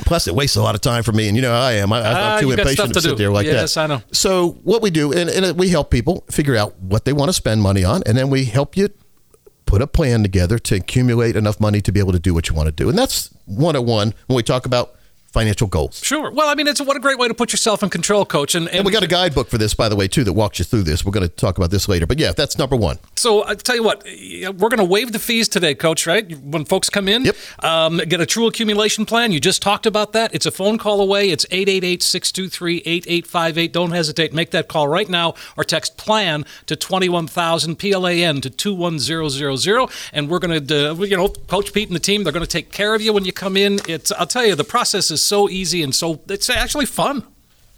plus 0.04 0.26
it 0.28 0.34
wastes 0.34 0.56
a 0.56 0.62
lot 0.62 0.74
of 0.74 0.80
time 0.80 1.02
for 1.02 1.12
me, 1.12 1.28
and 1.28 1.36
you 1.36 1.42
know 1.42 1.52
how 1.52 1.60
I 1.60 1.72
am. 1.74 1.92
I, 1.92 2.02
Ah, 2.04 2.34
I'm 2.36 2.40
too 2.42 2.50
impatient 2.50 2.88
to, 2.88 2.94
to 2.94 3.00
sit 3.00 3.16
there 3.18 3.30
like 3.30 3.46
that. 3.46 3.52
Yes, 3.52 3.76
I 3.76 3.86
know. 3.86 4.02
So 4.12 4.58
what 4.62 4.82
we 4.82 4.90
do, 4.90 5.12
and, 5.12 5.28
and 5.30 5.58
we 5.58 5.68
help 5.68 5.90
people 5.90 6.24
figure 6.30 6.56
out 6.56 6.78
what 6.80 7.04
they 7.04 7.12
want 7.12 7.28
to 7.28 7.32
spend 7.32 7.62
money 7.62 7.84
on, 7.84 8.02
and 8.06 8.16
then 8.16 8.30
we 8.30 8.44
help 8.44 8.76
you 8.76 8.88
put 9.66 9.80
a 9.82 9.86
plan 9.86 10.22
together 10.22 10.58
to 10.58 10.76
accumulate 10.76 11.36
enough 11.36 11.58
money 11.58 11.80
to 11.80 11.90
be 11.90 11.98
able 11.98 12.12
to 12.12 12.18
do 12.18 12.34
what 12.34 12.48
you 12.48 12.54
want 12.54 12.66
to 12.66 12.72
do. 12.72 12.88
And 12.88 12.96
that's 12.98 13.30
101 13.46 14.14
when 14.26 14.36
we 14.36 14.42
talk 14.42 14.66
about 14.66 14.94
financial 15.34 15.66
goals. 15.66 16.00
Sure. 16.02 16.30
Well, 16.30 16.48
I 16.48 16.54
mean, 16.54 16.66
it's 16.68 16.80
what 16.80 16.96
a 16.96 17.00
great 17.00 17.18
way 17.18 17.26
to 17.28 17.34
put 17.34 17.52
yourself 17.52 17.82
in 17.82 17.90
control, 17.90 18.24
coach. 18.24 18.54
And, 18.54 18.68
and, 18.68 18.76
And 18.78 18.86
we 18.86 18.92
got 18.92 19.02
a 19.02 19.06
guidebook 19.08 19.48
for 19.48 19.58
this, 19.58 19.74
by 19.74 19.88
the 19.88 19.96
way, 19.96 20.06
too, 20.08 20.22
that 20.24 20.32
walks 20.32 20.58
you 20.60 20.64
through 20.64 20.84
this. 20.84 21.04
We're 21.04 21.10
going 21.12 21.28
to 21.28 21.34
talk 21.34 21.58
about 21.58 21.70
this 21.70 21.88
later. 21.88 22.06
But 22.06 22.18
yeah, 22.20 22.32
that's 22.32 22.56
number 22.56 22.76
one. 22.76 22.98
So 23.16 23.44
I 23.46 23.54
tell 23.56 23.74
you 23.76 23.82
what, 23.82 24.04
we're 24.04 24.68
going 24.68 24.78
to 24.78 24.84
waive 24.84 25.12
the 25.12 25.18
fees 25.18 25.48
today, 25.48 25.74
Coach. 25.74 26.06
Right 26.06 26.38
when 26.38 26.64
folks 26.64 26.88
come 26.88 27.08
in, 27.08 27.24
Yep. 27.24 27.36
um, 27.64 27.98
get 27.98 28.20
a 28.20 28.26
true 28.26 28.46
accumulation 28.46 29.04
plan. 29.06 29.32
You 29.32 29.40
just 29.40 29.60
talked 29.60 29.86
about 29.86 30.12
that. 30.12 30.32
It's 30.34 30.46
a 30.46 30.50
phone 30.52 30.78
call 30.78 31.00
away. 31.00 31.30
It's 31.30 31.44
888-623-8858. 31.46 33.72
Don't 33.72 33.90
hesitate. 33.90 34.32
Make 34.32 34.50
that 34.52 34.68
call 34.68 34.88
right 34.88 35.08
now 35.08 35.34
or 35.56 35.64
text 35.64 35.96
plan 35.96 36.44
to 36.66 36.76
twenty 36.76 37.08
one 37.08 37.26
thousand 37.26 37.76
P 37.76 37.92
L 37.92 38.06
A 38.06 38.24
N 38.24 38.40
to 38.40 38.50
two 38.50 38.74
one 38.74 38.98
zero 38.98 39.28
zero 39.28 39.56
zero. 39.56 39.88
And 40.12 40.28
we're 40.28 40.38
going 40.38 40.66
to, 40.66 40.94
you 41.06 41.16
know, 41.16 41.28
Coach 41.28 41.72
Pete 41.72 41.88
and 41.88 41.96
the 41.96 42.00
team. 42.00 42.24
They're 42.24 42.32
going 42.32 42.44
to 42.44 42.50
take 42.50 42.72
care 42.72 42.94
of 42.94 43.02
you 43.02 43.12
when 43.12 43.24
you 43.24 43.32
come 43.32 43.56
in. 43.56 43.80
It's 43.88 44.12
I'll 44.12 44.26
tell 44.26 44.44
you, 44.46 44.54
the 44.54 44.64
process 44.64 45.10
is 45.10 45.23
so 45.24 45.48
easy 45.48 45.82
and 45.82 45.94
so 45.94 46.20
it's 46.28 46.48
actually 46.50 46.86
fun. 46.86 47.24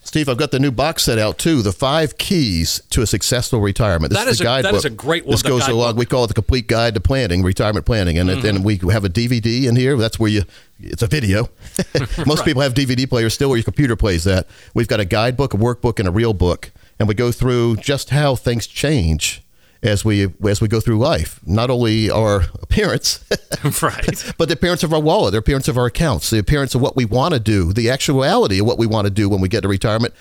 Steve, 0.02 0.28
I've 0.28 0.36
got 0.36 0.52
the 0.52 0.60
new 0.60 0.70
box 0.70 1.02
set 1.02 1.18
out 1.18 1.36
too. 1.36 1.62
The 1.62 1.72
five 1.72 2.16
keys 2.16 2.80
to 2.90 3.02
a 3.02 3.06
successful 3.08 3.60
retirement. 3.60 4.10
This 4.12 4.20
That 4.20 4.28
is 4.28 4.34
is 4.34 4.40
a- 4.40 4.44
guidebook. 4.44 4.74
is 4.76 4.84
a 4.84 4.90
great 4.90 5.24
one, 5.26 5.32
This 5.32 5.42
goes 5.42 5.62
guidebook. 5.62 5.74
along. 5.80 5.96
We 5.96 6.06
call 6.06 6.22
it 6.24 6.28
the 6.28 6.34
complete 6.34 6.68
guide 6.68 6.94
to 6.94 7.00
planning, 7.00 7.42
retirement 7.42 7.86
planning, 7.86 8.16
and 8.16 8.28
then 8.30 8.62
we 8.62 8.76
have 8.92 9.04
a 9.04 9.08
DVD 9.08 9.66
in 9.66 9.74
here. 9.74 9.96
That's 9.96 10.16
where 10.18 10.30
you. 10.30 10.44
It's 10.80 11.02
a 11.02 11.08
video. 11.08 11.48
Most 12.26 12.44
people 12.44 12.62
have 12.62 12.72
DVD 12.74 13.08
players 13.08 13.34
still, 13.34 13.48
where 13.48 13.56
your 13.58 13.64
computer 13.64 13.96
plays 13.96 14.22
that. 14.24 14.46
We've 14.74 14.86
got 14.86 15.00
a 15.00 15.04
guidebook, 15.04 15.54
a 15.54 15.56
workbook, 15.56 15.98
and 15.98 16.06
a 16.06 16.12
real 16.12 16.34
book, 16.34 16.70
and 17.00 17.08
we 17.08 17.14
go 17.14 17.32
through 17.32 17.76
just 17.78 18.10
how 18.10 18.36
things 18.36 18.68
change 18.68 19.42
as 19.82 20.04
we 20.04 20.28
as 20.48 20.60
we 20.60 20.68
go 20.68 20.80
through 20.80 20.98
life. 20.98 21.40
Not 21.46 21.70
only 21.70 22.10
our 22.10 22.42
appearance. 22.62 23.24
right. 23.82 24.32
but 24.38 24.48
the 24.48 24.54
appearance 24.54 24.82
of 24.82 24.92
our 24.92 25.00
wallet, 25.00 25.32
the 25.32 25.38
appearance 25.38 25.68
of 25.68 25.76
our 25.78 25.86
accounts, 25.86 26.30
the 26.30 26.38
appearance 26.38 26.74
of 26.74 26.80
what 26.80 26.96
we 26.96 27.04
want 27.04 27.34
to 27.34 27.40
do, 27.40 27.72
the 27.72 27.90
actuality 27.90 28.60
of 28.60 28.66
what 28.66 28.78
we 28.78 28.86
want 28.86 29.06
to 29.06 29.10
do 29.10 29.28
when 29.28 29.40
we 29.40 29.48
get 29.48 29.62
to 29.62 29.68
retirement, 29.68 30.14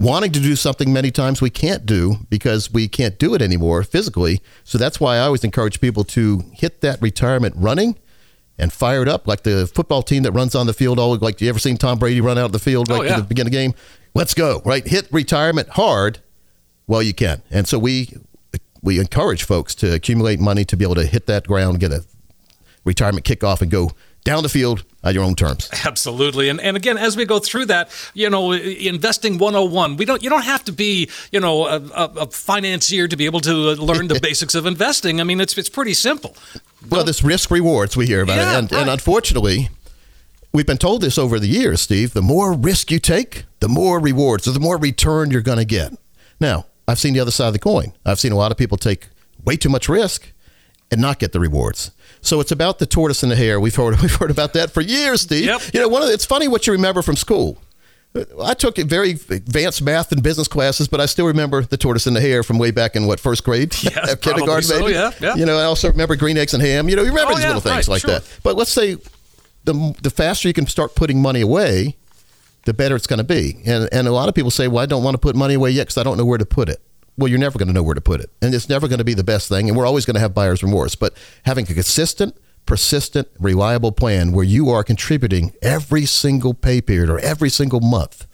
wanting 0.00 0.32
to 0.32 0.40
do 0.40 0.56
something 0.56 0.92
many 0.92 1.10
times 1.10 1.40
we 1.40 1.50
can't 1.50 1.86
do 1.86 2.16
because 2.28 2.72
we 2.72 2.88
can't 2.88 3.18
do 3.18 3.34
it 3.34 3.42
anymore 3.42 3.82
physically. 3.82 4.40
So 4.64 4.78
that's 4.78 4.98
why 5.00 5.16
I 5.16 5.20
always 5.20 5.44
encourage 5.44 5.80
people 5.80 6.04
to 6.04 6.42
hit 6.52 6.80
that 6.80 7.00
retirement 7.00 7.54
running 7.56 7.96
and 8.58 8.72
fired 8.72 9.08
up 9.08 9.26
like 9.26 9.42
the 9.42 9.66
football 9.66 10.02
team 10.02 10.22
that 10.22 10.32
runs 10.32 10.54
on 10.54 10.66
the 10.66 10.72
field 10.72 10.98
all 10.98 11.16
like 11.16 11.40
you 11.40 11.48
ever 11.48 11.58
seen 11.58 11.76
Tom 11.76 11.98
Brady 11.98 12.20
run 12.20 12.38
out 12.38 12.46
of 12.46 12.52
the 12.52 12.58
field 12.58 12.88
right 12.88 13.00
Oh, 13.00 13.02
yeah. 13.02 13.16
to 13.16 13.22
the 13.22 13.26
beginning 13.28 13.48
of 13.48 13.52
the 13.52 13.58
game? 13.58 13.74
Let's 14.14 14.32
go, 14.34 14.62
right? 14.64 14.86
Hit 14.86 15.08
retirement 15.10 15.70
hard 15.70 16.20
while 16.86 17.02
you 17.02 17.12
can. 17.12 17.42
And 17.50 17.66
so 17.66 17.78
we 17.78 18.16
we 18.84 19.00
encourage 19.00 19.42
folks 19.42 19.74
to 19.76 19.92
accumulate 19.92 20.38
money 20.38 20.64
to 20.66 20.76
be 20.76 20.84
able 20.84 20.94
to 20.94 21.06
hit 21.06 21.26
that 21.26 21.46
ground, 21.48 21.80
get 21.80 21.90
a 21.90 22.04
retirement 22.84 23.24
kickoff, 23.24 23.62
and 23.62 23.70
go 23.70 23.90
down 24.24 24.42
the 24.42 24.48
field 24.48 24.84
at 25.02 25.14
your 25.14 25.24
own 25.24 25.34
terms. 25.34 25.68
Absolutely. 25.84 26.48
And 26.48 26.60
and 26.60 26.76
again, 26.76 26.98
as 26.98 27.16
we 27.16 27.24
go 27.24 27.38
through 27.38 27.66
that, 27.66 27.90
you 28.14 28.28
know, 28.28 28.52
investing 28.52 29.38
101, 29.38 29.96
we 29.96 30.04
don't 30.04 30.22
you 30.22 30.30
don't 30.30 30.44
have 30.44 30.64
to 30.64 30.72
be, 30.72 31.10
you 31.32 31.40
know, 31.40 31.66
a, 31.66 31.80
a, 31.94 32.26
financier 32.30 33.08
to 33.08 33.16
be 33.16 33.24
able 33.24 33.40
to 33.40 33.70
uh, 33.70 33.74
learn 33.74 34.08
the 34.08 34.20
basics 34.22 34.54
of 34.54 34.66
investing. 34.66 35.20
I 35.20 35.24
mean, 35.24 35.40
it's 35.40 35.56
it's 35.56 35.70
pretty 35.70 35.94
simple. 35.94 36.36
Well, 36.88 37.04
this 37.04 37.24
risk 37.24 37.50
rewards 37.50 37.96
we 37.96 38.06
hear 38.06 38.22
about 38.22 38.36
Yeah, 38.36 38.52
it, 38.54 38.58
and, 38.58 38.72
right. 38.72 38.80
and 38.82 38.90
unfortunately, 38.90 39.70
we've 40.52 40.66
been 40.66 40.78
told 40.78 41.00
this 41.00 41.16
over 41.16 41.40
the 41.40 41.48
years, 41.48 41.80
Steve. 41.80 42.12
The 42.12 42.22
more 42.22 42.52
risk 42.52 42.90
you 42.90 42.98
take, 42.98 43.44
the 43.60 43.68
more 43.68 43.98
rewards, 43.98 44.46
or 44.46 44.52
the 44.52 44.60
more 44.60 44.76
return 44.76 45.30
you're 45.30 45.40
going 45.40 45.58
to 45.58 45.64
get. 45.64 45.94
Now, 46.38 46.66
I've 46.86 46.98
seen 46.98 47.14
the 47.14 47.20
other 47.20 47.30
side 47.30 47.48
of 47.48 47.52
the 47.54 47.58
coin. 47.58 47.92
I've 48.04 48.20
seen 48.20 48.32
a 48.32 48.36
lot 48.36 48.52
of 48.52 48.58
people 48.58 48.76
take 48.76 49.08
way 49.44 49.56
too 49.56 49.68
much 49.68 49.88
risk 49.88 50.32
and 50.90 51.00
not 51.00 51.18
get 51.18 51.32
the 51.32 51.40
rewards. 51.40 51.90
So 52.20 52.40
it's 52.40 52.52
about 52.52 52.78
the 52.78 52.86
tortoise 52.86 53.22
and 53.22 53.32
the 53.32 53.36
hare. 53.36 53.58
We've 53.58 53.74
heard 53.74 54.00
we've 54.02 54.14
heard 54.14 54.30
about 54.30 54.52
that 54.54 54.70
for 54.70 54.80
years, 54.80 55.22
Steve. 55.22 55.46
Yep. 55.46 55.60
You 55.72 55.80
know, 55.80 55.88
one 55.88 56.02
of 56.02 56.08
the, 56.08 56.14
it's 56.14 56.24
funny 56.26 56.48
what 56.48 56.66
you 56.66 56.72
remember 56.72 57.02
from 57.02 57.16
school. 57.16 57.58
I 58.40 58.54
took 58.54 58.76
very 58.76 59.10
advanced 59.10 59.82
math 59.82 60.12
and 60.12 60.22
business 60.22 60.46
classes, 60.46 60.86
but 60.86 61.00
I 61.00 61.06
still 61.06 61.26
remember 61.26 61.62
the 61.62 61.76
tortoise 61.76 62.06
and 62.06 62.14
the 62.14 62.20
hare 62.20 62.44
from 62.44 62.58
way 62.58 62.70
back 62.70 62.94
in 62.94 63.08
what 63.08 63.18
first 63.18 63.42
grade, 63.42 63.74
Yeah, 63.82 64.14
kindergarten, 64.20 64.62
so, 64.62 64.78
maybe. 64.80 64.92
yeah, 64.92 65.10
yeah. 65.20 65.34
You 65.34 65.44
know, 65.44 65.58
I 65.58 65.64
also 65.64 65.90
remember 65.90 66.14
green 66.14 66.36
eggs 66.38 66.54
and 66.54 66.62
ham. 66.62 66.88
You 66.88 66.94
know, 66.94 67.02
you 67.02 67.08
remember 67.08 67.32
Oh, 67.32 67.34
these 67.34 67.42
yeah, 67.42 67.48
little 67.54 67.60
things 67.62 67.88
right, 67.88 67.94
like 67.94 68.02
sure. 68.02 68.10
that. 68.10 68.38
But 68.44 68.54
let's 68.54 68.70
say 68.70 68.98
the 69.64 69.96
the 70.02 70.10
faster 70.10 70.46
you 70.46 70.54
can 70.54 70.66
start 70.68 70.94
putting 70.94 71.20
money 71.20 71.40
away, 71.40 71.96
the 72.66 72.74
better 72.74 72.96
it's 72.96 73.06
going 73.06 73.18
to 73.18 73.24
be. 73.24 73.62
And 73.66 73.88
and 73.92 74.08
a 74.08 74.12
lot 74.12 74.28
of 74.28 74.34
people 74.34 74.50
say, 74.50 74.68
"Well, 74.68 74.82
I 74.82 74.86
don't 74.86 75.02
want 75.02 75.14
to 75.14 75.18
put 75.18 75.36
money 75.36 75.54
away 75.54 75.70
yet 75.70 75.84
because 75.84 75.98
I 75.98 76.02
don't 76.02 76.18
know 76.18 76.24
where 76.24 76.38
to 76.38 76.46
put 76.46 76.68
it." 76.68 76.80
Well, 77.16 77.28
you're 77.28 77.38
never 77.38 77.58
going 77.58 77.68
to 77.68 77.74
know 77.74 77.82
where 77.82 77.94
to 77.94 78.00
put 78.00 78.20
it, 78.20 78.30
and 78.42 78.54
it's 78.54 78.68
never 78.68 78.88
going 78.88 78.98
to 78.98 79.04
be 79.04 79.14
the 79.14 79.24
best 79.24 79.48
thing. 79.48 79.68
And 79.68 79.78
we're 79.78 79.86
always 79.86 80.04
going 80.04 80.14
to 80.14 80.20
have 80.20 80.34
buyer's 80.34 80.62
remorse. 80.62 80.94
But 80.96 81.14
having 81.44 81.64
a 81.70 81.74
consistent 81.74 82.36
persistent, 82.66 83.28
reliable 83.38 83.92
plan 83.92 84.32
where 84.32 84.44
you 84.44 84.70
are 84.70 84.82
contributing 84.82 85.52
every 85.62 86.06
single 86.06 86.54
pay 86.54 86.80
period 86.80 87.10
or 87.10 87.18
every 87.18 87.50
single 87.50 87.80
month 87.80 88.26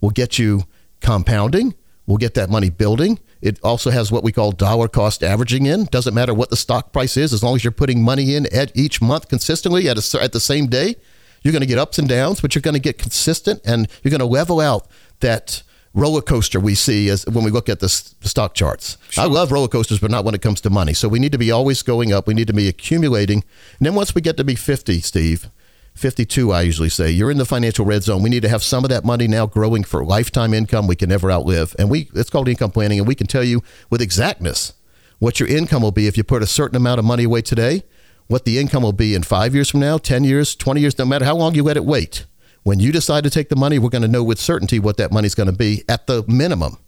will 0.00 0.10
get 0.10 0.38
you 0.38 0.64
compounding, 1.00 1.74
will 2.06 2.16
get 2.16 2.34
that 2.34 2.50
money 2.50 2.70
building. 2.70 3.18
It 3.40 3.58
also 3.62 3.90
has 3.90 4.12
what 4.12 4.24
we 4.24 4.32
call 4.32 4.52
dollar 4.52 4.88
cost 4.88 5.22
averaging 5.22 5.66
in. 5.66 5.84
Doesn't 5.86 6.14
matter 6.14 6.34
what 6.34 6.50
the 6.50 6.56
stock 6.56 6.92
price 6.92 7.16
is, 7.16 7.32
as 7.32 7.42
long 7.42 7.56
as 7.56 7.64
you're 7.64 7.70
putting 7.70 8.02
money 8.02 8.34
in 8.34 8.46
at 8.54 8.76
each 8.76 9.00
month 9.00 9.28
consistently 9.28 9.88
at, 9.88 9.96
a, 9.96 10.22
at 10.22 10.32
the 10.32 10.40
same 10.40 10.66
day. 10.66 10.96
You're 11.42 11.52
going 11.52 11.62
to 11.62 11.66
get 11.66 11.78
ups 11.78 11.98
and 11.98 12.08
downs, 12.08 12.40
but 12.40 12.54
you're 12.54 12.62
going 12.62 12.74
to 12.74 12.80
get 12.80 12.98
consistent 12.98 13.60
and 13.64 13.88
you're 14.02 14.10
going 14.10 14.20
to 14.20 14.26
level 14.26 14.60
out 14.60 14.86
that 15.20 15.62
roller 15.94 16.22
coaster 16.22 16.60
we 16.60 16.74
see 16.74 17.08
as 17.08 17.26
when 17.26 17.44
we 17.44 17.50
look 17.50 17.68
at 17.68 17.80
the, 17.80 17.88
stock 17.88 18.54
charts. 18.54 18.96
Sure. 19.10 19.24
I 19.24 19.26
love 19.26 19.50
roller 19.50 19.68
coasters, 19.68 19.98
but 19.98 20.10
not 20.10 20.24
when 20.24 20.34
it 20.34 20.42
comes 20.42 20.60
to 20.62 20.70
money. 20.70 20.94
So 20.94 21.08
we 21.08 21.18
need 21.18 21.32
to 21.32 21.38
be 21.38 21.50
always 21.50 21.82
going 21.82 22.12
up. 22.12 22.26
We 22.26 22.34
need 22.34 22.46
to 22.46 22.52
be 22.52 22.68
accumulating. 22.68 23.42
And 23.78 23.86
then 23.86 23.94
once 23.94 24.14
we 24.14 24.20
get 24.20 24.36
to 24.36 24.44
be 24.44 24.54
50, 24.54 25.00
Steve, 25.00 25.50
52, 25.94 26.52
I 26.52 26.62
usually 26.62 26.88
say, 26.88 27.10
you're 27.10 27.30
in 27.30 27.38
the 27.38 27.44
financial 27.44 27.84
red 27.84 28.02
zone. 28.02 28.22
We 28.22 28.30
need 28.30 28.42
to 28.42 28.48
have 28.48 28.62
some 28.62 28.84
of 28.84 28.90
that 28.90 29.04
money 29.04 29.26
now 29.26 29.46
growing 29.46 29.82
for 29.82 30.04
lifetime 30.04 30.54
income 30.54 30.86
we 30.86 30.96
can 30.96 31.08
never 31.08 31.30
outlive. 31.30 31.74
And 31.78 31.90
we 31.90 32.08
it's 32.14 32.30
called 32.30 32.48
income 32.48 32.70
planning, 32.70 32.98
and 32.98 33.08
we 33.08 33.14
can 33.14 33.26
tell 33.26 33.44
you 33.44 33.62
with 33.90 34.00
exactness 34.00 34.74
what 35.18 35.40
your 35.40 35.48
income 35.48 35.82
will 35.82 35.92
be 35.92 36.06
if 36.06 36.16
you 36.16 36.24
put 36.24 36.42
a 36.42 36.46
certain 36.46 36.76
amount 36.76 36.98
of 36.98 37.04
money 37.04 37.24
away 37.24 37.42
today, 37.42 37.82
what 38.30 38.44
the 38.44 38.58
income 38.58 38.84
will 38.84 38.92
be 38.92 39.16
in 39.16 39.24
five 39.24 39.56
years 39.56 39.70
from 39.70 39.80
now, 39.80 39.98
10 39.98 40.22
years, 40.22 40.54
20 40.54 40.80
years, 40.80 40.96
no 40.96 41.04
matter 41.04 41.24
how 41.24 41.34
long 41.34 41.52
you 41.56 41.64
let 41.64 41.76
it 41.76 41.84
wait. 41.84 42.26
When 42.62 42.78
you 42.78 42.92
decide 42.92 43.24
to 43.24 43.30
take 43.30 43.48
the 43.48 43.56
money, 43.56 43.76
we're 43.76 43.88
going 43.88 44.02
to 44.02 44.08
know 44.08 44.22
with 44.22 44.38
certainty 44.38 44.78
what 44.78 44.98
that 44.98 45.10
money 45.10 45.26
is 45.26 45.34
going 45.34 45.48
to 45.48 45.52
be 45.52 45.82
at 45.88 46.06
the 46.06 46.22
minimum. 46.28 46.78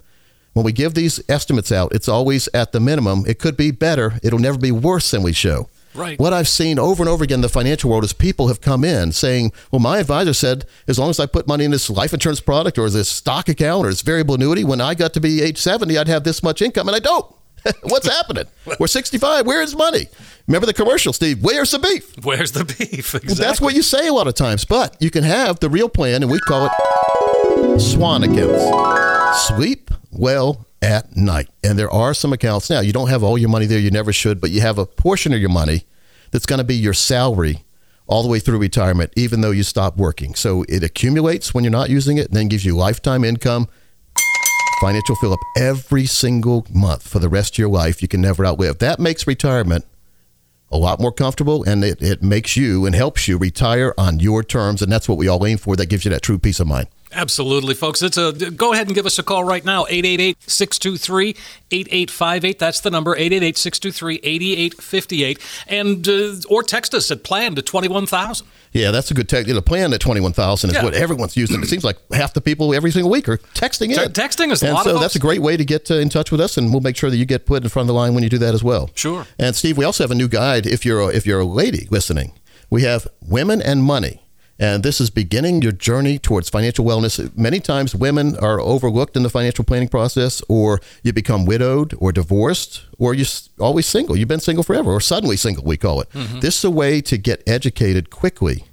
When 0.53 0.64
we 0.64 0.70
give 0.70 0.95
these 0.95 1.20
estimates 1.28 1.72
out, 1.72 1.93
it's 1.93 2.09
always 2.09 2.49
at 2.55 2.70
the 2.70 2.78
minimum. 2.78 3.24
It 3.26 3.40
could 3.40 3.57
be 3.57 3.72
better. 3.72 4.20
It'll 4.22 4.38
never 4.38 4.57
be 4.57 4.70
worse 4.70 5.11
than 5.11 5.24
we 5.24 5.32
show. 5.32 5.68
Right. 5.97 6.16
What 6.16 6.32
I've 6.32 6.47
seen 6.47 6.78
over 6.78 7.03
and 7.03 7.09
over 7.09 7.24
again 7.24 7.38
in 7.38 7.43
the 7.43 7.49
financial 7.49 7.90
world 7.90 8.05
is 8.05 8.12
people 8.12 8.47
have 8.47 8.61
come 8.61 8.84
in 8.84 9.11
saying, 9.11 9.51
well, 9.72 9.80
my 9.80 9.99
advisor 9.99 10.34
said 10.34 10.64
as 10.86 10.97
long 10.97 11.11
as 11.11 11.18
I 11.18 11.26
put 11.26 11.49
money 11.49 11.64
in 11.64 11.72
this 11.72 11.90
life 11.90 12.14
insurance 12.14 12.40
product 12.40 12.78
or 12.78 12.88
this 12.88 13.09
stock 13.09 13.49
account 13.49 13.84
or 13.84 13.90
this 13.90 14.03
variable 14.03 14.36
annuity, 14.36 14.62
when 14.62 14.80
I 14.80 14.95
got 14.95 15.12
to 15.14 15.20
be 15.20 15.43
age 15.43 15.59
70, 15.59 15.99
I'd 15.99 16.07
have 16.07 16.22
this 16.22 16.40
much 16.40 16.62
income. 16.62 16.86
And 16.86 16.95
I 16.95 17.01
don't. 17.01 17.26
What's 17.83 18.09
happening? 18.09 18.45
We're 18.79 18.87
65. 18.87 19.47
Where 19.47 19.63
is 19.63 19.75
money? 19.77 20.07
Remember 20.47 20.67
the 20.67 20.75
commercial, 20.75 21.13
Steve? 21.13 21.43
Where's 21.43 21.71
the 21.71 21.79
beef? 21.79 22.25
Where's 22.25 22.53
the 22.53 22.65
beef? 22.65 23.15
Exactly. 23.15 23.29
Well, 23.29 23.37
that's 23.37 23.61
what 23.61 23.75
you 23.75 23.83
say 23.83 24.09
a 24.09 24.13
lot 24.13 24.27
of 24.27 24.35
times. 24.35 24.65
But 24.65 24.97
you 25.01 25.11
can 25.11 25.25
have 25.25 25.61
the 25.61 25.71
real 25.71 25.89
plan, 25.89 26.23
and 26.23 26.31
we 26.31 26.39
call 26.41 26.67
it 26.67 27.81
swan 27.81 28.23
accounts. 28.25 29.47
Sleep 29.47 29.91
well 30.11 30.67
at 30.83 31.17
night. 31.17 31.49
And 31.63 31.79
there 31.79 31.91
are 31.91 32.13
some 32.15 32.33
accounts 32.33 32.69
now, 32.69 32.81
you 32.81 32.93
don't 32.93 33.09
have 33.09 33.23
all 33.23 33.39
your 33.39 33.49
money 33.49 33.67
there, 33.67 33.79
you 33.79 33.91
never 33.91 34.13
should, 34.13 34.41
but 34.41 34.51
you 34.51 34.61
have 34.61 34.79
a 34.79 34.87
portion 34.87 35.33
of 35.33 35.41
your 35.41 35.49
money 35.49 35.85
that's 36.33 36.47
going 36.47 36.59
to 36.59 36.65
be 36.65 36.75
your 36.75 36.93
salary 36.95 37.65
all 38.09 38.23
the 38.23 38.29
way 38.29 38.41
through 38.41 38.59
retirement, 38.59 39.13
even 39.17 39.41
though 39.41 39.53
you 39.53 39.63
stop 39.63 39.97
working. 39.97 40.35
So 40.35 40.65
it 40.69 40.83
accumulates 40.83 41.55
when 41.55 41.63
you're 41.65 41.71
not 41.71 41.89
using 41.89 42.19
it, 42.19 42.27
and 42.27 42.37
then 42.37 42.49
gives 42.49 42.65
you 42.65 42.77
lifetime 42.77 43.25
income 43.25 43.69
financial 44.83 45.14
fill 45.14 45.33
up 45.33 45.39
every 45.57 46.05
single 46.07 46.66
month 46.74 47.07
for 47.07 47.20
the 47.20 47.28
rest 47.28 47.55
of 47.55 47.59
your 47.59 47.68
life 47.68 48.03
you 48.03 48.09
can 48.09 48.20
never 48.20 48.45
outlive. 48.45 48.78
That 48.78 48.99
makes 48.99 49.28
retirement 49.28 49.85
a 50.72 50.76
lot 50.76 50.99
more 50.99 51.12
comfortable 51.12 51.62
and 51.62 51.85
it, 51.85 52.03
it 52.03 52.20
makes 52.20 52.57
you 52.57 52.85
and 52.85 52.93
helps 52.93 53.28
you 53.28 53.39
retire 53.39 53.95
on 53.97 54.18
your 54.18 54.43
terms. 54.43 54.83
And 54.83 54.91
that's 54.91 55.09
what 55.09 55.18
we 55.18 55.28
all 55.28 55.47
aim 55.47 55.59
for. 55.59 55.76
That 55.76 55.87
gives 55.87 56.05
you 56.05 56.11
that 56.11 56.22
true 56.22 56.37
peace 56.37 56.59
of 56.59 56.66
mind. 56.66 56.89
Absolutely, 57.12 57.74
folks. 57.74 58.03
It's 58.03 58.16
a 58.16 58.33
go 58.33 58.72
ahead 58.72 58.89
and 58.89 58.97
give 58.97 59.07
us 59.07 59.20
a 59.20 59.22
call 59.22 59.45
right 59.45 59.64
now 59.64 59.85
888-623-8858. 59.85 62.59
That's 62.59 62.80
the 62.80 62.91
number 62.91 63.14
888-623-8858 63.14 65.39
and 65.68 66.09
uh, 66.09 66.35
or 66.49 66.64
text 66.64 66.93
us 66.93 67.09
at 67.12 67.22
plan 67.22 67.55
to 67.55 67.62
21000. 67.62 68.49
Yeah, 68.73 68.91
that's 68.91 69.11
a 69.11 69.14
good 69.14 69.29
tech. 69.29 69.47
The 69.47 69.61
plan 69.61 69.93
at 69.93 70.01
twenty 70.01 70.20
one 70.20 70.33
thousand 70.33 70.70
is 70.70 70.77
yeah. 70.77 70.85
what 70.85 70.95
everyone's 70.95 71.37
using. 71.37 71.62
It 71.62 71.66
seems 71.66 71.85
like 71.85 71.99
half 72.12 72.33
the 72.33 72.41
people 72.41 72.75
every 72.75 72.91
single 72.91 73.11
week 73.11 73.29
are 73.29 73.37
texting 73.37 73.91
in. 73.91 74.12
texting 74.12 74.51
is 74.51 74.62
a 74.62 74.73
lot 74.73 74.87
of 74.87 74.93
and 74.93 74.97
so 74.97 75.01
that's 75.01 75.16
a 75.16 75.18
great 75.18 75.43
way 75.43 75.57
to 75.57 75.64
get 75.64 75.91
uh, 75.91 75.95
in 75.95 76.09
touch 76.09 76.31
with 76.31 76.41
us, 76.41 76.57
and 76.57 76.73
we'll 76.73 76.81
make 76.81 76.97
sure 76.97 77.11
that 77.11 77.16
you 77.16 77.27
get 77.27 77.45
put 77.45 77.62
in 77.62 77.68
front 77.68 77.85
of 77.85 77.89
the 77.89 77.95
line 77.95 78.14
when 78.14 78.23
you 78.23 78.31
do 78.31 78.39
that 78.39 78.55
as 78.55 78.64
well. 78.64 78.91
Sure. 78.95 79.27
And 79.39 79.55
Steve, 79.55 79.77
we 79.77 79.85
also 79.85 80.05
have 80.05 80.11
a 80.11 80.14
new 80.14 80.29
guide. 80.29 80.66
If 80.66 80.87
you're 80.87 81.01
a, 81.01 81.09
if 81.09 81.27
you're 81.27 81.41
a 81.41 81.45
lady 81.45 81.87
listening, 81.91 82.33
we 82.70 82.83
have 82.83 83.07
women 83.20 83.61
and 83.61 83.85
money. 83.85 84.22
And 84.59 84.82
this 84.82 85.00
is 85.00 85.11
beginning 85.11 85.62
your 85.62 85.72
journey 85.72 86.18
towards 86.18 86.48
financial 86.48 86.84
wellness. 86.84 87.36
Many 87.36 87.59
times 87.59 87.94
women 87.94 88.36
are 88.38 88.61
overlooked 88.61 89.16
in 89.16 89.22
the 89.22 89.30
financial 89.30 89.64
planning 89.64 89.88
process, 89.88 90.42
or 90.48 90.80
you 91.03 91.12
become 91.12 91.46
widowed 91.46 91.94
or 91.98 92.12
divorced, 92.12 92.84
or 92.98 93.14
you're 93.14 93.26
always 93.59 93.86
single. 93.86 94.16
You've 94.16 94.28
been 94.28 94.40
single 94.40 94.62
forever, 94.62 94.92
or 94.92 95.00
suddenly 95.00 95.36
single, 95.36 95.64
we 95.64 95.76
call 95.76 96.00
it. 96.00 96.11
Mm-hmm. 96.11 96.40
This 96.40 96.59
is 96.59 96.64
a 96.64 96.70
way 96.70 97.00
to 97.00 97.16
get 97.16 97.42
educated 97.46 98.11
quickly 98.11 98.64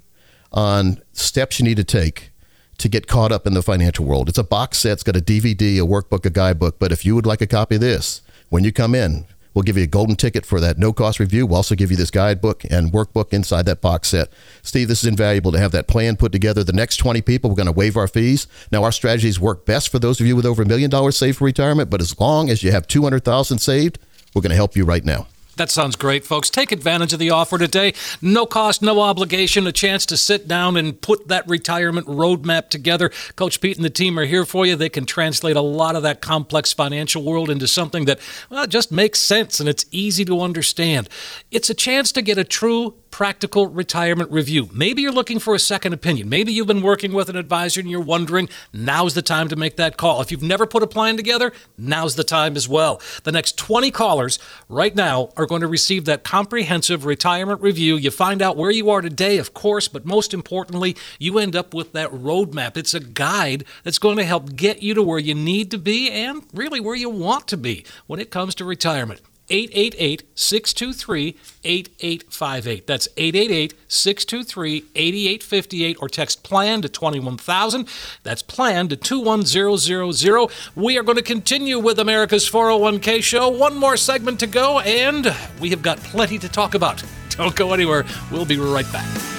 on 0.51 1.01
steps 1.13 1.59
you 1.59 1.65
need 1.65 1.77
to 1.77 1.84
take 1.84 2.32
to 2.77 2.88
get 2.88 3.07
caught 3.07 3.32
up 3.32 3.45
in 3.45 3.53
the 3.53 3.61
financial 3.61 4.05
world. 4.05 4.30
It's 4.30 4.38
a 4.38 4.43
box 4.43 4.80
set, 4.80 4.93
it's 4.93 5.03
got 5.03 5.15
a 5.15 5.21
DVD, 5.21 5.77
a 5.77 5.86
workbook, 5.86 6.25
a 6.25 6.30
guidebook. 6.30 6.80
But 6.80 6.91
if 6.91 7.05
you 7.05 7.15
would 7.15 7.25
like 7.25 7.41
a 7.41 7.47
copy 7.47 7.75
of 7.75 7.82
this, 7.82 8.21
when 8.49 8.63
you 8.63 8.71
come 8.71 8.95
in, 8.95 9.25
We'll 9.60 9.66
give 9.66 9.76
you 9.76 9.84
a 9.84 9.88
golden 9.88 10.16
ticket 10.16 10.45
for 10.45 10.62
that 10.62 10.78
no 10.78 10.93
cost 10.93 11.20
review. 11.20 11.45
We'll 11.45 11.57
also 11.57 11.76
give 11.76 11.91
you 11.91 11.97
this 11.97 12.12
guidebook 12.12 12.64
and 12.70 12.93
workbook 12.93 13.34
inside 13.34 13.66
that 13.66 13.82
box 13.82 14.07
set. 14.07 14.30
Steve, 14.62 14.88
this 14.88 15.03
is 15.03 15.05
invaluable 15.05 15.51
to 15.51 15.60
have 15.60 15.74
that 15.74 15.86
plan 15.86 16.16
put 16.16 16.32
together. 16.32 16.64
The 16.64 16.72
next 16.72 16.95
20 16.95 17.22
people, 17.24 17.49
we're 17.49 17.57
going 17.57 17.66
to 17.66 17.74
waive 17.74 17.97
our 17.97 18.07
fees. 18.07 18.47
Now, 18.72 18.86
our 18.86 18.93
strategies 18.93 19.38
work 19.38 19.66
best 19.66 19.89
for 19.89 19.99
those 19.99 20.22
of 20.22 20.28
you 20.28 20.38
with 20.38 20.45
over 20.45 20.62
a 20.62 20.66
million 20.66 20.89
dollars 20.89 21.18
saved 21.18 21.39
for 21.39 21.43
retirement, 21.43 21.89
but 21.89 21.99
as 21.99 22.18
long 22.22 22.49
as 22.49 22.64
you 22.64 22.72
have 22.72 22.88
200,000 22.88 23.60
saved, 23.60 23.99
we're 24.34 24.41
going 24.41 24.51
to 24.51 24.55
help 24.55 24.78
you 24.78 24.86
right 24.86 25.03
now. 25.03 25.28
That 25.60 25.70
sounds 25.70 25.97
great, 25.97 26.26
folks. 26.26 26.49
Take 26.49 26.72
advantage 26.72 27.12
of 27.12 27.20
the 27.20 27.32
offer 27.32 27.57
today. 27.57 27.93
No 28.22 28.45
cost, 28.45 28.82
no 28.82 29.01
obligation, 29.01 29.68
a 29.68 29.74
chance 29.74 30.05
to 30.05 30.16
sit 30.16 30.47
down 30.47 30.78
and 30.78 31.01
put 31.01 31.28
that 31.28 31.45
retirement 31.49 32.07
roadmap 32.07 32.70
together. 32.70 33.12
Coach 33.36 33.60
Pete 33.60 33.76
and 33.76 33.84
the 33.84 33.89
team 33.89 34.18
are 34.18 34.24
here 34.24 34.45
for 34.45 34.66
you. 34.66 34.78
They 34.78 34.88
can 34.88 35.05
translate 35.05 35.57
a 35.57 35.62
lot 35.62 35.97
of 35.97 36.03
that 36.03 36.22
complex 36.22 36.72
financial 36.72 37.24
world 37.24 37.49
into 37.49 37.68
something 37.68 38.05
that 38.05 38.22
well, 38.49 38.68
just 38.68 38.89
makes 38.89 39.20
sense 39.20 39.60
and 39.60 39.68
it's 39.68 39.84
easy 39.91 40.24
to 40.24 40.39
understand. 40.39 41.10
It's 41.51 41.70
a 41.70 41.74
chance 41.74 42.14
to 42.14 42.22
get 42.22 42.38
a 42.38 42.45
true 42.45 42.95
practical 43.12 43.68
retirement 43.68 44.32
review. 44.32 44.70
Maybe 44.74 45.01
you're 45.01 45.12
looking 45.12 45.39
for 45.39 45.55
a 45.55 45.60
second 45.60 45.93
opinion. 45.93 46.30
Maybe 46.30 46.53
you've 46.53 46.68
been 46.68 46.82
working 46.82 47.14
with 47.14 47.30
an 47.30 47.36
advisor 47.36 47.80
and 47.80 47.89
you're 47.89 47.99
wondering, 47.99 48.49
now's 48.74 49.14
the 49.14 49.22
time 49.22 49.47
to 49.49 49.55
make 49.55 49.78
that 49.78 49.97
call. 49.97 50.22
If 50.22 50.32
you've 50.32 50.43
never 50.43 50.66
put 50.66 50.84
a 50.84 50.88
plan 50.88 51.18
together, 51.18 51.51
now's 51.78 52.16
the 52.16 52.24
time 52.24 52.55
as 52.55 52.68
well. 52.68 53.01
The 53.24 53.32
next 53.32 53.57
20 53.57 53.91
callers 53.91 54.39
right 54.68 54.95
now 54.95 55.30
are 55.38 55.45
going 55.45 55.62
to 55.62 55.68
receive 55.68 56.05
that 56.05 56.24
comprehensive 56.24 57.05
retirement 57.05 57.62
review. 57.62 57.95
You 57.95 58.12
find 58.12 58.41
out 58.41 58.57
where 58.57 58.72
you 58.72 58.89
are 58.89 59.01
today, 59.01 59.38
of 59.38 59.53
course, 59.53 59.88
but 59.88 60.05
most 60.05 60.34
importantly, 60.34 60.95
you 61.20 61.39
end 61.39 61.55
up 61.55 61.74
with 61.74 61.93
that 61.93 62.12
roadmap. 62.12 62.78
It's 62.78 62.93
a 62.93 62.99
guide 62.99 63.66
that's 63.84 63.99
going 63.99 64.18
to 64.18 64.26
help 64.26 64.55
get 64.55 64.84
you 64.84 64.93
to 64.93 65.03
where 65.03 65.20
you 65.20 65.36
need 65.36 65.72
to 65.72 65.78
be 65.78 66.12
and 66.12 66.43
really 66.53 66.80
where 66.80 66.95
you 66.95 67.10
want 67.10 67.47
to 67.49 67.57
be 67.57 67.86
when 68.07 68.20
it 68.20 68.32
comes 68.32 68.55
to 68.55 68.66
retirement. 68.66 69.22
888 69.50 70.24
623 70.36 71.36
8858. 71.64 72.88
That's 72.88 73.08
888 73.18 73.74
623 73.88 74.86
8858 74.95 75.97
or 76.02 76.10
text 76.10 76.43
plan 76.43 76.82
to 76.82 76.89
21000. 76.89 77.88
That's 78.24 78.41
plan 78.41 78.88
to 78.89 78.95
21000. 78.95 80.50
We 80.76 80.97
are 80.97 81.04
going 81.04 81.18
to 81.18 81.24
continue 81.24 81.80
with 81.80 82.00
America's 82.00 82.50
401k 82.50 83.24
show. 83.24 83.50
One 83.50 83.78
more 83.78 83.97
segment 83.97 84.39
to 84.41 84.47
go, 84.47 84.80
and 84.80 85.34
we 85.60 85.70
have 85.70 85.82
got 85.82 85.97
plenty 86.00 86.38
to 86.39 86.50
talk 86.50 86.76
about. 86.76 87.04
Don't 87.30 87.56
go 87.56 87.74
anywhere. 87.74 88.06
We'll 88.32 88.45
be 88.45 88.58
right 88.58 88.89
back. 88.91 89.39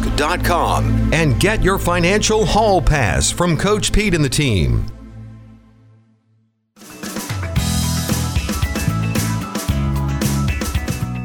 risk.com 0.00 1.12
and 1.12 1.38
get 1.40 1.62
your 1.62 1.78
financial 1.78 2.44
hall 2.44 2.80
pass 2.80 3.30
from 3.30 3.56
Coach 3.56 3.92
Pete 3.92 4.14
and 4.14 4.24
the 4.24 4.28
team. 4.28 4.86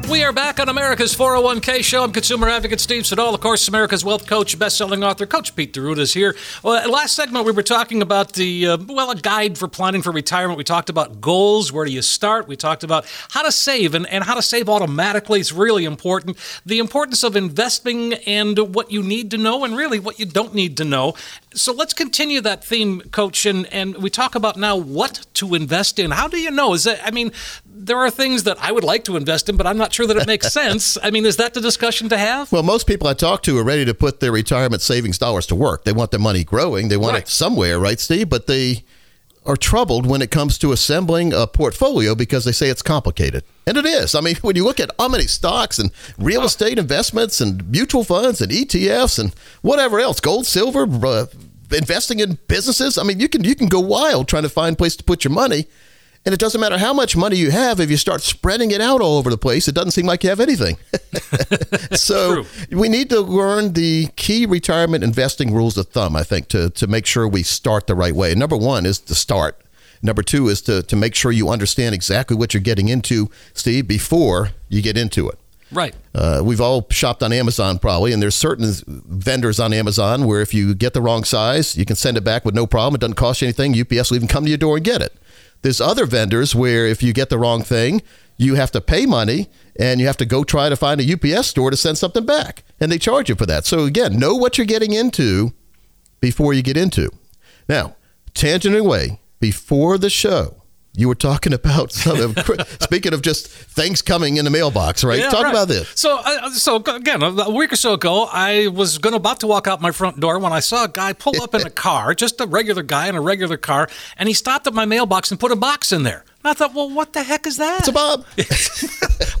We 0.08 0.22
are 0.22 0.32
back 0.32 0.60
on 0.60 0.68
America's 0.68 1.16
401k 1.16 1.82
show. 1.82 2.04
I'm 2.04 2.12
consumer 2.12 2.48
advocate 2.48 2.78
Steve 2.78 3.06
Siddall, 3.06 3.34
of 3.34 3.40
course, 3.40 3.66
America's 3.66 4.04
wealth 4.04 4.28
coach, 4.28 4.56
best-selling 4.56 5.02
author, 5.02 5.26
Coach 5.26 5.56
Pete 5.56 5.72
D'Arruda 5.72 5.98
is 5.98 6.14
here. 6.14 6.36
Well, 6.62 6.88
last 6.88 7.16
segment 7.16 7.44
we 7.44 7.50
were 7.50 7.64
talking 7.64 8.00
about 8.00 8.34
the 8.34 8.68
uh, 8.68 8.78
well, 8.86 9.10
a 9.10 9.16
guide 9.16 9.58
for 9.58 9.66
planning 9.66 10.02
for 10.02 10.12
retirement. 10.12 10.58
We 10.58 10.64
talked 10.64 10.90
about 10.90 11.20
goals. 11.20 11.72
Where 11.72 11.84
do 11.84 11.90
you 11.90 12.02
start? 12.02 12.46
We 12.46 12.54
talked 12.54 12.84
about 12.84 13.04
how 13.30 13.42
to 13.42 13.50
save 13.50 13.94
and, 13.94 14.06
and 14.08 14.22
how 14.22 14.34
to 14.34 14.42
save 14.42 14.68
automatically. 14.68 15.40
It's 15.40 15.52
really 15.52 15.84
important. 15.84 16.38
The 16.64 16.78
importance 16.78 17.24
of 17.24 17.34
investing 17.34 18.14
and 18.14 18.74
what 18.74 18.92
you 18.92 19.02
need 19.02 19.32
to 19.32 19.38
know, 19.38 19.64
and 19.64 19.76
really 19.76 19.98
what 19.98 20.20
you 20.20 20.26
don't 20.26 20.54
need 20.54 20.76
to 20.76 20.84
know. 20.84 21.14
So 21.56 21.72
let's 21.72 21.94
continue 21.94 22.42
that 22.42 22.62
theme, 22.62 23.00
Coach, 23.12 23.46
and, 23.46 23.66
and 23.72 23.96
we 23.96 24.10
talk 24.10 24.34
about 24.34 24.58
now 24.58 24.76
what 24.76 25.26
to 25.34 25.54
invest 25.54 25.98
in. 25.98 26.10
How 26.10 26.28
do 26.28 26.38
you 26.38 26.50
know? 26.50 26.74
Is 26.74 26.84
that 26.84 27.00
I 27.02 27.10
mean, 27.10 27.32
there 27.64 27.96
are 27.96 28.10
things 28.10 28.42
that 28.42 28.58
I 28.62 28.72
would 28.72 28.84
like 28.84 29.04
to 29.04 29.16
invest 29.16 29.48
in, 29.48 29.56
but 29.56 29.66
I'm 29.66 29.78
not 29.78 29.92
sure 29.94 30.06
that 30.06 30.16
it 30.18 30.26
makes 30.26 30.52
sense. 30.52 30.98
I 31.02 31.10
mean, 31.10 31.24
is 31.24 31.36
that 31.38 31.54
the 31.54 31.60
discussion 31.62 32.10
to 32.10 32.18
have? 32.18 32.52
Well, 32.52 32.62
most 32.62 32.86
people 32.86 33.08
I 33.08 33.14
talk 33.14 33.42
to 33.44 33.56
are 33.58 33.64
ready 33.64 33.86
to 33.86 33.94
put 33.94 34.20
their 34.20 34.32
retirement 34.32 34.82
savings 34.82 35.16
dollars 35.18 35.46
to 35.46 35.54
work. 35.54 35.84
They 35.84 35.92
want 35.92 36.10
their 36.10 36.20
money 36.20 36.44
growing. 36.44 36.88
They 36.88 36.98
want 36.98 37.14
Right. 37.14 37.22
it 37.22 37.28
somewhere, 37.28 37.78
right, 37.80 37.98
Steve? 37.98 38.28
But 38.28 38.46
they 38.46 38.84
are 39.46 39.56
troubled 39.56 40.06
when 40.06 40.22
it 40.22 40.30
comes 40.30 40.58
to 40.58 40.72
assembling 40.72 41.32
a 41.32 41.46
portfolio 41.46 42.14
because 42.14 42.44
they 42.44 42.52
say 42.52 42.68
it's 42.68 42.82
complicated. 42.82 43.44
And 43.66 43.76
it 43.76 43.86
is. 43.86 44.14
I 44.14 44.20
mean, 44.20 44.36
when 44.42 44.56
you 44.56 44.64
look 44.64 44.80
at 44.80 44.90
how 44.98 45.08
many 45.08 45.24
stocks 45.24 45.78
and 45.78 45.90
real 46.18 46.42
estate 46.42 46.78
investments 46.78 47.40
and 47.40 47.68
mutual 47.70 48.04
funds 48.04 48.40
and 48.40 48.50
ETFs 48.52 49.18
and 49.18 49.34
whatever 49.62 50.00
else, 50.00 50.20
gold, 50.20 50.46
silver, 50.46 50.86
uh, 51.06 51.26
investing 51.72 52.20
in 52.20 52.38
businesses, 52.48 52.98
I 52.98 53.02
mean, 53.02 53.20
you 53.20 53.28
can 53.28 53.44
you 53.44 53.54
can 53.54 53.68
go 53.68 53.80
wild 53.80 54.28
trying 54.28 54.44
to 54.44 54.48
find 54.48 54.74
a 54.74 54.76
place 54.76 54.96
to 54.96 55.04
put 55.04 55.24
your 55.24 55.32
money. 55.32 55.66
And 56.26 56.32
it 56.32 56.40
doesn't 56.40 56.60
matter 56.60 56.76
how 56.76 56.92
much 56.92 57.16
money 57.16 57.36
you 57.36 57.52
have 57.52 57.78
if 57.78 57.88
you 57.88 57.96
start 57.96 58.20
spreading 58.20 58.72
it 58.72 58.80
out 58.80 59.00
all 59.00 59.16
over 59.16 59.30
the 59.30 59.38
place. 59.38 59.68
It 59.68 59.76
doesn't 59.76 59.92
seem 59.92 60.06
like 60.06 60.24
you 60.24 60.28
have 60.28 60.40
anything. 60.40 60.76
so 61.92 62.44
we 62.72 62.88
need 62.88 63.10
to 63.10 63.20
learn 63.20 63.74
the 63.74 64.08
key 64.16 64.44
retirement 64.44 65.04
investing 65.04 65.54
rules 65.54 65.78
of 65.78 65.86
thumb, 65.86 66.16
I 66.16 66.24
think, 66.24 66.48
to, 66.48 66.70
to 66.70 66.88
make 66.88 67.06
sure 67.06 67.28
we 67.28 67.44
start 67.44 67.86
the 67.86 67.94
right 67.94 68.12
way. 68.12 68.34
Number 68.34 68.56
one 68.56 68.86
is 68.86 68.98
to 68.98 69.14
start. 69.14 69.62
Number 70.02 70.24
two 70.24 70.48
is 70.48 70.60
to, 70.62 70.82
to 70.82 70.96
make 70.96 71.14
sure 71.14 71.30
you 71.30 71.48
understand 71.48 71.94
exactly 71.94 72.36
what 72.36 72.52
you're 72.52 72.60
getting 72.60 72.88
into, 72.88 73.30
Steve, 73.54 73.86
before 73.86 74.50
you 74.68 74.82
get 74.82 74.98
into 74.98 75.28
it. 75.28 75.38
Right. 75.70 75.94
Uh, 76.12 76.42
we've 76.44 76.60
all 76.60 76.86
shopped 76.90 77.22
on 77.22 77.32
Amazon 77.32 77.78
probably, 77.78 78.12
and 78.12 78.20
there's 78.20 78.34
certain 78.34 78.72
vendors 78.86 79.60
on 79.60 79.72
Amazon 79.72 80.26
where 80.26 80.40
if 80.40 80.52
you 80.52 80.74
get 80.74 80.92
the 80.92 81.00
wrong 81.00 81.22
size, 81.22 81.76
you 81.76 81.84
can 81.84 81.96
send 81.96 82.16
it 82.16 82.24
back 82.24 82.44
with 82.44 82.54
no 82.54 82.66
problem. 82.66 82.96
It 82.96 83.00
doesn't 83.00 83.14
cost 83.14 83.42
you 83.42 83.46
anything. 83.46 83.80
UPS 83.80 84.10
will 84.10 84.16
even 84.16 84.28
come 84.28 84.44
to 84.44 84.50
your 84.50 84.58
door 84.58 84.76
and 84.76 84.84
get 84.84 85.02
it. 85.02 85.12
There's 85.62 85.80
other 85.80 86.06
vendors 86.06 86.54
where 86.54 86.86
if 86.86 87.02
you 87.02 87.12
get 87.12 87.30
the 87.30 87.38
wrong 87.38 87.62
thing, 87.62 88.02
you 88.36 88.54
have 88.54 88.70
to 88.72 88.80
pay 88.80 89.06
money 89.06 89.48
and 89.78 90.00
you 90.00 90.06
have 90.06 90.16
to 90.18 90.26
go 90.26 90.44
try 90.44 90.68
to 90.68 90.76
find 90.76 91.00
a 91.00 91.12
UPS 91.12 91.48
store 91.48 91.70
to 91.70 91.76
send 91.76 91.98
something 91.98 92.24
back, 92.24 92.64
and 92.80 92.90
they 92.90 92.98
charge 92.98 93.28
you 93.28 93.34
for 93.34 93.46
that. 93.46 93.66
So 93.66 93.84
again, 93.84 94.18
know 94.18 94.34
what 94.34 94.58
you're 94.58 94.66
getting 94.66 94.92
into 94.92 95.52
before 96.20 96.54
you 96.54 96.62
get 96.62 96.76
into. 96.76 97.10
Now, 97.68 97.96
tangent 98.34 98.76
away 98.76 99.20
before 99.40 99.98
the 99.98 100.10
show. 100.10 100.55
You 100.96 101.08
were 101.08 101.14
talking 101.14 101.52
about 101.52 101.92
some 101.92 102.18
of, 102.20 102.38
speaking 102.80 103.12
of 103.12 103.22
just 103.22 103.48
things 103.48 104.00
coming 104.02 104.38
in 104.38 104.44
the 104.44 104.50
mailbox, 104.50 105.04
right? 105.04 105.20
Yeah, 105.20 105.28
Talk 105.28 105.44
right. 105.44 105.50
about 105.50 105.68
this. 105.68 105.88
So, 105.94 106.18
uh, 106.24 106.50
so 106.50 106.76
again, 106.76 107.22
a 107.22 107.50
week 107.50 107.72
or 107.72 107.76
so 107.76 107.92
ago, 107.92 108.28
I 108.32 108.68
was 108.68 108.98
going 108.98 109.14
about 109.14 109.40
to 109.40 109.46
walk 109.46 109.66
out 109.66 109.80
my 109.80 109.90
front 109.90 110.18
door 110.18 110.38
when 110.38 110.52
I 110.52 110.60
saw 110.60 110.84
a 110.84 110.88
guy 110.88 111.12
pull 111.12 111.40
up 111.42 111.54
in 111.54 111.66
a 111.66 111.70
car, 111.86 112.14
just 112.14 112.40
a 112.40 112.46
regular 112.46 112.82
guy 112.82 113.08
in 113.08 113.14
a 113.14 113.20
regular 113.20 113.58
car, 113.58 113.88
and 114.16 114.28
he 114.28 114.34
stopped 114.34 114.66
at 114.66 114.72
my 114.74 114.86
mailbox 114.86 115.30
and 115.30 115.38
put 115.38 115.52
a 115.52 115.56
box 115.56 115.92
in 115.92 116.02
there. 116.02 116.24
And 116.42 116.50
I 116.50 116.54
thought, 116.54 116.74
well, 116.74 116.88
what 116.88 117.12
the 117.12 117.22
heck 117.22 117.46
is 117.46 117.58
that? 117.58 117.80
It's 117.80 117.88
a 117.88 117.92
Bob. 117.92 118.24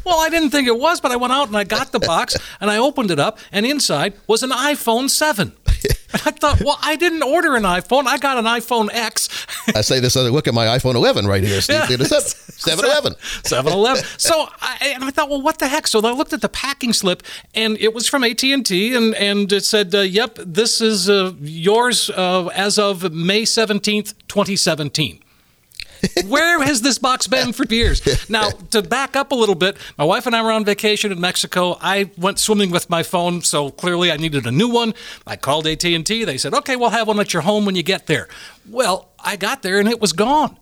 well, 0.06 0.20
I 0.20 0.28
didn't 0.30 0.50
think 0.50 0.68
it 0.68 0.78
was, 0.78 1.00
but 1.00 1.10
I 1.10 1.16
went 1.16 1.32
out 1.32 1.48
and 1.48 1.56
I 1.56 1.64
got 1.64 1.90
the 1.90 1.98
box 1.98 2.36
and 2.60 2.70
I 2.70 2.78
opened 2.78 3.10
it 3.10 3.18
up, 3.18 3.38
and 3.52 3.66
inside 3.66 4.14
was 4.26 4.42
an 4.42 4.50
iPhone 4.50 5.10
7. 5.10 5.52
And 6.12 6.22
I 6.24 6.30
thought, 6.30 6.62
well, 6.64 6.78
I 6.80 6.96
didn't 6.96 7.22
order 7.24 7.56
an 7.56 7.64
iPhone. 7.64 8.06
I 8.06 8.16
got 8.16 8.38
an 8.38 8.44
iPhone 8.44 8.88
X. 8.92 9.28
I 9.74 9.80
say 9.80 10.00
this 10.00 10.16
other 10.16 10.30
look 10.30 10.46
at 10.46 10.54
my 10.54 10.66
iPhone 10.66 10.94
11 10.94 11.26
right 11.26 11.42
here, 11.42 11.60
Steve. 11.60 11.74
Yeah. 11.76 11.82
Look 11.82 11.90
at 11.90 11.98
this 11.98 12.12
up. 12.12 12.22
711. 12.56 13.18
7-Eleven. 13.42 14.04
So 14.16 14.48
I, 14.60 14.92
and 14.94 15.04
I 15.04 15.10
thought, 15.10 15.28
well, 15.28 15.42
what 15.42 15.58
the 15.58 15.68
heck? 15.68 15.86
So 15.86 16.00
I 16.00 16.12
looked 16.12 16.32
at 16.32 16.40
the 16.40 16.48
packing 16.48 16.92
slip, 16.92 17.22
and 17.54 17.76
it 17.78 17.92
was 17.92 18.08
from 18.08 18.24
AT 18.24 18.42
and 18.44 18.64
T, 18.64 18.94
and 18.94 19.52
it 19.52 19.64
said, 19.64 19.94
uh, 19.94 20.00
"Yep, 20.00 20.38
this 20.46 20.80
is 20.80 21.10
uh, 21.10 21.32
yours 21.40 22.08
uh, 22.10 22.46
as 22.54 22.78
of 22.78 23.12
May 23.12 23.44
seventeenth, 23.44 24.14
twenty 24.28 24.56
seventeen. 24.56 25.20
Where 26.26 26.62
has 26.62 26.82
this 26.82 26.98
box 26.98 27.26
been 27.26 27.52
for 27.52 27.64
years? 27.64 28.28
Now, 28.30 28.50
to 28.70 28.82
back 28.82 29.16
up 29.16 29.32
a 29.32 29.34
little 29.34 29.54
bit, 29.54 29.76
my 29.96 30.04
wife 30.04 30.26
and 30.26 30.34
I 30.34 30.42
were 30.42 30.52
on 30.52 30.64
vacation 30.64 31.12
in 31.12 31.20
Mexico. 31.20 31.76
I 31.80 32.10
went 32.16 32.38
swimming 32.38 32.70
with 32.70 32.88
my 32.90 33.02
phone, 33.02 33.42
so 33.42 33.70
clearly 33.70 34.10
I 34.12 34.16
needed 34.16 34.46
a 34.46 34.50
new 34.52 34.68
one. 34.68 34.94
I 35.26 35.36
called 35.36 35.66
AT&T. 35.66 36.24
They 36.24 36.38
said, 36.38 36.54
"Okay, 36.54 36.76
we'll 36.76 36.90
have 36.90 37.08
one 37.08 37.20
at 37.20 37.32
your 37.32 37.42
home 37.42 37.64
when 37.64 37.74
you 37.76 37.82
get 37.82 38.06
there." 38.06 38.28
Well, 38.68 39.10
I 39.18 39.36
got 39.36 39.62
there 39.62 39.78
and 39.78 39.88
it 39.88 40.00
was 40.00 40.12
gone. 40.12 40.58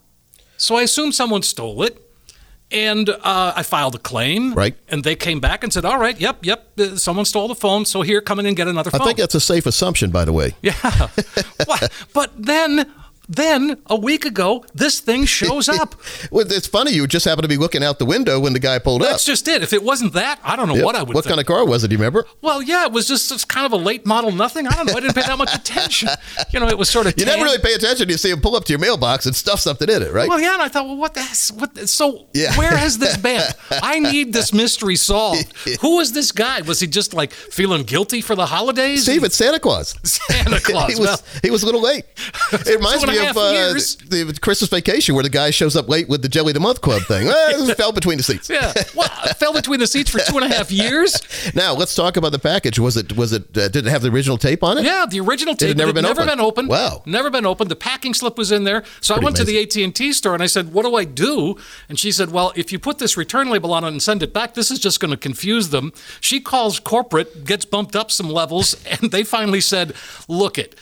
So 0.56 0.76
I 0.76 0.82
assumed 0.82 1.14
someone 1.14 1.42
stole 1.42 1.82
it. 1.82 2.00
And 2.70 3.08
uh, 3.08 3.52
I 3.54 3.62
filed 3.62 3.94
a 3.94 3.98
claim. 3.98 4.54
Right. 4.54 4.74
And 4.88 5.04
they 5.04 5.14
came 5.14 5.38
back 5.38 5.62
and 5.62 5.72
said, 5.72 5.84
all 5.84 5.98
right, 5.98 6.18
yep, 6.18 6.38
yep, 6.44 6.72
uh, 6.80 6.96
someone 6.96 7.24
stole 7.24 7.46
the 7.46 7.54
phone. 7.54 7.84
So 7.84 8.02
here, 8.02 8.20
come 8.20 8.40
in 8.40 8.46
and 8.46 8.56
get 8.56 8.66
another 8.66 8.90
I 8.92 8.98
phone. 8.98 9.06
think 9.06 9.18
that's 9.18 9.34
a 9.34 9.40
safe 9.40 9.66
assumption, 9.66 10.10
by 10.10 10.24
the 10.24 10.32
way. 10.32 10.54
Yeah. 10.62 10.74
But 12.12 12.32
then, 12.36 12.90
then 13.28 13.78
a 13.86 13.96
week 13.96 14.24
ago, 14.24 14.64
this 14.74 15.00
thing 15.00 15.24
shows 15.24 15.68
up. 15.68 15.94
Well, 16.30 16.46
it's 16.50 16.66
funny. 16.66 16.92
You 16.92 17.06
just 17.06 17.24
happened 17.24 17.42
to 17.44 17.48
be 17.48 17.56
looking 17.56 17.84
out 17.84 17.98
the 17.98 18.04
window 18.04 18.40
when 18.40 18.52
the 18.54 18.58
guy 18.58 18.78
pulled 18.78 19.02
That's 19.02 19.08
up. 19.08 19.12
That's 19.14 19.24
just 19.24 19.48
it. 19.48 19.62
If 19.62 19.72
it 19.72 19.82
wasn't 19.82 20.14
that, 20.14 20.40
I 20.42 20.56
don't 20.56 20.68
know 20.68 20.74
Yep. 20.76 20.84
what 20.84 20.96
I 20.96 21.02
would 21.02 21.14
What 21.14 21.24
think. 21.24 21.30
kind 21.32 21.40
of 21.40 21.46
car 21.46 21.64
was 21.66 21.84
it? 21.84 21.88
Do 21.88 21.94
you 21.94 21.98
remember? 21.98 22.26
well, 22.40 22.62
yeah, 22.62 22.86
it 22.86 22.92
was 22.92 23.06
just, 23.06 23.28
just 23.28 23.48
kind 23.48 23.66
of 23.66 23.72
a 23.72 23.76
late 23.76 24.04
model 24.06 24.32
nothing. 24.32 24.66
I 24.66 24.70
don't 24.72 24.86
know. 24.86 24.94
I 24.94 25.00
didn't 25.00 25.14
pay 25.14 25.22
that 25.22 25.38
much 25.38 25.54
attention. 25.60 26.08
You 26.52 26.60
know, 26.60 26.68
it 26.68 26.78
was 26.78 26.88
sort 26.88 27.06
of. 27.06 27.14
You 27.18 27.26
never 27.26 27.42
really 27.44 27.58
pay 27.58 27.74
attention. 27.74 28.08
You 28.08 28.16
see 28.16 28.30
him 28.30 28.40
pull 28.40 28.56
up 28.56 28.64
to 28.64 28.72
your 28.72 28.80
mailbox 28.80 29.26
and 29.26 29.36
stuff 29.36 29.60
something 29.60 29.88
in 29.88 30.02
it, 30.02 30.12
right? 30.12 30.28
Well, 30.28 30.40
yeah, 30.40 30.54
and 30.54 30.62
I 30.62 30.68
thought, 30.68 30.86
well, 30.86 30.96
what 30.96 31.14
the? 31.14 31.22
What? 31.56 31.88
So, 31.88 32.26
Yeah. 32.32 32.56
where 32.56 32.74
has 32.76 32.98
this 32.98 33.16
been? 33.16 33.42
I 33.70 33.98
need 34.00 34.32
this 34.32 34.52
mystery 34.52 34.96
solved. 34.96 35.52
Who 35.80 36.00
is 36.00 36.12
this 36.12 36.32
guy? 36.32 36.62
Was 36.62 36.80
he 36.80 36.86
just 36.86 37.14
like 37.14 37.32
feeling 37.32 37.82
guilty 37.84 38.20
for 38.20 38.34
the 38.34 38.46
holidays? 38.46 39.02
Steve, 39.04 39.24
it's 39.24 39.36
Santa 39.36 39.58
Claus. 39.60 39.94
Santa 40.02 40.60
Claus. 40.60 40.92
he 40.92 40.98
was 40.98 41.06
Well, 41.06 41.18
he 41.42 41.50
was 41.50 41.62
a 41.62 41.66
little 41.66 41.82
late. 41.82 42.04
It 42.52 42.76
reminds 42.76 43.06
me 43.06 43.13
a 43.18 43.20
of 43.20 43.26
half 43.28 43.36
uh, 43.36 43.72
the 44.08 44.38
Christmas 44.40 44.70
Vacation, 44.70 45.14
where 45.14 45.24
the 45.24 45.30
guy 45.30 45.50
shows 45.50 45.76
up 45.76 45.88
late 45.88 46.08
with 46.08 46.22
the 46.22 46.28
Jelly 46.28 46.50
of 46.50 46.54
the 46.54 46.60
Month 46.60 46.80
Club 46.80 47.02
thing. 47.02 47.26
Well, 47.26 47.74
fell 47.74 47.92
between 47.92 48.16
the 48.18 48.22
seats. 48.24 48.48
yeah. 48.50 48.72
Well, 48.94 49.08
fell 49.38 49.52
between 49.52 49.80
the 49.80 49.86
seats 49.86 50.10
for 50.10 50.18
two 50.18 50.36
and 50.38 50.44
a 50.44 50.54
half 50.54 50.70
years. 50.70 51.20
Now 51.54 51.74
let's 51.74 51.94
talk 51.94 52.16
about 52.16 52.32
the 52.32 52.38
package. 52.38 52.78
Was 52.78 52.96
it 52.96 53.16
was 53.16 53.32
it 53.32 53.56
uh, 53.56 53.68
did 53.68 53.86
it 53.86 53.90
have 53.90 54.02
the 54.02 54.10
original 54.10 54.38
tape 54.38 54.62
on 54.62 54.78
it? 54.78 54.84
Yeah, 54.84 55.06
the 55.08 55.20
original 55.20 55.54
tape 55.56 55.68
had 55.68 55.76
never 55.78 55.88
had 55.88 55.94
been 55.94 56.02
never 56.04 56.20
opened. 56.22 56.30
been 56.30 56.40
opened. 56.40 56.68
Wow. 56.68 57.02
never 57.06 57.30
been 57.30 57.46
opened. 57.46 57.70
The 57.70 57.76
packing 57.76 58.14
slip 58.14 58.38
was 58.38 58.52
in 58.52 58.64
there. 58.64 58.84
So 59.00 59.14
I 59.14 59.16
Pretty 59.16 59.24
went 59.24 59.36
to 59.36 59.44
the 59.44 59.60
AT 59.60 59.74
and 59.76 59.94
T 59.94 60.12
store 60.12 60.34
and 60.34 60.42
I 60.42 60.46
said, 60.46 60.72
"What 60.72 60.84
do 60.84 60.94
I 60.94 61.04
do?" 61.04 61.56
And 61.88 61.98
she 61.98 62.12
said, 62.12 62.30
"Well, 62.30 62.52
if 62.56 62.70
you 62.72 62.78
put 62.78 62.98
this 62.98 63.16
return 63.16 63.48
label 63.50 63.72
on 63.72 63.84
it 63.84 63.88
and 63.88 64.02
send 64.02 64.22
it 64.22 64.32
back, 64.32 64.54
this 64.54 64.70
is 64.70 64.78
just 64.78 65.00
going 65.00 65.10
to 65.10 65.16
confuse 65.16 65.70
them." 65.70 65.92
She 66.20 66.40
calls 66.40 66.78
corporate, 66.78 67.44
gets 67.44 67.64
bumped 67.64 67.96
up 67.96 68.10
some 68.10 68.28
levels, 68.30 68.76
and 69.00 69.10
they 69.10 69.24
finally 69.24 69.60
said, 69.60 69.94
"Look 70.28 70.58
it." 70.58 70.76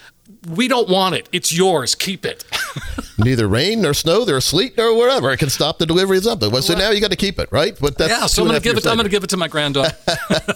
We 0.49 0.67
don't 0.69 0.89
want 0.89 1.15
it. 1.15 1.29
It's 1.33 1.53
yours. 1.53 1.95
Keep 1.95 2.27
it. 2.27 2.45
Neither 3.19 3.47
rain 3.47 3.83
nor 3.83 3.95
snow, 3.95 4.25
nor 4.25 4.41
sleet 4.41 4.77
nor 4.77 4.97
whatever. 4.97 5.31
It 5.31 5.37
can 5.37 5.51
stop 5.51 5.79
the 5.79 5.87
delivery 5.87 6.19
of 6.19 6.25
something. 6.25 6.51
Well, 6.51 6.63
so 6.63 6.75
now 6.75 6.91
you 6.91 7.01
got 7.01 7.11
to 7.13 7.17
keep 7.17 7.39
it, 7.39 7.51
right? 7.53 7.77
But 7.81 7.97
that's 7.97 8.11
yeah, 8.11 8.27
so 8.27 8.43
I'm 8.43 8.49
going 8.49 8.61
to 8.61 8.65
give 8.65 8.77
it. 8.77 8.85
years 8.85 8.87
I'm 8.87 8.97
going 8.97 9.05
to 9.05 9.11
give 9.11 9.23
it 9.23 9.31
to 9.31 9.37
my 9.37 9.47
granddaughter. 9.49 9.95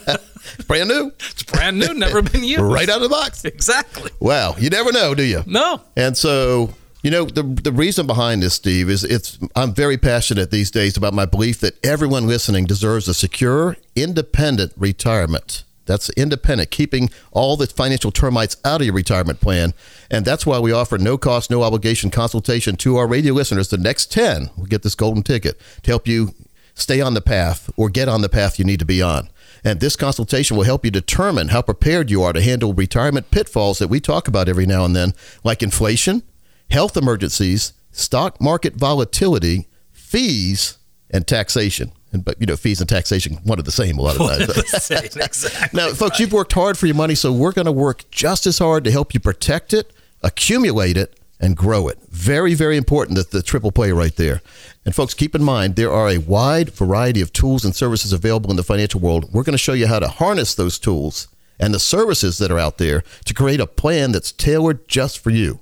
brand 0.66 0.88
new, 0.88 1.12
It's 1.30 1.42
brand 1.44 1.78
new, 1.78 1.94
never 1.94 2.22
been 2.22 2.42
used. 2.44 2.62
right 2.62 2.88
out 2.88 2.96
of 2.96 3.02
the 3.02 3.08
box. 3.08 3.44
Exactly. 3.44 4.10
Wow, 4.20 4.56
you 4.58 4.70
never 4.70 4.90
know, 4.92 5.14
do 5.14 5.22
you? 5.22 5.42
No. 5.46 5.80
And 5.96 6.16
so, 6.16 6.70
you 7.02 7.10
know, 7.10 7.24
the 7.26 7.42
the 7.42 7.70
reason 7.72 8.06
behind 8.06 8.42
this, 8.42 8.54
Steve, 8.54 8.90
is 8.90 9.04
it's 9.04 9.38
I'm 9.54 9.72
very 9.72 9.98
passionate 9.98 10.50
these 10.50 10.70
days 10.72 10.96
about 10.96 11.14
my 11.14 11.26
belief 11.26 11.60
that 11.60 11.74
everyone 11.84 12.26
listening 12.26 12.64
deserves 12.64 13.06
a 13.06 13.14
secure, 13.14 13.76
independent 13.94 14.72
retirement. 14.76 15.62
That's 15.86 16.10
independent, 16.10 16.70
keeping 16.70 17.10
all 17.30 17.56
the 17.56 17.66
financial 17.66 18.10
termites 18.10 18.56
out 18.64 18.80
of 18.80 18.86
your 18.86 18.94
retirement 18.94 19.40
plan. 19.40 19.72
And 20.10 20.24
that's 20.24 20.44
why 20.44 20.58
we 20.58 20.72
offer 20.72 20.98
no 20.98 21.16
cost, 21.16 21.50
no 21.50 21.62
obligation 21.62 22.10
consultation 22.10 22.76
to 22.76 22.96
our 22.96 23.06
radio 23.06 23.32
listeners. 23.32 23.68
The 23.68 23.78
next 23.78 24.12
10 24.12 24.50
will 24.56 24.66
get 24.66 24.82
this 24.82 24.94
golden 24.94 25.22
ticket 25.22 25.60
to 25.82 25.90
help 25.90 26.06
you 26.06 26.34
stay 26.74 27.00
on 27.00 27.14
the 27.14 27.20
path 27.20 27.70
or 27.76 27.88
get 27.88 28.08
on 28.08 28.20
the 28.20 28.28
path 28.28 28.58
you 28.58 28.64
need 28.64 28.80
to 28.80 28.84
be 28.84 29.00
on. 29.00 29.28
And 29.64 29.80
this 29.80 29.96
consultation 29.96 30.56
will 30.56 30.64
help 30.64 30.84
you 30.84 30.90
determine 30.90 31.48
how 31.48 31.62
prepared 31.62 32.10
you 32.10 32.22
are 32.22 32.32
to 32.32 32.42
handle 32.42 32.74
retirement 32.74 33.30
pitfalls 33.30 33.78
that 33.78 33.88
we 33.88 33.98
talk 33.98 34.28
about 34.28 34.48
every 34.48 34.66
now 34.66 34.84
and 34.84 34.94
then, 34.94 35.14
like 35.42 35.62
inflation, 35.62 36.22
health 36.70 36.96
emergencies, 36.96 37.72
stock 37.90 38.40
market 38.40 38.74
volatility, 38.74 39.66
fees, 39.90 40.78
and 41.10 41.26
taxation. 41.26 41.90
And, 42.16 42.24
but 42.24 42.40
you 42.40 42.46
know, 42.46 42.56
fees 42.56 42.80
and 42.80 42.88
taxation 42.88 43.34
one 43.44 43.58
of 43.58 43.66
the 43.66 43.72
same 43.72 43.98
a 43.98 44.02
lot 44.02 44.18
of 44.18 44.26
times. 44.26 44.90
exactly. 44.90 45.20
now, 45.72 45.92
folks, 45.92 46.18
you've 46.18 46.32
worked 46.32 46.54
hard 46.54 46.78
for 46.78 46.86
your 46.86 46.96
money, 46.96 47.14
so 47.14 47.30
we're 47.32 47.52
going 47.52 47.66
to 47.66 47.72
work 47.72 48.10
just 48.10 48.46
as 48.46 48.58
hard 48.58 48.84
to 48.84 48.90
help 48.90 49.12
you 49.12 49.20
protect 49.20 49.74
it, 49.74 49.92
accumulate 50.22 50.96
it, 50.96 51.20
and 51.38 51.56
grow 51.56 51.86
it. 51.88 51.98
Very, 52.08 52.54
very 52.54 52.78
important 52.78 53.16
that 53.18 53.30
the 53.30 53.42
triple 53.42 53.70
play 53.70 53.92
right 53.92 54.16
there. 54.16 54.40
And 54.86 54.94
folks, 54.94 55.12
keep 55.12 55.34
in 55.34 55.44
mind 55.44 55.76
there 55.76 55.92
are 55.92 56.08
a 56.08 56.18
wide 56.18 56.70
variety 56.70 57.20
of 57.20 57.32
tools 57.32 57.64
and 57.64 57.76
services 57.76 58.12
available 58.12 58.50
in 58.50 58.56
the 58.56 58.62
financial 58.62 59.00
world. 59.00 59.32
We're 59.32 59.42
going 59.42 59.52
to 59.52 59.58
show 59.58 59.74
you 59.74 59.86
how 59.86 59.98
to 59.98 60.08
harness 60.08 60.54
those 60.54 60.78
tools 60.78 61.28
and 61.58 61.74
the 61.74 61.78
services 61.78 62.38
that 62.38 62.50
are 62.50 62.58
out 62.58 62.78
there 62.78 63.02
to 63.26 63.34
create 63.34 63.60
a 63.60 63.66
plan 63.66 64.12
that's 64.12 64.32
tailored 64.32 64.88
just 64.88 65.18
for 65.18 65.30
you. 65.30 65.60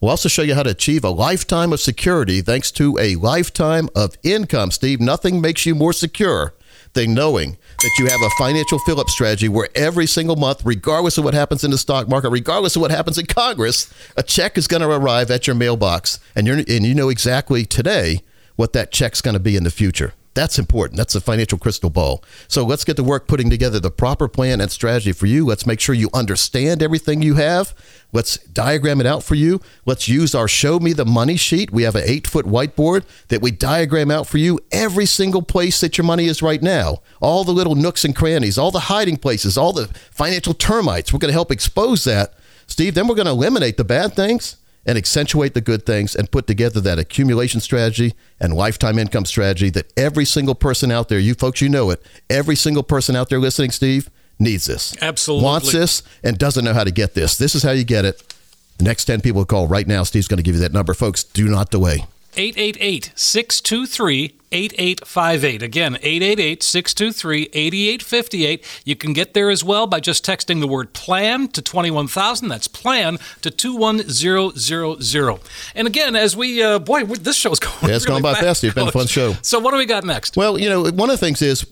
We'll 0.00 0.10
also 0.10 0.30
show 0.30 0.42
you 0.42 0.54
how 0.54 0.62
to 0.62 0.70
achieve 0.70 1.04
a 1.04 1.10
lifetime 1.10 1.74
of 1.74 1.80
security 1.80 2.40
thanks 2.40 2.70
to 2.72 2.98
a 2.98 3.16
lifetime 3.16 3.90
of 3.94 4.16
income. 4.22 4.70
Steve, 4.70 4.98
nothing 4.98 5.42
makes 5.42 5.66
you 5.66 5.74
more 5.74 5.92
secure 5.92 6.54
than 6.94 7.12
knowing 7.12 7.58
that 7.82 7.90
you 7.98 8.06
have 8.06 8.20
a 8.22 8.30
financial 8.38 8.78
fill 8.80 8.98
up 8.98 9.10
strategy 9.10 9.48
where 9.48 9.68
every 9.74 10.06
single 10.06 10.36
month, 10.36 10.62
regardless 10.64 11.18
of 11.18 11.24
what 11.24 11.34
happens 11.34 11.64
in 11.64 11.70
the 11.70 11.78
stock 11.78 12.08
market, 12.08 12.30
regardless 12.30 12.76
of 12.76 12.82
what 12.82 12.90
happens 12.90 13.18
in 13.18 13.26
Congress, 13.26 13.92
a 14.16 14.22
check 14.22 14.56
is 14.56 14.66
going 14.66 14.80
to 14.80 14.88
arrive 14.88 15.30
at 15.30 15.46
your 15.46 15.54
mailbox. 15.54 16.18
And, 16.34 16.46
you're, 16.46 16.56
and 16.56 16.86
you 16.86 16.94
know 16.94 17.10
exactly 17.10 17.66
today 17.66 18.20
what 18.56 18.72
that 18.72 18.92
check's 18.92 19.20
going 19.20 19.34
to 19.34 19.40
be 19.40 19.54
in 19.54 19.64
the 19.64 19.70
future. 19.70 20.14
That's 20.34 20.60
important. 20.60 20.96
That's 20.96 21.16
a 21.16 21.20
financial 21.20 21.58
crystal 21.58 21.90
ball. 21.90 22.22
So 22.46 22.64
let's 22.64 22.84
get 22.84 22.96
to 22.96 23.02
work 23.02 23.26
putting 23.26 23.50
together 23.50 23.80
the 23.80 23.90
proper 23.90 24.28
plan 24.28 24.60
and 24.60 24.70
strategy 24.70 25.10
for 25.10 25.26
you. 25.26 25.44
Let's 25.44 25.66
make 25.66 25.80
sure 25.80 25.92
you 25.92 26.08
understand 26.14 26.84
everything 26.84 27.20
you 27.20 27.34
have. 27.34 27.74
Let's 28.12 28.38
diagram 28.38 29.00
it 29.00 29.06
out 29.06 29.24
for 29.24 29.34
you. 29.34 29.60
Let's 29.86 30.08
use 30.08 30.32
our 30.32 30.46
Show 30.46 30.78
Me 30.78 30.92
the 30.92 31.04
Money 31.04 31.36
sheet. 31.36 31.72
We 31.72 31.82
have 31.82 31.96
an 31.96 32.04
eight 32.06 32.28
foot 32.28 32.46
whiteboard 32.46 33.04
that 33.26 33.42
we 33.42 33.50
diagram 33.50 34.10
out 34.12 34.28
for 34.28 34.38
you 34.38 34.60
every 34.70 35.06
single 35.06 35.42
place 35.42 35.80
that 35.80 35.98
your 35.98 36.04
money 36.04 36.26
is 36.26 36.42
right 36.42 36.62
now. 36.62 37.02
All 37.20 37.42
the 37.42 37.52
little 37.52 37.74
nooks 37.74 38.04
and 38.04 38.14
crannies, 38.14 38.56
all 38.56 38.70
the 38.70 38.80
hiding 38.80 39.16
places, 39.16 39.58
all 39.58 39.72
the 39.72 39.88
financial 40.12 40.54
termites. 40.54 41.12
We're 41.12 41.18
going 41.18 41.30
to 41.30 41.32
help 41.32 41.50
expose 41.50 42.04
that. 42.04 42.34
Steve, 42.68 42.94
then 42.94 43.08
we're 43.08 43.16
going 43.16 43.26
to 43.26 43.32
eliminate 43.32 43.76
the 43.76 43.84
bad 43.84 44.14
things 44.14 44.56
and 44.90 44.98
accentuate 44.98 45.54
the 45.54 45.60
good 45.60 45.86
things 45.86 46.16
and 46.16 46.32
put 46.32 46.48
together 46.48 46.80
that 46.80 46.98
accumulation 46.98 47.60
strategy 47.60 48.12
and 48.40 48.52
lifetime 48.52 48.98
income 48.98 49.24
strategy 49.24 49.70
that 49.70 49.86
every 49.96 50.24
single 50.24 50.56
person 50.56 50.90
out 50.90 51.08
there, 51.08 51.20
you 51.20 51.32
folks, 51.34 51.60
you 51.60 51.68
know 51.68 51.90
it, 51.90 52.02
every 52.28 52.56
single 52.56 52.82
person 52.82 53.14
out 53.14 53.28
there 53.28 53.38
listening, 53.38 53.70
Steve, 53.70 54.10
needs 54.40 54.66
this. 54.66 54.96
Absolutely. 55.00 55.44
Wants 55.44 55.70
this 55.70 56.02
and 56.24 56.36
doesn't 56.36 56.64
know 56.64 56.74
how 56.74 56.82
to 56.82 56.90
get 56.90 57.14
this. 57.14 57.38
This 57.38 57.54
is 57.54 57.62
how 57.62 57.70
you 57.70 57.84
get 57.84 58.04
it. 58.04 58.34
The 58.78 58.84
next 58.84 59.04
10 59.04 59.20
people 59.20 59.44
call 59.44 59.68
right 59.68 59.86
now. 59.86 60.02
Steve's 60.02 60.26
going 60.26 60.38
to 60.38 60.42
give 60.42 60.56
you 60.56 60.60
that 60.62 60.72
number. 60.72 60.92
Folks, 60.92 61.22
do 61.22 61.46
not 61.46 61.70
delay. 61.70 62.06
888 62.36 63.12
623 63.14 64.39
8858. 64.52 65.62
Again, 65.62 65.96
888 65.96 66.62
623 66.62 67.50
8858. 67.52 68.82
You 68.84 68.96
can 68.96 69.12
get 69.12 69.34
there 69.34 69.50
as 69.50 69.62
well 69.62 69.86
by 69.86 70.00
just 70.00 70.24
texting 70.24 70.60
the 70.60 70.66
word 70.66 70.92
plan 70.92 71.48
to 71.48 71.62
21000. 71.62 72.48
That's 72.48 72.68
plan 72.68 73.18
to 73.42 73.50
21000. 73.50 75.40
And 75.74 75.86
again, 75.86 76.16
as 76.16 76.36
we, 76.36 76.62
uh, 76.62 76.78
boy, 76.78 77.04
this 77.04 77.36
show's 77.36 77.58
going 77.60 77.74
Yeah, 77.82 77.96
it's 77.96 78.06
really 78.06 78.22
gone 78.22 78.34
by 78.34 78.40
fast. 78.40 78.64
It's 78.64 78.74
been 78.74 78.88
a 78.88 78.92
fun 78.92 79.06
show. 79.06 79.34
So, 79.42 79.58
what 79.58 79.70
do 79.70 79.76
we 79.76 79.86
got 79.86 80.04
next? 80.04 80.36
Well, 80.36 80.58
you 80.58 80.68
know, 80.68 80.82
one 80.90 81.10
of 81.10 81.18
the 81.18 81.24
things 81.24 81.42
is 81.42 81.66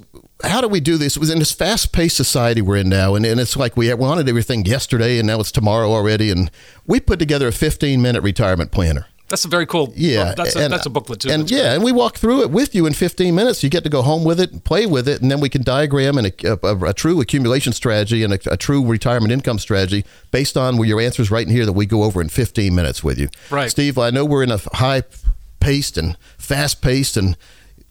how 0.44 0.60
do 0.60 0.68
we 0.68 0.80
do 0.80 0.96
this? 0.96 1.16
In 1.16 1.38
this 1.40 1.52
fast-paced 1.52 2.16
society 2.16 2.62
we're 2.62 2.76
in 2.76 2.88
now, 2.88 3.14
and, 3.16 3.26
and 3.26 3.40
it's 3.40 3.56
like 3.56 3.76
we 3.76 3.92
wanted 3.94 4.28
everything 4.28 4.64
yesterday, 4.64 5.18
and 5.18 5.26
now 5.26 5.40
it's 5.40 5.50
tomorrow 5.50 5.90
already. 5.90 6.30
And 6.30 6.50
we 6.86 7.00
put 7.00 7.18
together 7.18 7.48
a 7.48 7.52
15-minute 7.52 8.22
retirement 8.22 8.70
planner. 8.70 9.06
That's 9.28 9.44
a 9.44 9.48
very 9.48 9.66
cool. 9.66 9.92
Yeah, 9.94 10.32
that's 10.34 10.56
a, 10.56 10.60
and- 10.64 10.72
that's 10.72 10.86
a 10.86 10.90
booklet 10.90 11.20
too. 11.20 11.30
And 11.30 11.50
yeah, 11.50 11.74
and 11.74 11.84
we 11.84 11.92
walk 11.92 12.16
through 12.16 12.42
it 12.42 12.50
with 12.50 12.74
you 12.74 12.86
in 12.86 12.94
15 12.94 13.34
minutes. 13.34 13.62
You 13.62 13.68
get 13.68 13.84
to 13.84 13.90
go 13.90 14.00
home 14.02 14.24
with 14.24 14.40
it, 14.40 14.52
and 14.52 14.64
play 14.64 14.86
with 14.86 15.06
it, 15.06 15.20
and 15.20 15.30
then 15.30 15.40
we 15.40 15.48
can 15.48 15.62
diagram 15.62 16.16
and 16.16 16.28
a, 16.28 16.66
a, 16.66 16.76
a 16.86 16.94
true 16.94 17.20
accumulation 17.20 17.72
strategy 17.74 18.22
and 18.24 18.32
a, 18.32 18.38
a 18.50 18.56
true 18.56 18.84
retirement 18.86 19.30
income 19.32 19.58
strategy 19.58 20.04
based 20.30 20.56
on 20.56 20.82
your 20.84 21.00
answers 21.00 21.30
right 21.30 21.46
in 21.46 21.52
here 21.52 21.66
that 21.66 21.74
we 21.74 21.84
go 21.86 22.04
over 22.04 22.20
in 22.20 22.28
15 22.30 22.74
minutes 22.74 23.04
with 23.04 23.18
you. 23.18 23.28
Right. 23.50 23.70
Steve, 23.70 23.98
I 23.98 24.10
know 24.10 24.24
we're 24.24 24.42
in 24.44 24.50
a 24.50 24.58
high-paced 24.72 25.98
and 25.98 26.16
fast-paced 26.38 27.16
and 27.16 27.36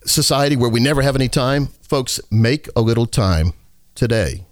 society 0.05 0.55
where 0.55 0.69
we 0.69 0.79
never 0.79 1.01
have 1.01 1.15
any 1.15 1.27
time. 1.29 1.67
Folks, 1.81 2.19
make 2.31 2.67
a 2.75 2.81
little 2.81 3.05
time 3.05 3.53
today 3.95 4.45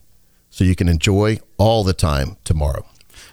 so 0.50 0.64
you 0.64 0.76
can 0.76 0.88
enjoy 0.88 1.40
all 1.58 1.84
the 1.84 1.94
time 1.94 2.38
tomorrow. 2.44 2.86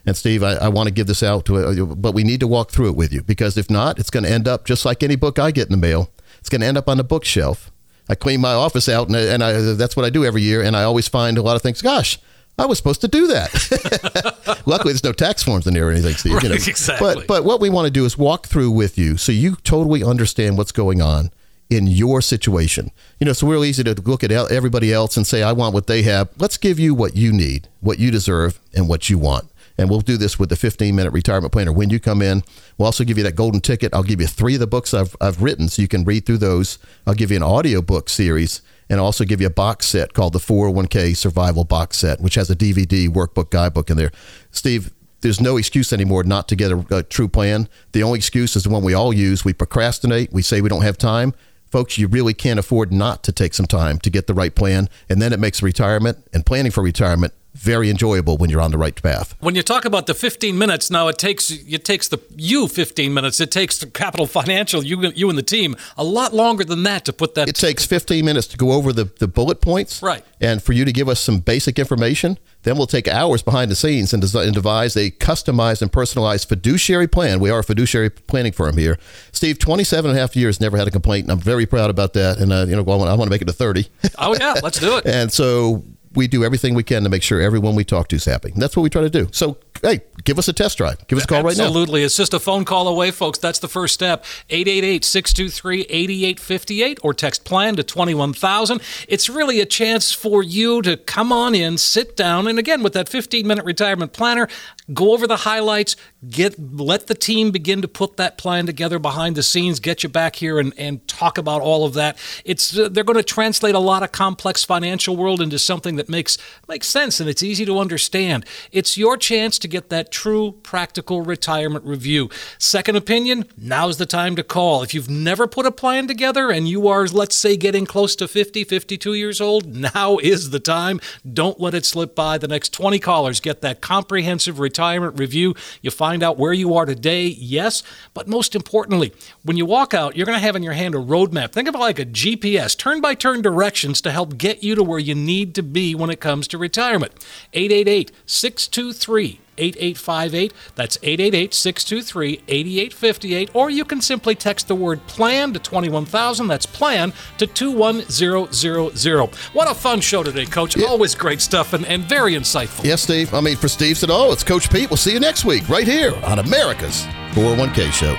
And 0.05 0.17
Steve, 0.17 0.43
I, 0.43 0.55
I 0.55 0.69
want 0.69 0.89
to 0.89 0.93
give 0.93 1.07
this 1.07 1.23
out 1.23 1.45
to, 1.47 1.57
uh, 1.57 1.85
but 1.95 2.13
we 2.13 2.25
need 2.25 2.41
to 2.41 2.49
walk 2.49 2.71
through 2.71 2.89
it 2.89 2.97
with 2.97 3.13
you 3.13 3.23
because 3.23 3.57
if 3.57 3.71
not, 3.71 3.99
it's 3.99 4.11
going 4.11 4.25
to 4.25 4.31
end 4.31 4.49
up 4.49 4.65
just 4.65 4.85
like 4.85 5.03
any 5.03 5.17
book 5.17 5.39
I 5.39 5.51
get 5.51 5.69
in 5.69 5.73
the 5.73 5.77
mail. 5.77 6.11
It's 6.41 6.49
going 6.49 6.61
to 6.61 6.67
end 6.67 6.77
up 6.77 6.89
on 6.89 6.97
the 6.97 7.05
bookshelf. 7.05 7.71
I 8.09 8.17
clean 8.17 8.41
my 8.41 8.53
office 8.53 8.89
out, 8.89 9.07
and, 9.07 9.17
and 9.17 9.45
I, 9.45 9.53
that's 9.75 9.97
what 9.97 10.05
I 10.05 10.11
do 10.11 10.25
every 10.25 10.43
year. 10.43 10.61
And 10.61 10.77
I 10.77 10.83
always 10.83 11.07
find 11.07 11.39
a 11.39 11.43
lot 11.43 11.55
of 11.55 11.63
things. 11.63 11.81
Gosh, 11.81 12.19
I 12.59 12.67
was 12.67 12.79
supposed 12.79 13.01
to 13.03 13.09
do 13.09 13.29
that. 13.29 14.63
Luckily, 14.67 14.93
there's 14.93 15.05
no 15.05 15.13
tax 15.13 15.43
forms 15.43 15.67
in 15.67 15.75
there 15.75 15.89
or 15.89 15.93
anything, 15.93 16.15
Steve. 16.15 16.43
you 16.43 16.49
know. 16.49 16.55
Right, 16.57 16.69
exactly. 16.69 17.15
But 17.15 17.27
but 17.27 17.45
what 17.45 17.61
we 17.61 17.71
want 17.71 17.87
to 17.87 17.91
do 17.91 18.05
is 18.05 18.19
walk 18.19 18.47
through 18.47 18.73
with 18.73 18.99
you 18.99 19.17
so 19.17 19.31
you 19.33 19.57
totally 19.57 20.03
understand 20.03 20.59
what's 20.59 20.73
going 20.73 21.01
on 21.01 21.31
in 21.71 21.87
your 21.87 22.21
situation. 22.21 22.91
You 23.19 23.25
know, 23.25 23.31
it's 23.31 23.43
real 23.43 23.65
easy 23.65 23.83
to 23.85 23.95
look 24.03 24.23
at 24.23 24.31
everybody 24.31 24.93
else 24.93 25.17
and 25.17 25.27
say, 25.27 25.43
I 25.43 25.53
want 25.53 25.73
what 25.75 25.87
they 25.87 26.03
have. 26.03 26.29
Let's 26.39 26.59
give 26.59 26.79
you 26.79 26.95
what 26.95 27.17
you 27.17 27.33
need, 27.33 27.69
what 27.81 27.99
you 27.99 28.11
deserve, 28.11 28.61
and 28.75 28.89
what 28.89 29.09
you 29.09 29.17
want. 29.17 29.49
And 29.83 29.91
we'll 29.91 30.01
do 30.01 30.17
this 30.17 30.39
with 30.39 30.49
the 30.49 30.55
15 30.55 30.95
minute 30.95 31.11
retirement 31.13 31.53
planner. 31.53 31.73
When 31.73 31.91
you 31.91 31.99
come 31.99 32.23
in, 32.23 32.45
we'll 32.79 32.87
also 32.87 33.03
give 33.03 33.19
you 33.19 33.25
that 33.25 33.35
golden 33.35 33.61
ticket. 33.61 33.93
I'll 33.93 34.05
give 34.05 34.21
you 34.21 34.29
three 34.29 34.55
of 34.55 34.61
the 34.61 34.67
books 34.69 34.95
I've, 34.95 35.17
I've 35.21 35.43
written 35.43 35.69
so 35.69 35.83
you 35.83 35.89
can 35.89 36.05
read 36.05 36.25
through 36.25 36.39
those. 36.39 36.79
I'll 37.05 37.15
give 37.15 37.33
you 37.33 37.37
an 37.37 37.43
audiobook 37.43 38.09
series 38.09 38.63
and 38.89 39.01
I'll 39.01 39.07
also 39.07 39.25
give 39.25 39.41
you 39.41 39.49
a 39.49 39.51
box 39.51 39.87
set 39.87 40.13
called 40.13 40.35
the 40.35 40.39
401k 40.39 41.17
Survival 41.17 41.65
Box 41.65 41.97
Set, 41.97 42.21
which 42.21 42.37
has 42.37 42.49
a 42.49 42.55
DVD, 42.55 43.09
workbook, 43.09 43.51
guidebook 43.51 43.91
in 43.91 43.97
there. 43.97 44.13
Steve, 44.53 44.93
there's 45.23 45.41
no 45.41 45.57
excuse 45.57 45.93
anymore 45.93 46.23
not 46.23 46.47
to 46.49 46.55
get 46.55 46.71
a, 46.71 46.99
a 46.99 47.03
true 47.03 47.29
plan. 47.29 47.69
The 47.91 48.05
only 48.05 48.19
excuse 48.19 48.55
is 48.55 48.63
the 48.63 48.71
one 48.71 48.85
we 48.85 48.95
all 48.95 49.13
use. 49.13 49.45
We 49.45 49.53
procrastinate. 49.53 50.33
We 50.33 50.43
say 50.43 50.61
we 50.61 50.69
don't 50.69 50.83
have 50.83 50.97
time. 50.97 51.35
Folks, 51.73 51.99
you 51.99 52.07
really 52.07 52.35
can't 52.35 52.61
afford 52.61 52.93
not 52.93 53.25
to 53.25 53.33
take 53.33 53.55
some 53.55 53.67
time 53.67 53.99
to 53.99 54.11
get 54.11 54.29
the 54.29 54.35
right 54.35 54.55
plan. 54.55 54.89
And 55.09 55.21
then 55.21 55.33
it 55.33 55.41
makes 55.41 55.61
retirement 55.61 56.19
and 56.33 56.47
planning 56.47 56.71
for 56.71 56.85
retirement 56.85 57.33
very 57.55 57.91
enjoyable 57.91 58.37
when 58.37 58.51
you're 58.51 58.61
on 58.61 58.71
the 58.71 58.79
right 58.79 59.01
path. 59.01 59.35
When 59.41 59.55
you 59.55 59.63
talk 59.63 59.85
about 59.85 60.07
the 60.07 60.15
15 60.15 60.57
minutes, 60.57 60.91
now 60.91 61.09
it 61.09 61.19
takes 61.19 61.51
it 61.51 61.85
takes 61.85 62.09
the 62.09 62.21
you 62.37 62.69
15 62.69 63.13
minutes. 63.13 63.41
It 63.41 63.51
takes 63.51 63.79
the 63.79 63.87
Capital 63.87 64.27
Financial, 64.27 64.85
you 64.85 65.01
you 65.15 65.29
and 65.29 65.39
the 65.39 65.43
team, 65.43 65.77
a 65.97 66.05
lot 66.05 66.33
longer 66.33 66.65
than 66.65 66.83
that 66.85 67.05
to 67.05 67.13
put 67.13 67.35
that. 67.35 67.49
It 67.49 67.57
takes 67.57 67.85
15 67.85 68.25
minutes 68.25 68.47
to 68.49 68.57
go 68.57 68.73
over 68.73 68.93
the, 68.93 69.05
the 69.19 69.29
bullet 69.29 69.61
points. 69.61 70.03
Right. 70.03 70.25
And 70.41 70.63
for 70.63 70.73
you 70.73 70.85
to 70.85 70.93
give 70.93 71.09
us 71.09 71.21
some 71.21 71.41
basic 71.41 71.79
information, 71.79 72.39
then 72.63 72.77
we'll 72.77 72.87
take 72.87 73.07
hours 73.09 73.43
behind 73.43 73.71
the 73.71 73.77
scenes 73.77 74.13
and, 74.13 74.23
desi- 74.23 74.45
and 74.45 74.55
devise 74.55 74.97
a 74.97 75.11
customized 75.11 75.83
and 75.83 75.93
personalized 75.93 76.49
fiduciary 76.49 77.07
plan. 77.07 77.39
We 77.41 77.51
are 77.51 77.61
a 77.61 77.65
fiduciary 77.65 78.11
planning 78.11 78.53
firm 78.53 78.77
here. 78.77 78.99
Steve, 79.33 79.59
27 79.59 80.11
and 80.11 80.19
a 80.19 80.21
half 80.21 80.35
years, 80.37 80.61
never 80.61 80.77
had 80.77 80.89
a 80.89 80.91
complaint, 80.91 81.25
and 81.25 81.33
I'm 81.33 81.41
very 81.41 81.67
proud 81.67 81.91
about 81.91 82.13
that. 82.15 82.39
And, 82.39 82.53
uh, 82.53 82.67
you 82.69 82.75
know, 82.77 82.83
I 82.83 82.97
want, 82.97 83.03
I 83.11 83.15
want 83.15 83.29
to 83.29 83.31
make 83.31 83.43
it 83.43 83.47
to 83.47 83.53
30. 83.53 83.89
oh 84.19 84.35
yeah, 84.39 84.55
let's 84.63 84.79
do 84.79 84.97
it. 84.97 85.07
And 85.13 85.33
so 85.33 85.85
we 86.15 86.29
do 86.29 86.45
everything 86.45 86.75
we 86.75 86.83
can 86.83 87.03
to 87.05 87.09
make 87.09 87.23
sure 87.23 87.41
everyone 87.41 87.75
we 87.75 87.85
talk 87.85 88.09
to 88.09 88.17
is 88.17 88.25
happy. 88.25 88.53
That's 88.57 88.77
what 88.77 88.83
we 88.83 88.91
try 88.91 89.03
to 89.03 89.11
do. 89.11 89.29
So, 89.33 89.59
hey, 89.83 90.01
give 90.25 90.39
us 90.39 90.49
a 90.49 90.53
test 90.53 90.79
drive. 90.79 91.07
Give 91.09 91.19
us 91.19 91.25
a 91.25 91.27
call 91.27 91.43
right 91.43 91.57
now. 91.57 91.65
Absolutely. 91.65 92.03
It's 92.03 92.17
just 92.17 92.35
a 92.35 92.41
phone 92.41 92.65
call 92.65 92.89
away, 92.89 93.11
folks. 93.11 93.39
That's 93.39 93.59
the 93.59 93.69
first 93.69 93.95
step. 93.95 94.25
888-623-8858 94.51 96.99
or 97.03 97.15
text 97.15 97.45
plan 97.45 97.77
to 97.77 97.83
21000. 97.83 98.81
It's 99.09 99.29
really 99.29 99.61
a 99.61 99.67
chance 99.67 100.13
for 100.13 100.43
you 100.43 100.83
to 100.83 100.97
come 100.97 101.33
on 101.33 101.55
in, 101.55 101.79
sit 101.79 102.17
down, 102.17 102.47
and 102.47 102.59
again 102.59 102.83
with 102.83 102.93
that 102.93 103.09
15-minute 103.09 103.65
retirement 103.65 104.13
planner, 104.13 104.49
go 104.93 105.13
over 105.13 105.27
the 105.27 105.39
highlights, 105.39 105.97
get 106.29 106.59
let 106.59 107.07
the 107.07 107.15
team 107.15 107.51
begin 107.51 107.83
to 107.83 107.89
put 107.89 108.17
that 108.17 108.39
plan 108.39 108.67
together 108.67 108.99
behind 108.99 109.37
the 109.37 109.43
scenes, 109.43 109.81
get 109.81 110.03
you 110.03 110.09
back 110.09 110.37
here 110.37 110.59
and, 110.59 110.73
and 110.77 111.07
talk 111.09 111.39
about 111.39 111.63
all 111.63 111.85
of 111.85 111.95
that. 111.95 112.19
It's 112.45 112.77
uh, 112.77 112.89
they're 112.89 113.05
going 113.05 113.17
to 113.17 113.23
translate 113.23 113.75
a 113.75 113.81
lot 113.81 114.03
of 114.03 114.13
complex 114.13 114.65
financial 114.65 115.17
world 115.17 115.41
into 115.41 115.59
something 115.59 115.97
that 115.97 116.09
makes 116.09 116.39
makes 116.69 116.87
sense 116.87 117.21
and 117.21 117.29
it's 117.29 117.43
easy 117.43 117.65
to 117.65 117.79
understand. 117.79 118.45
It's 118.71 118.99
your 118.99 119.17
chance 119.17 119.59
to 119.61 119.69
get 119.69 119.89
that 119.91 120.11
true 120.11 120.53
practical 120.63 121.23
retirement 121.23 121.85
review. 121.85 122.29
Second 122.59 122.97
opinion, 122.97 123.47
now's 123.57 123.97
the 123.97 124.07
time 124.07 124.37
to 124.37 124.43
call. 124.43 124.83
If 124.83 124.95
you've 124.95 125.11
never 125.11 125.47
put 125.47 125.67
a 125.67 125.73
plan 125.73 126.07
together 126.07 126.51
and 126.51 126.69
you 126.69 126.89
are 126.89 127.07
let's 127.07 127.37
say 127.37 127.57
getting 127.57 127.87
close 127.87 128.15
to 128.17 128.29
50, 128.29 128.65
52 128.65 129.15
years 129.15 129.41
old, 129.41 129.67
now 129.95 130.19
is 130.19 130.51
the 130.51 130.61
time. 130.61 131.01
Don't 131.31 131.61
let 131.61 131.75
it 131.75 131.85
slip 131.85 132.15
by. 132.15 132.39
The 132.39 132.49
next 132.49 132.73
20 132.73 132.99
callers 132.99 133.41
get 133.41 133.61
that 133.63 133.81
comprehensive 133.81 134.59
retirement 134.59 134.82
review. 134.91 135.55
You 135.81 135.91
find 135.91 136.23
out 136.23 136.39
where 136.39 136.53
you 136.53 136.75
are 136.75 136.87
today, 136.87 137.27
yes, 137.27 137.83
but 138.15 138.29
most 138.29 138.55
importantly, 138.55 139.13
when 139.43 139.57
you 139.57 139.67
walk 139.67 139.95
out, 139.95 140.17
you're 140.17 140.27
going 140.27 140.39
to 140.39 140.45
have 140.45 140.57
in 140.57 140.63
your 140.63 140.73
hand 140.73 140.95
a 140.95 140.99
roadmap. 140.99 141.53
Think 141.53 141.69
of 141.69 141.75
it 141.75 141.79
like 141.79 141.99
a 141.99 142.07
GPS, 142.07 142.77
turn 142.77 143.01
by 143.01 143.15
turn 143.15 143.43
directions 143.43 144.01
to 144.03 144.11
help 144.11 144.37
get 144.39 144.63
you 144.63 144.75
to 144.75 144.83
where 144.83 144.99
you 144.99 145.15
need 145.15 145.55
to 145.55 145.63
be 145.63 145.95
when 145.95 146.11
it 146.11 146.21
comes 146.21 146.49
to 146.49 146.59
retirement. 146.59 147.13
888 147.53 148.13
623 148.27 149.41
8858. 149.59 150.53
That's 150.75 150.99
888 151.03 151.55
623 151.55 152.43
8858. 152.49 153.51
Or 153.55 153.71
you 153.71 153.85
can 153.85 154.01
simply 154.01 154.35
text 154.35 154.69
the 154.69 154.75
word 154.75 155.07
plan 155.07 155.53
to 155.53 155.59
21000. 155.59 156.47
That's 156.47 156.67
plan 156.67 157.13
to 157.39 157.47
21000. 157.47 159.31
What 159.53 159.71
a 159.71 159.75
fun 159.75 160.01
show 160.01 160.23
today, 160.23 160.47
Coach. 160.47 160.81
Always 160.83 161.15
great 161.15 161.41
stuff 161.41 161.73
and, 161.73 161.85
and 161.87 162.05
very 162.05 162.35
insightful. 162.35 162.85
Yes, 162.85 163.03
Steve. 163.03 163.33
I 163.35 163.41
mean, 163.41 163.57
for 163.57 163.69
Steve 163.69 163.99
said, 163.99 164.11
oh, 164.11 164.33
it's 164.33 164.45
Coach 164.45 164.71
Pete. 164.71 164.91
We'll 164.91 164.97
see 164.97 165.13
you 165.13 165.21
next 165.21 165.45
week 165.45 165.69
right 165.69 165.87
here 165.87 166.15
on 166.25 166.39
America's 166.39 167.03
401k 167.33 167.93
Show. 167.93 168.17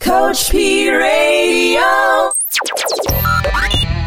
Coach 0.00 0.50
P 0.50 0.90
Radio. 0.90 1.37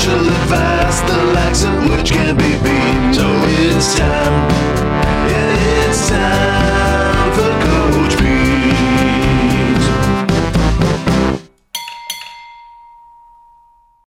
socially 0.00 0.30
fast, 0.48 1.06
the 1.06 1.24
likes 1.34 1.64
of 1.64 1.90
which 1.90 2.10
can't 2.10 2.38
be 2.38 2.52
beat. 2.62 3.14
So 3.14 3.26
it's 3.48 3.94
time, 3.98 4.50
yeah, 5.28 5.88
it's 5.88 6.08
time. 6.08 6.59